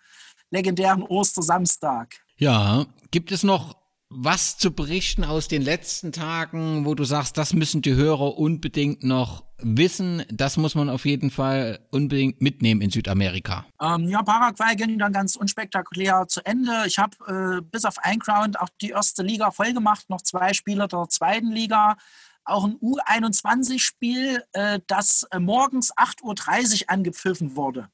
legendären 0.51 1.03
Ostersamstag. 1.03 2.15
Ja, 2.37 2.87
gibt 3.11 3.33
es 3.33 3.43
noch 3.43 3.78
was 4.11 4.57
zu 4.57 4.73
berichten 4.73 5.25
aus 5.25 5.49
den 5.49 5.63
letzten 5.63 6.13
Tagen, 6.13 6.87
wo 6.87 6.95
du 6.95 7.05
sagst, 7.05 7.37
das 7.37 7.53
müssen 7.53 7.83
die 7.83 7.95
Hörer 7.95 8.39
unbedingt 8.39 9.05
noch 9.05 9.45
wissen? 9.59 10.25
Das 10.31 10.57
muss 10.57 10.75
man 10.75 10.89
auf 10.89 11.05
jeden 11.05 11.31
Fall 11.31 11.81
unbedingt 11.91 12.41
mitnehmen 12.41 12.81
in 12.81 12.91
Südamerika. 12.91 13.67
Ähm, 13.81 14.09
ja, 14.09 14.23
Paraguay 14.23 14.77
ging 14.77 14.99
dann 14.99 15.13
ganz 15.13 15.37
unspektakulär 15.37 16.27
zu 16.27 16.45
Ende. 16.45 16.85
Ich 16.87 16.99
habe 16.99 17.59
äh, 17.59 17.63
bis 17.63 17.85
auf 17.85 17.99
ein 17.99 18.19
Ground 18.19 18.59
auch 18.59 18.71
die 18.81 18.91
erste 18.91 19.23
Liga 19.23 19.51
voll 19.51 19.73
gemacht, 19.73 20.09
noch 20.09 20.23
zwei 20.23 20.55
Spieler 20.55 20.89
der 20.89 21.09
zweiten 21.09 21.53
Liga. 21.53 21.97
Auch 22.45 22.65
ein 22.65 22.77
U21-Spiel, 22.77 24.43
äh, 24.53 24.81
das 24.87 25.25
äh, 25.31 25.39
morgens 25.39 25.95
8.30 25.95 26.83
Uhr 26.83 26.91
angepfiffen 26.91 27.57
wurde 27.57 27.91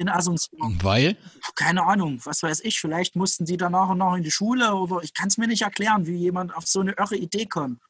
in 0.00 0.08
Asunción. 0.08 0.82
Weil? 0.82 1.16
Keine 1.54 1.84
Ahnung, 1.84 2.20
was 2.24 2.42
weiß 2.42 2.60
ich. 2.64 2.80
Vielleicht 2.80 3.16
mussten 3.16 3.44
die 3.44 3.58
danach 3.58 3.94
noch 3.94 4.16
in 4.16 4.22
die 4.22 4.30
Schule 4.30 4.74
oder 4.74 5.02
ich 5.02 5.12
kann 5.12 5.28
es 5.28 5.36
mir 5.36 5.46
nicht 5.46 5.62
erklären, 5.62 6.06
wie 6.06 6.16
jemand 6.16 6.56
auf 6.56 6.66
so 6.66 6.80
eine 6.80 6.92
irre 6.92 7.16
Idee 7.16 7.44
kommt. 7.44 7.80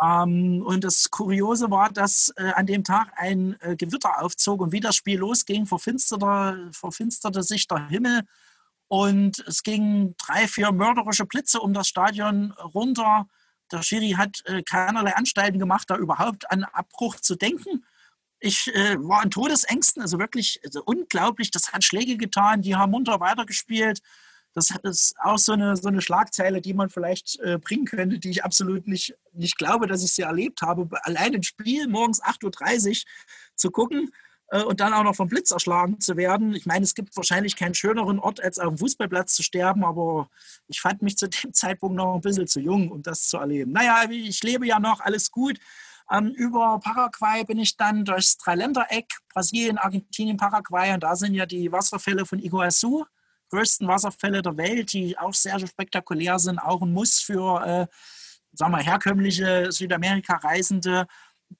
Ähm, 0.00 0.62
und 0.64 0.84
das 0.84 1.10
Kuriose 1.10 1.70
war, 1.70 1.90
dass 1.90 2.32
äh, 2.36 2.52
an 2.54 2.66
dem 2.66 2.84
Tag 2.84 3.12
ein 3.16 3.56
äh, 3.60 3.74
Gewitter 3.74 4.22
aufzog 4.22 4.60
und 4.60 4.72
wie 4.72 4.80
das 4.80 4.94
Spiel 4.94 5.18
losging, 5.18 5.66
verfinsterte, 5.66 6.70
verfinsterte 6.72 7.42
sich 7.42 7.66
der 7.66 7.88
Himmel 7.88 8.22
und 8.86 9.40
es 9.40 9.64
gingen 9.64 10.14
drei, 10.24 10.46
vier 10.46 10.70
mörderische 10.70 11.26
Blitze 11.26 11.60
um 11.60 11.74
das 11.74 11.88
Stadion 11.88 12.52
runter. 12.52 13.26
Der 13.72 13.82
Schiri 13.82 14.12
hat 14.12 14.40
äh, 14.44 14.62
keinerlei 14.62 15.16
Anstalten 15.16 15.58
gemacht, 15.58 15.90
da 15.90 15.96
überhaupt 15.96 16.48
an 16.50 16.62
Abbruch 16.62 17.16
zu 17.16 17.34
denken. 17.34 17.84
Ich 18.44 18.70
äh, 18.74 18.98
war 18.98 19.24
in 19.24 19.30
Todesängsten, 19.30 20.02
also 20.02 20.18
wirklich 20.18 20.60
also 20.62 20.82
unglaublich. 20.84 21.50
Das 21.50 21.72
hat 21.72 21.82
Schläge 21.82 22.18
getan, 22.18 22.60
die 22.60 22.76
haben 22.76 22.90
munter 22.90 23.18
weitergespielt. 23.18 24.02
Das 24.52 24.68
ist 24.82 25.16
auch 25.18 25.38
so 25.38 25.52
eine, 25.52 25.76
so 25.76 25.88
eine 25.88 26.02
Schlagzeile, 26.02 26.60
die 26.60 26.74
man 26.74 26.90
vielleicht 26.90 27.40
äh, 27.40 27.56
bringen 27.56 27.86
könnte, 27.86 28.18
die 28.18 28.28
ich 28.28 28.44
absolut 28.44 28.86
nicht, 28.86 29.16
nicht 29.32 29.56
glaube, 29.56 29.86
dass 29.86 30.04
ich 30.04 30.12
sie 30.12 30.22
erlebt 30.22 30.60
habe. 30.60 30.86
Allein 31.04 31.34
ein 31.34 31.42
Spiel 31.42 31.88
morgens 31.88 32.22
8.30 32.22 32.90
Uhr 32.90 33.10
zu 33.56 33.70
gucken 33.70 34.12
äh, 34.48 34.62
und 34.62 34.80
dann 34.80 34.92
auch 34.92 35.04
noch 35.04 35.16
vom 35.16 35.28
Blitz 35.28 35.50
erschlagen 35.50 35.98
zu 36.00 36.18
werden. 36.18 36.54
Ich 36.54 36.66
meine, 36.66 36.84
es 36.84 36.94
gibt 36.94 37.16
wahrscheinlich 37.16 37.56
keinen 37.56 37.74
schöneren 37.74 38.18
Ort, 38.18 38.42
als 38.42 38.58
auf 38.58 38.74
dem 38.74 38.78
Fußballplatz 38.78 39.34
zu 39.34 39.42
sterben, 39.42 39.86
aber 39.86 40.28
ich 40.68 40.82
fand 40.82 41.00
mich 41.00 41.16
zu 41.16 41.30
dem 41.30 41.52
Zeitpunkt 41.54 41.96
noch 41.96 42.14
ein 42.14 42.20
bisschen 42.20 42.46
zu 42.46 42.60
jung, 42.60 42.90
um 42.90 43.02
das 43.02 43.26
zu 43.26 43.38
erleben. 43.38 43.72
Naja, 43.72 44.04
ich 44.10 44.42
lebe 44.42 44.66
ja 44.66 44.78
noch, 44.80 45.00
alles 45.00 45.30
gut. 45.30 45.58
Ähm, 46.10 46.30
über 46.32 46.78
Paraguay 46.80 47.44
bin 47.44 47.58
ich 47.58 47.76
dann 47.76 48.04
durchs 48.04 48.36
Dreiländereck, 48.36 49.06
Brasilien, 49.32 49.78
Argentinien, 49.78 50.36
Paraguay. 50.36 50.92
Und 50.92 51.02
da 51.02 51.16
sind 51.16 51.34
ja 51.34 51.46
die 51.46 51.72
Wasserfälle 51.72 52.26
von 52.26 52.38
Iguazu, 52.38 53.06
größten 53.50 53.88
Wasserfälle 53.88 54.42
der 54.42 54.56
Welt, 54.56 54.92
die 54.92 55.16
auch 55.18 55.34
sehr, 55.34 55.58
spektakulär 55.58 56.38
sind. 56.38 56.58
Auch 56.58 56.82
ein 56.82 56.92
Muss 56.92 57.20
für, 57.20 57.64
äh, 57.64 57.86
sagen 58.52 58.72
wir, 58.72 58.80
herkömmliche 58.80 59.72
Südamerika-Reisende. 59.72 61.06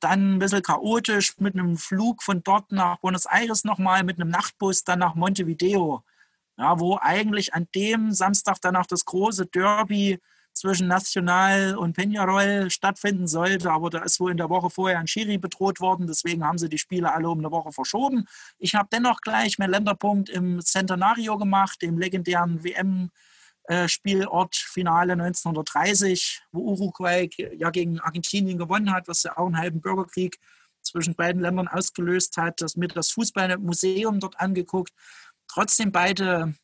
Dann 0.01 0.34
ein 0.34 0.38
bisschen 0.38 0.62
chaotisch 0.62 1.38
mit 1.38 1.55
einem 1.55 1.76
Flug 1.76 2.22
von 2.22 2.42
dort 2.42 2.72
nach 2.72 2.99
Buenos 2.99 3.26
Aires 3.26 3.64
nochmal, 3.64 4.03
mit 4.05 4.20
einem 4.20 4.30
Nachtbus 4.30 4.84
dann 4.84 4.99
nach 4.99 5.14
Montevideo. 5.14 6.05
Ja, 6.57 6.78
wo 6.78 6.99
eigentlich 7.01 7.55
an 7.55 7.66
dem 7.74 8.12
Samstag 8.12 8.61
dann 8.61 8.76
auch 8.76 8.86
das 8.86 9.05
große 9.05 9.47
Derby 9.47 10.20
zwischen 10.55 10.87
National 10.87 11.77
und 11.77 11.99
Peñarol 11.99 12.71
stattfinden 12.71 13.27
sollte. 13.29 13.71
Aber 13.71 13.91
da 13.91 14.03
ist 14.03 14.21
wohl 14.21 14.31
in 14.31 14.37
der 14.37 14.49
Woche 14.49 14.71
vorher 14.71 14.99
ein 14.99 15.07
Schiri 15.07 15.37
bedroht 15.37 15.81
worden. 15.81 16.07
Deswegen 16.07 16.45
haben 16.45 16.59
sie 16.59 16.69
die 16.69 16.79
Spiele 16.79 17.13
alle 17.13 17.29
um 17.29 17.41
eine 17.41 17.51
Woche 17.51 17.73
verschoben. 17.73 18.27
Ich 18.59 18.75
habe 18.75 18.89
dennoch 18.91 19.21
gleich 19.21 19.59
meinen 19.59 19.73
Länderpunkt 19.73 20.31
im 20.31 20.61
Centenario 20.63 21.37
gemacht, 21.37 21.83
dem 21.83 21.99
legendären 21.99 22.65
WM- 22.65 23.11
Spielort 23.87 24.55
Finale 24.57 25.15
1930, 25.15 26.43
wo 26.53 26.73
Uruguay 26.73 27.31
ja 27.57 27.71
gegen 27.71 27.99
Argentinien 27.99 28.59
gewonnen 28.59 28.93
hat, 28.93 29.09
was 29.09 29.23
ja 29.23 29.39
auch 29.39 29.47
einen 29.47 29.57
halben 29.57 29.81
Bürgerkrieg 29.81 30.39
zwischen 30.83 31.15
beiden 31.15 31.41
Ländern 31.41 31.69
ausgelöst 31.69 32.37
hat. 32.37 32.61
Das 32.61 32.77
mit 32.77 32.95
das 32.95 33.11
Fußballmuseum 33.13 34.21
dort 34.21 34.39
angeguckt. 34.39 34.93
Trotzdem 35.49 35.93
beide 35.93 36.55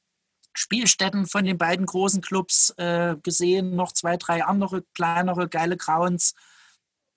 Spielstätten 0.53 1.26
von 1.26 1.44
den 1.44 1.59
beiden 1.59 1.86
großen 1.86 2.20
Clubs 2.20 2.70
äh, 2.76 3.16
gesehen, 3.22 3.76
noch 3.76 3.92
zwei, 3.92 4.16
drei 4.16 4.44
andere 4.44 4.82
kleinere, 4.94 5.48
geile 5.48 5.76
Grounds. 5.76 6.34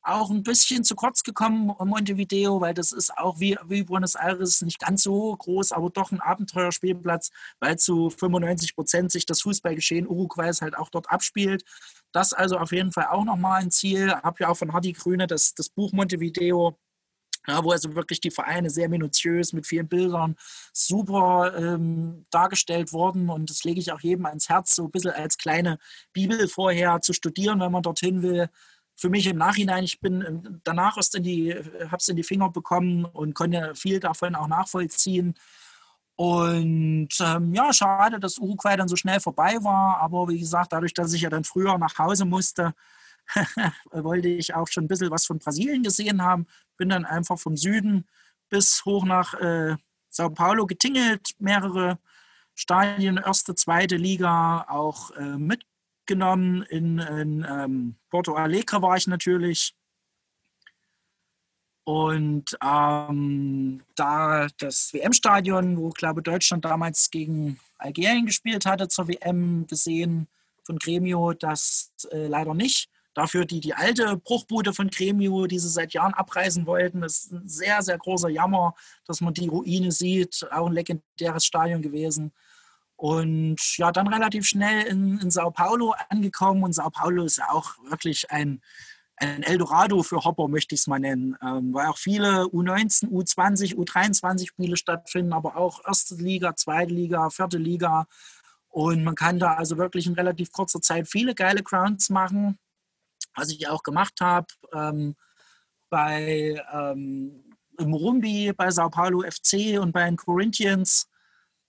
Auch 0.05 0.29
ein 0.29 0.43
bisschen 0.43 0.83
zu 0.83 0.95
kurz 0.95 1.23
gekommen 1.23 1.73
Montevideo, 1.79 2.59
weil 2.59 2.73
das 2.73 2.91
ist 2.91 3.17
auch 3.17 3.39
wie, 3.39 3.57
wie 3.67 3.83
Buenos 3.83 4.15
Aires 4.15 4.61
nicht 4.61 4.79
ganz 4.79 5.03
so 5.03 5.33
groß, 5.35 5.71
aber 5.71 5.89
doch 5.89 6.11
ein 6.11 6.19
Abenteuerspielplatz, 6.19 7.31
weil 7.61 7.79
zu 7.79 8.09
95 8.09 8.75
Prozent 8.75 9.11
sich 9.13 9.25
das 9.25 9.41
Fußballgeschehen 9.41 10.05
Uruguays 10.05 10.61
halt 10.61 10.77
auch 10.77 10.89
dort 10.89 11.09
abspielt. 11.09 11.63
Das 12.11 12.33
also 12.33 12.57
auf 12.57 12.73
jeden 12.73 12.91
Fall 12.91 13.07
auch 13.07 13.23
nochmal 13.23 13.61
ein 13.61 13.71
Ziel. 13.71 14.13
Habe 14.13 14.37
ja 14.41 14.49
auch 14.49 14.57
von 14.57 14.73
Hardy 14.73 14.91
Grüne 14.91 15.25
das, 15.25 15.53
das 15.53 15.69
Buch 15.69 15.93
Montevideo 15.93 16.77
ja, 17.47 17.63
wo 17.63 17.71
also 17.71 17.93
wirklich 17.95 18.21
die 18.21 18.31
Vereine 18.31 18.69
sehr 18.69 18.89
minutiös 18.89 19.53
mit 19.53 19.67
vielen 19.67 19.87
Bildern 19.87 20.35
super 20.71 21.53
ähm, 21.57 22.25
dargestellt 22.29 22.93
wurden. 22.93 23.29
Und 23.29 23.49
das 23.49 23.63
lege 23.63 23.79
ich 23.79 23.91
auch 23.91 23.99
jedem 23.99 24.25
ans 24.25 24.49
Herz, 24.49 24.75
so 24.75 24.85
ein 24.85 24.91
bisschen 24.91 25.11
als 25.11 25.37
kleine 25.37 25.77
Bibel 26.13 26.47
vorher 26.47 27.01
zu 27.01 27.13
studieren, 27.13 27.59
wenn 27.59 27.71
man 27.71 27.83
dorthin 27.83 28.21
will. 28.21 28.49
Für 28.95 29.09
mich 29.09 29.27
im 29.27 29.37
Nachhinein, 29.37 29.83
ich 29.83 29.99
bin 29.99 30.23
ähm, 30.25 30.61
danach 30.63 30.97
erst 30.97 31.15
in 31.15 31.23
die, 31.23 31.53
habe 31.53 31.97
es 31.97 32.07
in 32.07 32.15
die 32.15 32.23
Finger 32.23 32.49
bekommen 32.49 33.05
und 33.05 33.33
konnte 33.33 33.73
viel 33.75 33.99
davon 33.99 34.35
auch 34.35 34.47
nachvollziehen. 34.47 35.35
Und 36.15 37.09
ähm, 37.19 37.53
ja, 37.53 37.73
schade, 37.73 38.19
dass 38.19 38.37
Uruguay 38.37 38.77
dann 38.77 38.87
so 38.87 38.95
schnell 38.95 39.19
vorbei 39.19 39.57
war. 39.61 39.97
Aber 39.97 40.27
wie 40.29 40.39
gesagt, 40.39 40.71
dadurch, 40.71 40.93
dass 40.93 41.13
ich 41.13 41.21
ja 41.21 41.29
dann 41.29 41.43
früher 41.43 41.77
nach 41.77 41.97
Hause 41.97 42.25
musste, 42.25 42.73
wollte 43.91 44.27
ich 44.27 44.53
auch 44.53 44.67
schon 44.67 44.85
ein 44.85 44.87
bisschen 44.87 45.11
was 45.11 45.25
von 45.25 45.39
Brasilien 45.39 45.83
gesehen 45.83 46.21
haben. 46.21 46.45
Bin 46.77 46.89
dann 46.89 47.05
einfach 47.05 47.39
vom 47.39 47.57
Süden 47.57 48.07
bis 48.49 48.85
hoch 48.85 49.05
nach 49.05 49.33
äh, 49.35 49.75
Sao 50.09 50.29
Paulo 50.29 50.67
getingelt, 50.67 51.31
mehrere 51.39 51.97
Stadien, 52.55 53.17
erste, 53.17 53.55
zweite 53.55 53.95
Liga 53.95 54.65
auch 54.69 55.11
äh, 55.11 55.37
mitgenommen. 55.37 56.61
In, 56.63 56.99
in 56.99 57.45
ähm, 57.49 57.95
Porto 58.09 58.35
Alegre 58.35 58.81
war 58.81 58.95
ich 58.95 59.07
natürlich. 59.07 59.75
Und 61.85 62.57
ähm, 62.63 63.81
da 63.95 64.47
das 64.59 64.93
WM-Stadion, 64.93 65.77
wo 65.77 65.89
glaube 65.89 66.21
Deutschland 66.21 66.63
damals 66.63 67.09
gegen 67.11 67.59
Algerien 67.77 68.25
gespielt 68.25 68.65
hatte 68.65 68.87
zur 68.87 69.07
WM 69.09 69.67
gesehen 69.67 70.27
von 70.63 70.77
Gremio, 70.77 71.33
das 71.33 71.91
äh, 72.11 72.27
leider 72.27 72.53
nicht. 72.53 72.89
Dafür 73.13 73.45
die, 73.45 73.59
die 73.59 73.73
alte 73.73 74.17
Bruchbude 74.17 74.73
von 74.73 74.89
Gremio, 74.89 75.45
die 75.45 75.59
sie 75.59 75.69
seit 75.69 75.93
Jahren 75.93 76.13
abreißen 76.13 76.65
wollten. 76.65 77.01
Das 77.01 77.25
ist 77.25 77.31
ein 77.31 77.47
sehr, 77.47 77.81
sehr 77.81 77.97
großer 77.97 78.29
Jammer, 78.29 78.73
dass 79.05 79.21
man 79.21 79.33
die 79.33 79.47
Ruine 79.47 79.91
sieht. 79.91 80.45
Auch 80.51 80.67
ein 80.67 80.73
legendäres 80.73 81.45
Stadion 81.45 81.81
gewesen. 81.81 82.33
Und 82.95 83.59
ja, 83.77 83.91
dann 83.91 84.07
relativ 84.07 84.45
schnell 84.45 84.83
in, 84.87 85.19
in 85.19 85.29
Sao 85.29 85.51
Paulo 85.51 85.93
angekommen. 86.09 86.63
Und 86.63 86.73
Sao 86.73 86.89
Paulo 86.89 87.25
ist 87.25 87.37
ja 87.37 87.49
auch 87.51 87.71
wirklich 87.89 88.31
ein, 88.31 88.61
ein 89.17 89.43
Eldorado 89.43 90.03
für 90.03 90.23
Hopper, 90.23 90.47
möchte 90.47 90.73
ich 90.75 90.81
es 90.81 90.87
mal 90.87 90.99
nennen, 90.99 91.35
ähm, 91.41 91.73
weil 91.73 91.87
auch 91.87 91.97
viele 91.97 92.43
U19, 92.45 93.09
U20, 93.09 93.75
U23 93.75 94.47
Spiele 94.47 94.77
stattfinden, 94.77 95.33
aber 95.33 95.57
auch 95.57 95.81
erste 95.85 96.15
Liga, 96.15 96.55
zweite 96.55 96.93
Liga, 96.93 97.29
vierte 97.29 97.57
Liga. 97.57 98.07
Und 98.69 99.03
man 99.03 99.15
kann 99.15 99.37
da 99.37 99.53
also 99.53 99.77
wirklich 99.77 100.07
in 100.07 100.13
relativ 100.13 100.51
kurzer 100.51 100.81
Zeit 100.81 101.07
viele 101.07 101.35
geile 101.35 101.61
Grounds 101.61 102.09
machen, 102.09 102.57
was 103.35 103.49
ich 103.49 103.67
auch 103.67 103.83
gemacht 103.83 104.21
habe. 104.21 104.47
Ähm, 104.73 105.15
bei 105.89 106.61
ähm, 106.71 107.43
im 107.77 107.93
Rumbi, 107.93 108.51
bei 108.55 108.71
Sao 108.71 108.89
Paulo 108.89 109.21
FC 109.21 109.79
und 109.79 109.91
bei 109.91 110.05
den 110.05 110.17
Corinthians 110.17 111.07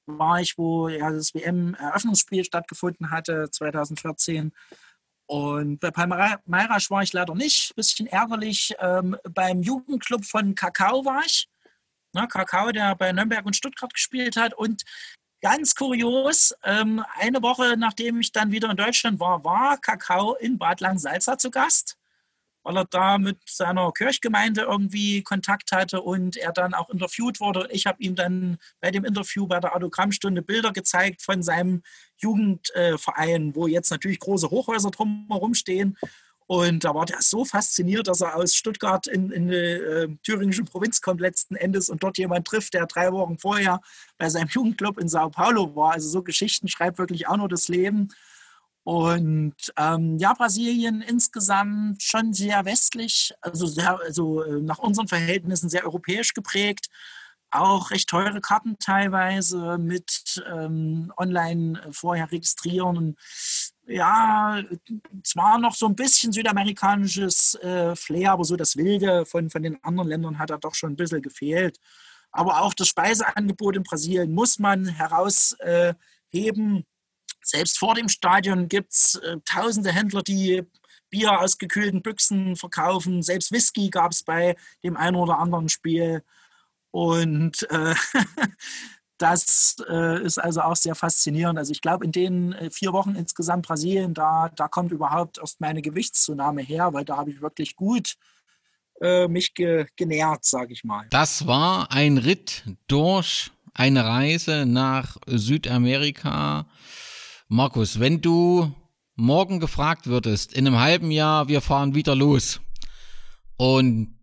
war 0.07 0.41
ich, 0.41 0.59
wo 0.59 0.89
ja 0.89 1.11
das 1.11 1.35
WM-Eröffnungsspiel 1.35 2.45
stattgefunden 2.45 3.11
hatte, 3.11 3.51
2014. 3.51 4.53
Und 5.27 5.81
bei 5.81 5.91
Palmeiras 5.91 6.91
war 6.91 7.03
ich 7.03 7.13
leider 7.13 7.35
nicht. 7.35 7.75
Bisschen 7.75 8.07
ärgerlich. 8.07 8.75
Ähm, 8.79 9.17
beim 9.31 9.63
Jugendclub 9.63 10.25
von 10.25 10.55
Kakao 10.55 11.05
war 11.05 11.23
ich. 11.25 11.49
Ne, 12.13 12.29
Kakao, 12.29 12.71
der 12.71 12.95
bei 12.95 13.13
Nürnberg 13.13 13.47
und 13.47 13.57
Stuttgart 13.57 13.93
gespielt 13.93 14.37
hat. 14.37 14.53
Und 14.55 14.83
ganz 15.45 15.75
kurios, 15.75 16.55
ähm, 16.65 17.05
eine 17.21 17.43
Woche 17.43 17.77
nachdem 17.77 18.21
ich 18.21 18.33
dann 18.33 18.51
wieder 18.51 18.71
in 18.71 18.79
Deutschland 18.79 19.21
war, 19.21 19.45
war 19.45 19.77
Kakao 19.77 20.35
in 20.37 20.57
Bad 20.57 20.81
Langsalza 20.81 21.37
zu 21.37 21.51
Gast 21.51 21.99
weil 22.65 22.79
er 22.79 22.87
da 22.87 23.19
mit 23.19 23.39
seiner 23.45 23.93
Kirchgemeinde 23.93 24.63
irgendwie 24.63 25.23
Kontakt 25.23 25.71
hatte 25.71 26.01
und 26.01 26.37
er 26.37 26.51
dann 26.53 26.75
auch 26.75 26.89
interviewt 26.89 27.39
wurde. 27.39 27.69
Ich 27.71 27.87
habe 27.87 28.03
ihm 28.03 28.15
dann 28.15 28.57
bei 28.81 28.91
dem 28.91 29.05
Interview 29.05 29.47
bei 29.47 29.61
der 29.61 29.77
Autogrammstunde 29.77 30.41
Bilder 30.43 30.73
gezeigt 30.73 31.23
von 31.23 31.43
seinem 31.43 31.83
Jugendverein, 32.17 33.55
wo 33.55 33.67
jetzt 33.67 33.91
natürlich 33.91 34.19
große 34.19 34.49
Hochhäuser 34.49 34.91
drumherum 34.91 35.53
stehen. 35.53 35.99
Und 36.47 36.85
da 36.85 36.95
war 36.95 37.07
der 37.07 37.23
so 37.23 37.45
fasziniert, 37.45 38.07
dass 38.07 38.21
er 38.21 38.37
aus 38.37 38.55
Stuttgart 38.55 39.07
in, 39.07 39.31
in 39.31 39.49
die 39.49 39.55
äh, 39.55 40.09
thüringischen 40.23 40.67
Provinz 40.67 41.01
kommt 41.01 41.21
letzten 41.21 41.57
Endes 41.57 41.89
und 41.89 42.03
dort 42.03 42.19
jemand 42.19 42.47
trifft, 42.47 42.75
der 42.75 42.87
drei 42.87 43.13
Wochen 43.13 43.39
vorher 43.39 43.81
bei 44.19 44.29
seinem 44.29 44.49
Jugendclub 44.49 44.99
in 44.99 45.09
Sao 45.09 45.31
Paulo 45.31 45.75
war. 45.75 45.93
Also 45.93 46.09
so 46.09 46.23
Geschichten 46.23 46.69
schreibt 46.69 46.99
wirklich 46.99 47.29
auch 47.29 47.39
nur 47.39 47.49
das 47.49 47.69
Leben. 47.69 48.11
Und 48.85 49.55
ähm, 49.79 50.19
ja, 50.19 50.35
Brasilien 50.35 51.01
insgesamt 51.01 52.03
schon 52.03 52.35
sehr 52.35 52.67
westlich, 52.67 53.33
also, 53.41 53.67
sehr, 53.67 53.99
also 54.01 54.43
äh, 54.43 54.61
nach 54.61 54.79
unseren 54.79 55.09
Verhältnissen 55.09 55.71
sehr 55.71 55.85
europäisch 55.85 56.35
geprägt. 56.35 56.91
Auch 57.51 57.91
recht 57.91 58.11
teure 58.11 58.43
Karten 58.43 58.77
teilweise 58.79 59.79
mit 59.79 60.45
ähm, 60.53 61.11
online 61.17 61.81
äh, 61.81 61.93
vorher 61.93 62.31
registrieren. 62.31 62.99
Und 62.99 63.19
ja, 63.87 64.63
zwar 65.23 65.59
noch 65.59 65.75
so 65.75 65.87
ein 65.87 65.95
bisschen 65.95 66.33
südamerikanisches 66.33 67.55
äh, 67.57 67.95
Flair, 67.95 68.33
aber 68.33 68.45
so 68.45 68.57
das 68.57 68.77
Wilde 68.77 69.27
von, 69.27 69.51
von 69.51 69.63
den 69.63 69.83
anderen 69.85 70.09
Ländern 70.09 70.39
hat 70.39 70.51
da 70.51 70.57
doch 70.57 70.75
schon 70.75 70.93
ein 70.93 70.97
bisschen 70.97 71.23
gefehlt. 71.23 71.79
Aber 72.31 72.63
auch 72.63 72.75
das 72.75 72.89
Speiseangebot 72.89 73.77
in 73.77 73.83
Brasilien 73.83 74.33
muss 74.33 74.59
man 74.59 74.87
herausheben. 74.87 76.79
Äh, 76.79 76.83
selbst 77.43 77.79
vor 77.79 77.95
dem 77.95 78.09
Stadion 78.09 78.69
gibt 78.69 78.93
es 78.93 79.17
äh, 79.17 79.37
tausende 79.45 79.93
Händler, 79.93 80.23
die 80.23 80.63
Bier 81.11 81.41
aus 81.41 81.59
gekühlten 81.59 82.03
Büchsen 82.03 82.57
verkaufen. 82.57 83.23
Selbst 83.23 83.53
Whisky 83.53 83.91
gab 83.91 84.13
es 84.13 84.25
bei 84.25 84.57
dem 84.83 84.97
einen 84.97 85.17
oder 85.17 85.39
anderen 85.39 85.69
Spiel. 85.69 86.25
Und 86.91 87.71
äh, 87.71 87.95
das 89.19 89.77
äh, 89.89 90.23
ist 90.23 90.39
also 90.39 90.63
auch 90.63 90.77
sehr 90.77 90.95
faszinierend. 90.95 91.59
Also 91.59 91.73
ich 91.73 91.81
glaube, 91.81 92.05
in 92.05 92.13
den 92.13 92.53
äh, 92.53 92.71
vier 92.71 92.93
Wochen 92.93 93.15
insgesamt 93.15 93.67
Brasilien, 93.67 94.15
da, 94.15 94.51
da 94.57 94.69
kommt 94.69 94.93
überhaupt 94.93 95.39
erst 95.39 95.61
meine 95.61 95.83
Gewichtszunahme 95.83 96.63
her, 96.63 96.93
weil 96.93 97.05
da 97.05 97.17
habe 97.17 97.31
ich 97.31 97.41
wirklich 97.41 97.77
gut 97.77 98.15
äh, 99.01 99.29
mich 99.29 99.55
ge 99.55 99.87
genährt, 99.97 100.45
sage 100.45 100.73
ich 100.73 100.85
mal. 100.85 101.07
Das 101.11 101.47
war 101.47 101.93
ein 101.93 102.19
Ritt 102.19 102.65
durch 102.87 103.51
eine 103.73 104.05
Reise 104.05 104.67
nach 104.67 105.17
Südamerika 105.27 106.67
Markus, 107.49 108.01
wenn 108.01 108.21
du 108.21 108.75
morgen 109.17 109.61
gefragt 109.61 110.07
würdest, 110.07 110.53
in 110.55 110.67
einem 110.67 110.79
halben 110.79 111.11
Jahr, 111.11 111.49
wir 111.49 111.61
fahren 111.61 111.95
wieder 111.95 112.15
los 112.15 112.61
und 113.57 114.15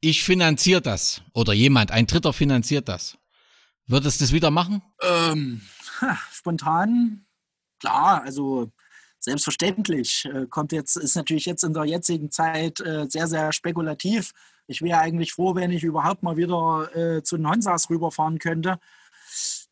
ich 0.00 0.22
finanziere 0.22 0.82
das 0.82 1.22
oder 1.32 1.52
jemand, 1.52 1.90
ein 1.90 2.06
Dritter 2.06 2.32
finanziert 2.32 2.88
das, 2.88 3.16
würdest 3.86 4.20
du 4.20 4.24
es 4.24 4.32
wieder 4.32 4.50
machen? 4.50 4.82
Ähm, 5.02 5.60
spontan, 6.32 7.26
klar, 7.80 8.22
also 8.22 8.70
selbstverständlich. 9.18 10.24
Äh, 10.32 10.46
kommt 10.46 10.72
jetzt, 10.72 10.96
ist 10.96 11.16
natürlich 11.16 11.46
jetzt 11.46 11.64
in 11.64 11.74
der 11.74 11.84
jetzigen 11.84 12.30
Zeit 12.30 12.80
äh, 12.80 13.06
sehr, 13.08 13.26
sehr 13.26 13.52
spekulativ. 13.52 14.32
Ich 14.66 14.82
wäre 14.82 15.00
eigentlich 15.00 15.32
froh, 15.32 15.54
wenn 15.54 15.70
ich 15.70 15.84
überhaupt 15.84 16.22
mal 16.22 16.36
wieder 16.36 16.94
äh, 16.94 17.22
zu 17.22 17.36
den 17.36 17.48
Honsas 17.48 17.90
rüberfahren 17.90 18.38
könnte. 18.38 18.78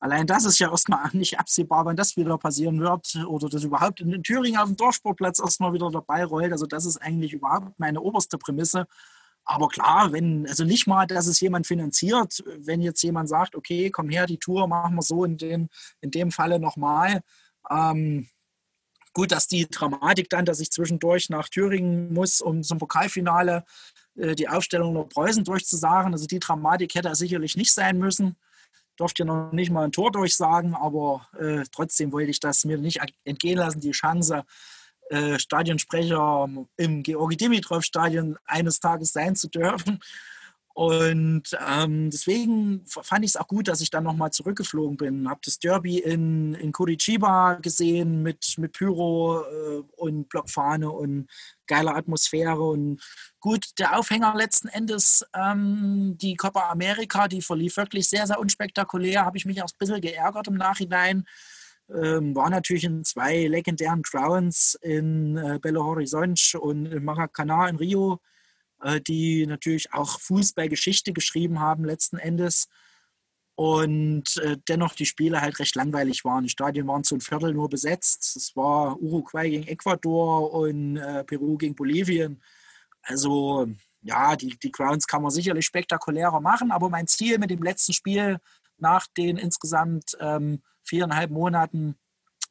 Allein 0.01 0.27
das 0.27 0.45
ist 0.45 0.59
ja 0.59 0.71
erstmal 0.71 1.09
nicht 1.13 1.39
absehbar, 1.39 1.85
wann 1.85 1.97
das 1.97 2.17
wieder 2.17 2.37
passieren 2.37 2.81
wird 2.81 3.17
oder 3.27 3.49
das 3.49 3.65
überhaupt 3.65 4.01
in 4.01 4.23
Thüringen 4.23 4.59
auf 4.59 4.69
dem 4.69 4.77
Dorfsportplatz 4.77 5.39
erstmal 5.39 5.73
wieder 5.73 5.91
dabei 5.91 6.25
rollt. 6.25 6.53
Also 6.53 6.67
das 6.67 6.85
ist 6.85 6.99
eigentlich 6.99 7.33
überhaupt 7.33 7.79
meine 7.79 8.01
oberste 8.01 8.39
Prämisse. 8.39 8.87
Aber 9.45 9.69
klar, 9.69 10.13
wenn, 10.13 10.47
also 10.49 10.65
nicht 10.65 10.87
mal, 10.87 11.07
dass 11.07 11.27
es 11.27 11.41
jemand 11.41 11.67
finanziert, 11.67 12.43
wenn 12.59 12.81
jetzt 12.81 13.03
jemand 13.03 13.29
sagt, 13.29 13.55
okay, 13.55 13.91
komm 13.91 14.09
her, 14.09 14.27
die 14.27 14.39
Tour 14.39 14.67
machen 14.67 14.95
wir 14.95 15.03
so 15.03 15.25
in 15.25 15.37
dem, 15.37 15.69
in 16.01 16.11
dem 16.11 16.31
Falle 16.31 16.59
nochmal. 16.59 17.21
Ähm, 17.71 18.29
gut, 19.13 19.33
dass 19.33 19.47
die 19.47 19.67
Dramatik 19.69 20.31
dann, 20.31 20.45
dass 20.47 20.61
ich 20.61 20.71
zwischendurch 20.71 21.29
nach 21.29 21.49
Thüringen 21.49 22.13
muss, 22.13 22.41
um 22.41 22.63
zum 22.63 22.79
Pokalfinale 22.79 23.65
äh, 24.17 24.35
die 24.35 24.49
Aufstellung 24.49 24.95
der 24.95 25.03
Preußen 25.03 25.45
durchzusagen. 25.45 26.13
Also 26.13 26.27
die 26.27 26.41
Dramatik 26.41 26.95
hätte 26.95 27.15
sicherlich 27.15 27.57
nicht 27.57 27.73
sein 27.73 27.99
müssen 27.99 28.37
durfte 28.97 29.25
noch 29.25 29.53
nicht 29.53 29.71
mal 29.71 29.85
ein 29.85 29.93
Tor 29.93 30.13
durchsagen, 30.13 30.75
aber 30.75 31.27
äh, 31.39 31.65
trotzdem 31.73 32.13
wollte 32.13 32.31
ich 32.31 32.41
das 32.41 32.65
mir 32.65 32.79
nicht 32.79 33.01
entgehen 33.25 33.59
lassen, 33.59 33.81
die 33.81 33.91
Chance, 33.91 34.45
äh, 35.11 35.39
Stadionsprecher 35.39 36.49
im 36.77 37.03
Georgi-Dimitrov-Stadion 37.03 38.37
eines 38.47 38.81
Tages 38.81 39.13
sein 39.13 39.37
zu 39.37 39.49
dürfen. 39.49 40.01
Und 40.75 41.57
ähm, 41.69 42.11
deswegen 42.11 42.85
fand 42.87 43.25
ich 43.25 43.31
es 43.31 43.37
auch 43.37 43.47
gut, 43.47 43.69
dass 43.69 43.81
ich 43.81 43.91
dann 43.91 44.03
nochmal 44.03 44.33
zurückgeflogen 44.33 44.97
bin. 44.97 45.31
Habe 45.31 45.41
das 45.45 45.61
Derby 45.61 45.99
in, 45.99 46.55
in 46.55 46.73
Curitiba 46.73 47.55
gesehen 47.55 48.25
mit, 48.25 48.59
mit 48.59 48.73
Pyro 48.73 49.43
äh, 49.43 49.83
und 49.97 50.29
Blockfahne 50.29 50.91
und 50.91 51.29
geiler 51.69 51.95
Atmosphäre. 51.95 52.61
Und 52.61 53.01
gut, 53.39 53.79
der 53.79 53.97
Aufhänger 53.97 54.35
letzten 54.35 54.67
Endes, 54.67 55.25
ähm, 55.33 56.19
die 56.21 56.35
Copa 56.35 56.69
America, 56.71 57.29
die 57.29 57.41
verlief 57.41 57.77
wirklich 57.77 58.09
sehr, 58.09 58.27
sehr 58.27 58.41
unspektakulär. 58.41 59.25
Habe 59.25 59.37
ich 59.37 59.47
mich 59.47 59.63
auch 59.63 59.69
ein 59.69 59.79
bisschen 59.79 60.01
geärgert 60.01 60.49
im 60.49 60.57
Nachhinein. 60.57 61.25
Ähm, 61.91 62.35
war 62.35 62.51
natürlich 62.51 62.85
in 62.85 63.05
zwei 63.05 63.47
legendären 63.47 64.03
Crowns 64.03 64.79
in 64.81 65.37
äh, 65.37 65.59
Belo 65.61 65.85
Horizonte 65.85 66.59
und 66.59 66.87
in 66.87 67.05
Maracanã 67.05 67.69
in 67.69 67.77
Rio 67.77 68.21
äh, 68.85 69.01
die 69.01 69.47
natürlich 69.47 69.93
auch 69.93 70.21
Fußballgeschichte 70.21 71.13
geschrieben 71.13 71.61
haben 71.61 71.85
letzten 71.85 72.19
Endes. 72.19 72.69
Und 73.57 74.37
äh, 74.39 74.59
dennoch 74.69 74.95
die 74.95 75.07
Spiele 75.07 75.41
halt 75.41 75.59
recht 75.59 75.75
langweilig 75.77 76.25
waren. 76.25 76.45
Die 76.45 76.51
Stadien 76.51 76.87
waren 76.87 77.05
zu 77.05 77.15
ein 77.15 77.21
Viertel 77.21 77.55
nur 77.55 77.69
besetzt. 77.69 78.37
Es 78.37 78.55
war 78.57 79.01
Uruguay 79.01 79.49
gegen 79.49 79.67
Ecuador 79.69 80.53
und 80.53 80.97
äh, 80.97 81.25
Peru 81.25 81.57
gegen 81.57 81.75
Bolivien. 81.75 82.43
Also 83.03 83.69
ja, 84.03 84.37
die, 84.37 84.59
die 84.59 84.73
Crowns 84.73 85.07
kann 85.07 85.23
man 85.23 85.31
sicherlich 85.31 85.65
spektakulärer 85.67 86.41
machen, 86.41 86.71
aber 86.71 86.91
mein 86.91 87.07
Ziel 87.07 87.39
mit 87.39 87.51
dem 87.51 87.63
letzten 87.63 87.93
Spiel 87.93 88.39
nach 88.77 89.07
den 89.17 89.39
insgesamt 89.39 90.17
ähm, 90.21 90.63
viereinhalb 90.85 91.31
Monaten 91.31 91.97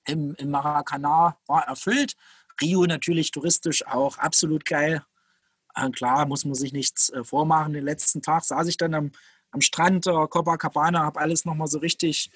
im, 0.05 0.35
im 0.35 0.51
Maracanã 0.51 1.37
war 1.47 1.67
erfüllt. 1.67 2.15
Rio 2.61 2.85
natürlich 2.85 3.31
touristisch 3.31 3.85
auch 3.87 4.17
absolut 4.17 4.65
geil. 4.65 5.03
Äh, 5.75 5.89
klar, 5.91 6.25
muss 6.25 6.45
man 6.45 6.55
sich 6.55 6.73
nichts 6.73 7.09
äh, 7.09 7.23
vormachen. 7.23 7.73
Den 7.73 7.85
letzten 7.85 8.21
Tag 8.21 8.43
saß 8.43 8.67
ich 8.67 8.77
dann 8.77 8.93
am, 8.93 9.11
am 9.51 9.61
Strand 9.61 10.05
der 10.05 10.27
Copacabana, 10.27 11.03
habe 11.03 11.19
alles 11.19 11.45
nochmal 11.45 11.67
so 11.67 11.79
richtig 11.79 12.31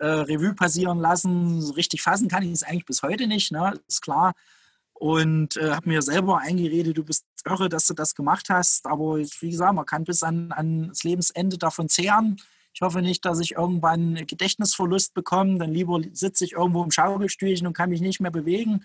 äh, 0.00 0.06
Revue 0.06 0.54
passieren 0.54 0.98
lassen. 0.98 1.60
So 1.60 1.72
richtig 1.74 2.02
fassen 2.02 2.28
kann 2.28 2.42
ich 2.42 2.52
es 2.52 2.62
eigentlich 2.62 2.86
bis 2.86 3.02
heute 3.02 3.26
nicht, 3.26 3.52
ne? 3.52 3.78
ist 3.88 4.02
klar. 4.02 4.34
Und 4.94 5.56
äh, 5.56 5.70
habe 5.70 5.88
mir 5.88 6.02
selber 6.02 6.38
eingeredet, 6.38 6.96
du 6.96 7.04
bist 7.04 7.24
irre, 7.44 7.68
dass 7.68 7.86
du 7.86 7.94
das 7.94 8.14
gemacht 8.14 8.50
hast. 8.50 8.86
Aber 8.86 9.18
wie 9.18 9.50
gesagt, 9.50 9.74
man 9.74 9.86
kann 9.86 10.04
bis 10.04 10.22
an, 10.22 10.50
an 10.52 10.88
das 10.88 11.04
Lebensende 11.04 11.56
davon 11.56 11.88
zehren. 11.88 12.40
Ich 12.78 12.82
hoffe 12.82 13.02
nicht, 13.02 13.24
dass 13.24 13.40
ich 13.40 13.56
irgendwann 13.56 14.14
Gedächtnisverlust 14.24 15.12
bekomme. 15.12 15.58
Dann 15.58 15.72
lieber 15.72 16.00
sitze 16.12 16.44
ich 16.44 16.52
irgendwo 16.52 16.84
im 16.84 16.92
Schaukelstühlchen 16.92 17.66
und 17.66 17.72
kann 17.72 17.90
mich 17.90 18.00
nicht 18.00 18.20
mehr 18.20 18.30
bewegen 18.30 18.84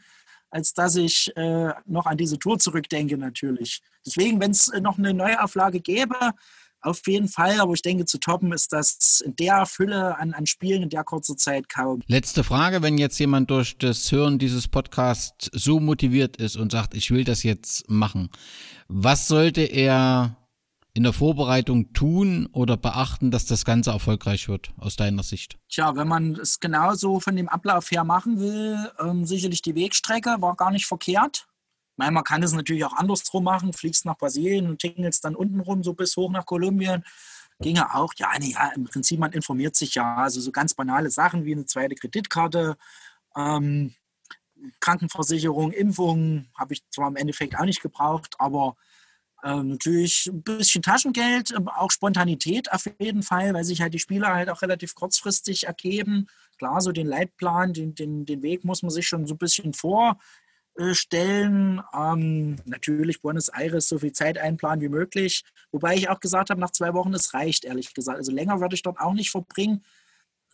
als 0.49 0.75
dass 0.75 0.95
ich 0.95 1.35
äh, 1.35 1.73
noch 1.87 2.05
an 2.05 2.15
diese 2.15 2.37
Tour 2.37 2.59
zurückdenke 2.59 3.17
natürlich. 3.17 3.81
Deswegen, 4.05 4.39
wenn 4.39 4.51
es 4.51 4.67
äh, 4.67 4.81
noch 4.81 4.99
eine 4.99 5.11
Neuauflage 5.11 5.79
gäbe, 5.79 6.15
auf 6.79 7.01
jeden 7.07 7.27
Fall, 7.27 7.59
aber 7.59 7.73
ich 7.73 7.81
denke, 7.81 8.05
zu 8.05 8.19
toppen 8.19 8.51
ist 8.51 8.71
das 8.71 9.23
in 9.25 9.35
der 9.35 9.65
Fülle 9.65 10.15
an, 10.19 10.33
an 10.33 10.45
Spielen 10.45 10.83
in 10.83 10.89
der 10.89 11.03
kurzen 11.03 11.39
Zeit 11.39 11.69
kaum. 11.69 12.03
Letzte 12.05 12.43
Frage, 12.43 12.83
wenn 12.83 12.99
jetzt 12.99 13.17
jemand 13.17 13.49
durch 13.49 13.77
das 13.79 14.11
Hören 14.11 14.37
dieses 14.37 14.67
Podcasts 14.67 15.49
so 15.53 15.79
motiviert 15.79 16.37
ist 16.37 16.55
und 16.55 16.71
sagt, 16.71 16.93
ich 16.93 17.09
will 17.09 17.23
das 17.23 17.41
jetzt 17.41 17.89
machen, 17.89 18.29
was 18.87 19.27
sollte 19.27 19.61
er 19.61 20.37
in 20.95 21.03
der 21.03 21.13
Vorbereitung 21.13 21.91
tun 21.93 22.47
oder 22.51 22.77
beachten, 22.77 23.31
dass 23.31 23.45
das 23.45 23.65
Ganze 23.65 23.89
erfolgreich 23.89 24.47
wird, 24.47 24.71
aus 24.77 24.95
deiner 24.95 25.23
Sicht? 25.23 25.57
Tja, 25.67 25.95
wenn 25.95 26.07
man 26.07 26.35
es 26.35 26.59
genauso 26.59 27.19
von 27.19 27.35
dem 27.35 27.49
Ablauf 27.49 27.89
her 27.89 28.03
machen 28.03 28.39
will, 28.39 28.91
ähm, 28.99 29.25
sicherlich 29.25 29.63
die 29.63 29.75
Wegstrecke 29.75 30.35
war 30.39 30.55
gar 30.55 30.71
nicht 30.71 30.85
verkehrt. 30.85 31.47
Meine, 31.95 32.11
man 32.11 32.23
kann 32.23 32.43
es 32.43 32.53
natürlich 32.53 32.85
auch 32.85 32.93
andersrum 32.93 33.43
machen, 33.43 33.73
fliegst 33.73 34.05
nach 34.05 34.17
Brasilien 34.17 34.67
und 34.67 34.79
tingelst 34.79 35.25
dann 35.25 35.35
unten 35.35 35.59
rum, 35.59 35.83
so 35.83 35.93
bis 35.93 36.15
hoch 36.15 36.31
nach 36.31 36.45
Kolumbien. 36.45 37.03
Ginge 37.59 37.93
auch, 37.93 38.13
ja, 38.17 38.29
nee, 38.39 38.51
ja, 38.51 38.71
im 38.75 38.85
Prinzip, 38.85 39.19
man 39.19 39.31
informiert 39.31 39.75
sich 39.75 39.95
ja. 39.95 40.15
Also 40.15 40.41
so 40.41 40.51
ganz 40.51 40.73
banale 40.73 41.09
Sachen 41.09 41.45
wie 41.45 41.53
eine 41.53 41.65
zweite 41.65 41.95
Kreditkarte, 41.95 42.77
ähm, 43.35 43.95
Krankenversicherung, 44.79 45.71
Impfungen 45.71 46.49
habe 46.57 46.73
ich 46.73 46.83
zwar 46.89 47.07
im 47.09 47.15
Endeffekt 47.15 47.57
auch 47.57 47.65
nicht 47.65 47.81
gebraucht, 47.81 48.35
aber 48.39 48.75
äh, 49.43 49.61
natürlich 49.61 50.27
ein 50.27 50.41
bisschen 50.41 50.81
Taschengeld, 50.81 51.51
ähm, 51.51 51.67
auch 51.67 51.91
Spontanität 51.91 52.71
auf 52.71 52.87
jeden 52.99 53.23
Fall, 53.23 53.53
weil 53.53 53.65
sich 53.65 53.81
halt 53.81 53.93
die 53.93 53.99
Spieler 53.99 54.33
halt 54.33 54.49
auch 54.49 54.61
relativ 54.61 54.95
kurzfristig 54.95 55.67
ergeben. 55.67 56.27
Klar, 56.57 56.79
so 56.81 56.91
den 56.91 57.07
Leitplan, 57.07 57.73
den, 57.73 57.93
den, 57.93 58.25
den 58.25 58.41
Weg 58.41 58.63
muss 58.63 58.83
man 58.83 58.91
sich 58.91 59.07
schon 59.07 59.27
so 59.27 59.33
ein 59.35 59.39
bisschen 59.39 59.73
vor 59.73 60.17
äh, 60.75 60.93
stellen. 60.93 61.81
Ähm, 61.93 62.55
natürlich 62.65 63.21
Buenos 63.21 63.49
Aires 63.49 63.89
so 63.89 63.99
viel 63.99 64.13
Zeit 64.13 64.37
einplanen 64.37 64.81
wie 64.81 64.89
möglich. 64.89 65.43
Wobei 65.71 65.95
ich 65.95 66.09
auch 66.09 66.19
gesagt 66.21 66.49
habe, 66.49 66.61
nach 66.61 66.71
zwei 66.71 66.93
Wochen, 66.93 67.13
es 67.13 67.33
reicht, 67.33 67.65
ehrlich 67.65 67.93
gesagt. 67.93 68.17
Also 68.17 68.31
länger 68.31 68.61
würde 68.61 68.75
ich 68.75 68.81
dort 68.81 68.99
auch 68.99 69.13
nicht 69.13 69.29
verbringen. 69.29 69.83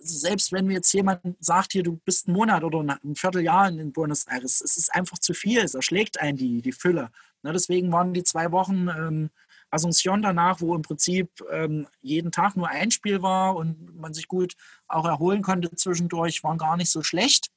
Selbst 0.01 0.51
wenn 0.51 0.65
mir 0.65 0.73
jetzt 0.75 0.93
jemand 0.93 1.21
sagt, 1.39 1.73
hier, 1.73 1.83
du 1.83 1.99
bist 2.05 2.27
einen 2.27 2.37
Monat 2.37 2.63
oder 2.63 2.79
ein 3.03 3.15
Vierteljahr 3.15 3.67
in 3.69 3.91
Buenos 3.91 4.25
Aires, 4.27 4.61
es 4.61 4.77
ist 4.77 4.95
einfach 4.95 5.19
zu 5.19 5.33
viel. 5.33 5.59
Es 5.59 5.75
erschlägt 5.75 6.19
einen 6.19 6.37
die, 6.37 6.61
die 6.61 6.71
Fülle. 6.71 7.11
Ne, 7.41 7.53
deswegen 7.53 7.91
waren 7.91 8.13
die 8.13 8.23
zwei 8.23 8.51
Wochen 8.51 8.89
ähm, 8.89 9.29
Asunción 9.71 10.21
danach, 10.21 10.61
wo 10.61 10.75
im 10.75 10.81
Prinzip 10.81 11.29
ähm, 11.51 11.87
jeden 12.01 12.31
Tag 12.31 12.55
nur 12.55 12.67
ein 12.67 12.91
Spiel 12.91 13.21
war 13.21 13.55
und 13.55 13.95
man 13.95 14.13
sich 14.13 14.27
gut 14.27 14.55
auch 14.87 15.05
erholen 15.05 15.41
konnte 15.41 15.73
zwischendurch, 15.75 16.43
waren 16.43 16.57
gar 16.57 16.75
nicht 16.75 16.89
so 16.89 17.03
schlecht. 17.03 17.49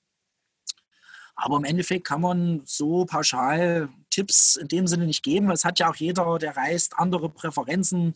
Aber 1.35 1.57
im 1.57 1.64
Endeffekt 1.64 2.07
kann 2.07 2.20
man 2.20 2.62
so 2.64 3.07
pauschal 3.07 3.89
Tipps 4.11 4.57
in 4.57 4.68
dem 4.68 4.87
Sinne 4.87 5.07
nicht 5.07 5.22
geben. 5.22 5.51
Es 5.51 5.64
hat 5.64 5.78
ja 5.78 5.91
auch 5.91 5.97
jeder, 5.97 6.39
der 6.39 6.57
reist, 6.57 6.99
andere 6.99 7.30
Präferenzen 7.30 8.14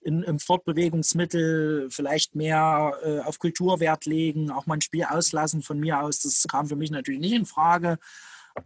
in, 0.00 0.22
im 0.22 0.38
Fortbewegungsmittel, 0.38 1.88
vielleicht 1.90 2.34
mehr 2.34 2.92
äh, 3.02 3.20
auf 3.20 3.38
Kulturwert 3.38 4.04
legen, 4.06 4.50
auch 4.50 4.66
mal 4.66 4.74
ein 4.74 4.80
Spiel 4.80 5.04
auslassen 5.04 5.62
von 5.62 5.80
mir 5.80 6.00
aus. 6.02 6.20
Das 6.20 6.44
kam 6.48 6.68
für 6.68 6.76
mich 6.76 6.90
natürlich 6.90 7.20
nicht 7.20 7.32
in 7.32 7.46
Frage. 7.46 7.98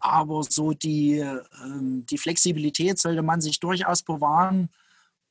Aber 0.01 0.43
so 0.43 0.73
die, 0.73 1.19
ähm, 1.19 2.07
die 2.07 2.19
Flexibilität 2.19 2.99
sollte 2.99 3.23
man 3.23 3.41
sich 3.41 3.61
durchaus 3.61 4.03
bewahren 4.03 4.69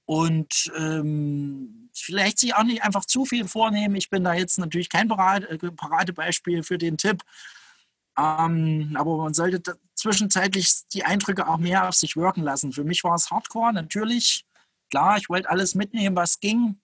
und 0.05 0.71
ähm, 0.77 1.89
vielleicht 1.93 2.39
sich 2.39 2.55
auch 2.55 2.63
nicht 2.63 2.83
einfach 2.83 3.05
zu 3.05 3.25
viel 3.25 3.47
vornehmen. 3.47 3.95
Ich 3.95 4.09
bin 4.09 4.23
da 4.23 4.33
jetzt 4.33 4.57
natürlich 4.59 4.89
kein 4.89 5.09
äh, 5.09 5.57
Paradebeispiel 5.71 6.63
für 6.63 6.77
den 6.77 6.97
Tipp, 6.97 7.23
ähm, 8.17 8.93
aber 8.95 9.17
man 9.17 9.33
sollte 9.33 9.77
zwischenzeitlich 9.95 10.87
die 10.93 11.05
Eindrücke 11.05 11.47
auch 11.47 11.57
mehr 11.57 11.87
auf 11.87 11.95
sich 11.95 12.15
wirken 12.15 12.43
lassen. 12.43 12.73
Für 12.73 12.83
mich 12.83 13.03
war 13.03 13.15
es 13.15 13.31
Hardcore, 13.31 13.71
natürlich. 13.73 14.45
Klar, 14.89 15.17
ich 15.17 15.29
wollte 15.29 15.49
alles 15.49 15.75
mitnehmen, 15.75 16.15
was 16.15 16.39
ging. 16.41 16.80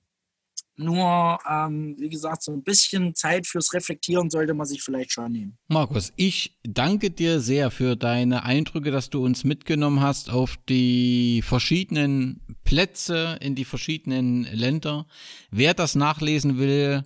Nur, 0.80 1.40
ähm, 1.50 1.96
wie 1.98 2.10
gesagt, 2.10 2.44
so 2.44 2.52
ein 2.52 2.62
bisschen 2.62 3.16
Zeit 3.16 3.48
fürs 3.48 3.74
Reflektieren 3.74 4.30
sollte 4.30 4.54
man 4.54 4.68
sich 4.68 4.84
vielleicht 4.84 5.12
schon 5.12 5.32
nehmen. 5.32 5.58
Markus, 5.68 6.14
ich 6.18 6.60
danke 6.64 7.10
dir 7.10 7.40
sehr 7.40 7.72
für 7.72 7.96
deine 7.96 8.44
Eindrücke, 8.44 8.92
dass 8.92 9.10
du 9.10 9.26
uns 9.26 9.44
mitgenommen 9.44 10.02
hast 10.02 10.30
auf 10.30 10.56
die 10.70 11.42
verschiedenen 11.44 12.42
Plätze 12.64 13.40
in 13.42 13.56
die 13.56 13.66
verschiedenen 13.66 14.44
Länder. 14.44 15.08
Wer 15.50 15.74
das 15.74 15.96
nachlesen 15.96 16.60
will, 16.60 17.04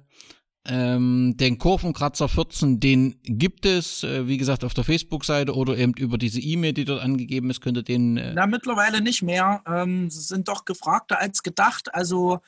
ähm, 0.65 1.35
den 1.37 1.57
Kurvenkratzer 1.57 2.27
14, 2.27 2.79
den 2.79 3.15
gibt 3.23 3.65
es, 3.65 4.03
äh, 4.03 4.27
wie 4.27 4.37
gesagt, 4.37 4.63
auf 4.63 4.73
der 4.73 4.83
Facebook-Seite 4.83 5.55
oder 5.55 5.77
eben 5.77 5.93
über 5.93 6.17
diese 6.17 6.39
E-Mail, 6.39 6.73
die 6.73 6.85
dort 6.85 7.01
angegeben 7.01 7.49
ist, 7.49 7.61
könnt 7.61 7.77
ihr 7.77 7.83
den. 7.83 8.17
Äh 8.17 8.33
Na, 8.35 8.45
mittlerweile 8.45 9.01
nicht 9.01 9.23
mehr. 9.23 9.63
Ähm, 9.65 10.09
sind 10.09 10.49
doch 10.49 10.65
gefragter 10.65 11.19
als 11.19 11.41
gedacht. 11.41 11.95
Also 11.95 12.41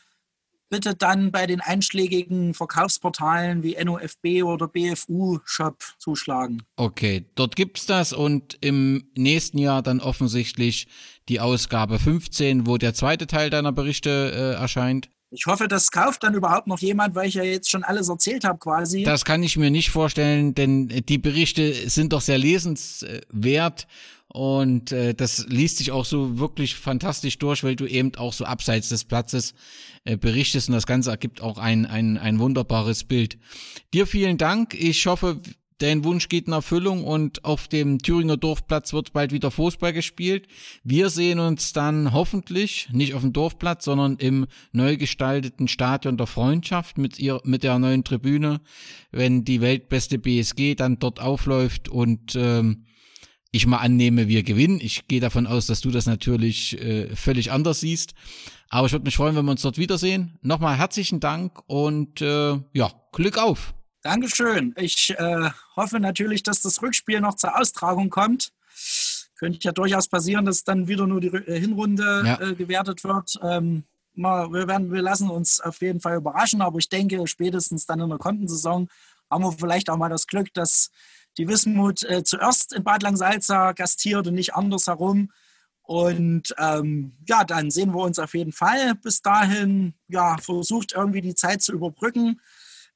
bitte 0.74 0.96
dann 0.96 1.32
bei 1.32 1.46
den 1.46 1.62
einschlägigen 1.62 2.56
Verkaufsportalen 2.56 3.62
wie 3.62 3.76
NOFB 3.76 4.42
oder 4.44 4.68
BFU 4.68 5.38
Shop 5.46 5.84
zuschlagen. 6.00 6.64
Okay, 6.78 7.26
dort 7.36 7.56
gibt 7.56 7.78
es 7.78 7.86
das 7.86 8.12
und 8.12 8.58
im 8.62 9.04
nächsten 9.16 9.60
Jahr 9.60 9.84
dann 9.84 10.00
offensichtlich 10.00 10.88
die 11.30 11.40
Ausgabe 11.40 12.00
15, 12.00 12.66
wo 12.66 12.80
der 12.80 12.96
zweite 12.96 13.28
Teil 13.28 13.52
deiner 13.52 13.72
Berichte 13.72 14.32
äh, 14.34 14.60
erscheint. 14.60 15.12
Ich 15.36 15.48
hoffe, 15.48 15.68
das 15.68 15.90
kauft 15.90 16.24
dann 16.24 16.36
überhaupt 16.36 16.68
noch 16.68 16.80
jemand, 16.80 17.16
weil 17.16 17.28
ich 17.28 17.34
ja 17.34 17.44
jetzt 17.44 17.70
schon 17.70 17.84
alles 17.84 18.08
erzählt 18.08 18.44
habe 18.44 18.60
quasi. 18.60 19.04
Das 19.04 19.26
kann 19.26 19.42
ich 19.42 19.58
mir 19.58 19.72
nicht 19.72 19.90
vorstellen, 19.90 20.54
denn 20.54 20.88
die 20.88 21.18
Berichte 21.18 21.74
sind 21.90 22.14
doch 22.14 22.22
sehr 22.22 22.38
lesenswert 22.38 23.88
und 24.28 24.92
äh, 24.92 25.14
das 25.16 25.46
liest 25.48 25.78
sich 25.78 25.92
auch 25.92 26.06
so 26.06 26.38
wirklich 26.38 26.76
fantastisch 26.76 27.40
durch, 27.40 27.64
weil 27.64 27.76
du 27.76 27.86
eben 27.86 28.14
auch 28.16 28.34
so 28.34 28.46
abseits 28.46 28.90
des 28.90 29.06
Platzes 29.06 29.56
äh, 30.06 30.18
berichtest 30.18 30.70
und 30.70 30.76
das 30.76 30.86
Ganze 30.86 31.10
ergibt 31.10 31.42
auch 31.42 31.58
ein, 31.58 31.86
ein, 31.88 32.18
ein 32.18 32.40
wunderbares 32.40 33.04
Bild. 33.04 33.38
Dir 33.94 34.06
vielen 34.06 34.38
Dank. 34.38 34.76
Ich 34.76 35.06
hoffe, 35.08 35.42
Dein 35.84 36.06
Wunsch 36.06 36.30
geht 36.30 36.48
in 36.48 36.54
Erfüllung 36.54 37.04
und 37.04 37.44
auf 37.44 37.68
dem 37.68 38.00
Thüringer 38.00 38.38
Dorfplatz 38.38 38.94
wird 38.94 39.12
bald 39.12 39.34
wieder 39.34 39.52
Fußball 39.52 39.92
gespielt. 39.92 40.48
Wir 40.86 41.10
sehen 41.10 41.40
uns 41.40 41.74
dann 41.74 42.14
hoffentlich 42.14 42.88
nicht 42.94 43.16
auf 43.16 43.20
dem 43.20 43.34
Dorfplatz, 43.34 43.84
sondern 43.84 44.16
im 44.16 44.48
neu 44.72 44.96
gestalteten 44.96 45.68
Stadion 45.68 46.16
der 46.16 46.26
Freundschaft 46.26 46.98
mit 46.98 47.20
ihr, 47.20 47.42
mit 47.44 47.64
der 47.64 47.80
neuen 47.80 48.06
Tribüne, 48.06 48.62
wenn 49.12 49.44
die 49.44 49.60
weltbeste 49.60 50.20
BSG 50.20 50.76
dann 50.76 51.00
dort 51.00 51.20
aufläuft 51.20 51.90
und 51.90 52.34
ähm, 52.38 52.86
ich 53.52 53.68
mal 53.68 53.80
annehme, 53.80 54.30
wir 54.30 54.44
gewinnen. 54.44 54.80
Ich 54.82 55.10
gehe 55.10 55.20
davon 55.20 55.46
aus, 55.46 55.66
dass 55.66 55.82
du 55.82 55.92
das 55.92 56.06
natürlich 56.06 56.80
äh, 56.80 57.14
völlig 57.14 57.52
anders 57.52 57.82
siehst. 57.82 58.14
Aber 58.70 58.88
ich 58.88 58.94
würde 58.94 59.04
mich 59.04 59.18
freuen, 59.18 59.36
wenn 59.36 59.44
wir 59.44 59.52
uns 59.52 59.64
dort 59.64 59.78
wiedersehen. 59.78 60.40
Nochmal 60.44 60.78
herzlichen 60.78 61.20
Dank 61.20 61.60
und 61.68 62.22
äh, 62.22 62.58
ja, 62.72 62.90
Glück 63.12 63.38
auf. 63.38 63.74
Dankeschön. 64.04 64.74
Ich 64.78 65.16
äh, 65.18 65.50
hoffe 65.78 66.02
natürlich, 66.02 66.44
dass 66.44 66.62
das 66.62 66.82
Rückspiel 66.82 67.22
noch 67.22 67.36
zur 67.36 67.58
Austragung 67.58 68.10
kommt. 68.10 68.52
Könnte 69.36 69.60
ja 69.62 69.72
durchaus 69.72 70.10
passieren, 70.10 70.46
dass 70.46 70.66
dann 70.66 70.90
wieder 70.90 71.08
nur 71.08 71.22
die 71.22 71.28
äh, 71.28 71.58
Hinrunde 71.58 72.24
ja. 72.26 72.42
äh, 72.42 72.54
gewertet 72.54 73.06
wird. 73.06 73.40
Ähm, 73.42 73.86
mal, 74.14 74.52
wir, 74.52 74.68
werden, 74.68 74.92
wir 74.92 75.02
lassen 75.02 75.30
uns 75.30 75.62
auf 75.62 75.82
jeden 75.82 76.02
Fall 76.02 76.18
überraschen, 76.18 76.62
aber 76.62 76.80
ich 76.80 76.90
denke, 76.90 77.26
spätestens 77.28 77.86
dann 77.86 78.02
in 78.02 78.10
der 78.10 78.18
Kontensaison 78.18 78.90
haben 79.32 79.44
wir 79.44 79.54
vielleicht 79.54 79.90
auch 79.90 79.98
mal 79.98 80.10
das 80.10 80.28
Glück, 80.28 80.54
dass 80.54 80.92
die 81.38 81.48
Wismut 81.48 82.04
äh, 82.04 82.26
zuerst 82.26 82.74
in 82.74 82.84
Bad 82.84 83.04
Langsalza 83.04 83.72
gastiert 83.72 84.28
und 84.28 84.36
nicht 84.36 84.54
andersherum. 84.54 85.32
Und 85.82 86.54
ähm, 86.58 87.14
ja, 87.26 87.46
dann 87.46 87.72
sehen 87.72 87.94
wir 87.94 88.02
uns 88.02 88.20
auf 88.20 88.34
jeden 88.34 88.52
Fall. 88.52 88.96
Bis 88.96 89.22
dahin, 89.22 89.94
ja, 90.10 90.38
versucht 90.38 90.92
irgendwie 90.92 91.22
die 91.22 91.36
Zeit 91.36 91.62
zu 91.62 91.72
überbrücken. 91.72 92.42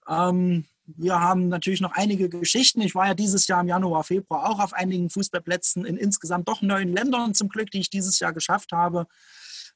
Ähm, 0.08 0.66
wir 0.96 1.20
haben 1.20 1.50
natürlich 1.50 1.82
noch 1.82 1.92
einige 1.94 2.30
Geschichten. 2.30 2.82
Ich 2.82 2.96
war 2.96 3.08
ja 3.08 3.14
dieses 3.14 3.48
Jahr 3.48 3.62
im 3.62 3.68
Januar, 3.68 4.04
Februar 4.04 4.50
auch 4.50 4.60
auf 4.60 4.74
einigen 4.74 5.10
Fußballplätzen 5.10 5.86
in 5.86 5.98
insgesamt 5.98 6.48
doch 6.48 6.62
neun 6.62 6.94
Ländern 6.94 7.34
zum 7.34 7.50
Glück, 7.50 7.72
die 7.72 7.80
ich 7.80 7.90
dieses 7.90 8.20
Jahr 8.20 8.32
geschafft 8.32 8.72
habe. 8.72 9.08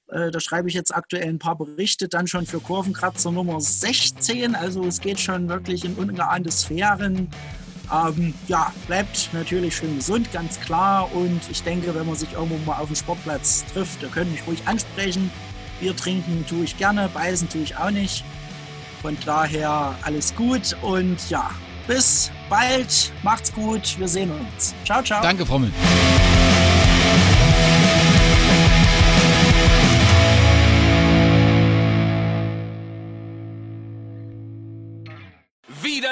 Äh, 0.07 0.32
da 0.32 0.39
schreibe 0.39 0.70
ich 0.70 0.74
jetzt 0.74 0.95
aktuell 0.95 1.28
ein 1.28 1.39
paar 1.39 1.57
Berichte 1.57 2.07
dann 2.07 2.28
schon 2.28 2.45
für 2.45 2.62
Kurvenkratzer 2.62 3.32
Nummer 3.32 3.59
16. 3.59 4.55
Also 4.55 4.86
es 4.86 5.01
geht 5.01 5.20
schon 5.20 5.49
wirklich 5.49 5.84
in 5.84 5.95
ungeahnte 5.95 6.49
Sphären. 6.49 7.30
Ähm, 7.91 8.34
ja, 8.47 8.74
bleibt 8.88 9.32
natürlich 9.34 9.76
schön 9.76 9.98
gesund, 9.98 10.31
ganz 10.31 10.61
klar. 10.61 11.14
Und 11.14 11.41
ich 11.49 11.61
denke, 11.64 11.94
wenn 11.94 12.06
man 12.06 12.15
sich 12.15 12.34
irgendwo 12.34 12.57
mal 12.60 12.80
auf 12.80 12.88
dem 12.88 12.95
Sportplatz 12.95 13.65
trifft, 13.73 14.02
da 14.02 14.07
können 14.07 14.31
mich 14.31 14.48
ruhig 14.48 14.61
ansprechen. 14.65 15.30
Bier 15.81 15.95
trinken 15.95 16.45
tue 16.48 16.64
ich 16.64 16.77
gerne, 16.77 17.10
beißen 17.14 17.49
tue 17.49 17.64
ich 17.64 17.76
auch 17.76 17.91
nicht. 17.91 18.23
Von 19.02 19.18
daher 19.26 19.95
alles 20.03 20.36
gut 20.36 20.76
und 20.82 21.18
ja, 21.30 21.49
bis 21.88 22.32
bald. 22.49 23.11
Macht's 23.23 23.52
gut. 23.52 23.98
Wir 23.98 24.07
sehen 24.07 24.32
uns. 24.32 24.76
Ciao, 24.86 25.02
ciao. 25.02 25.22
Danke, 25.23 25.45
Frommel. 25.45 25.72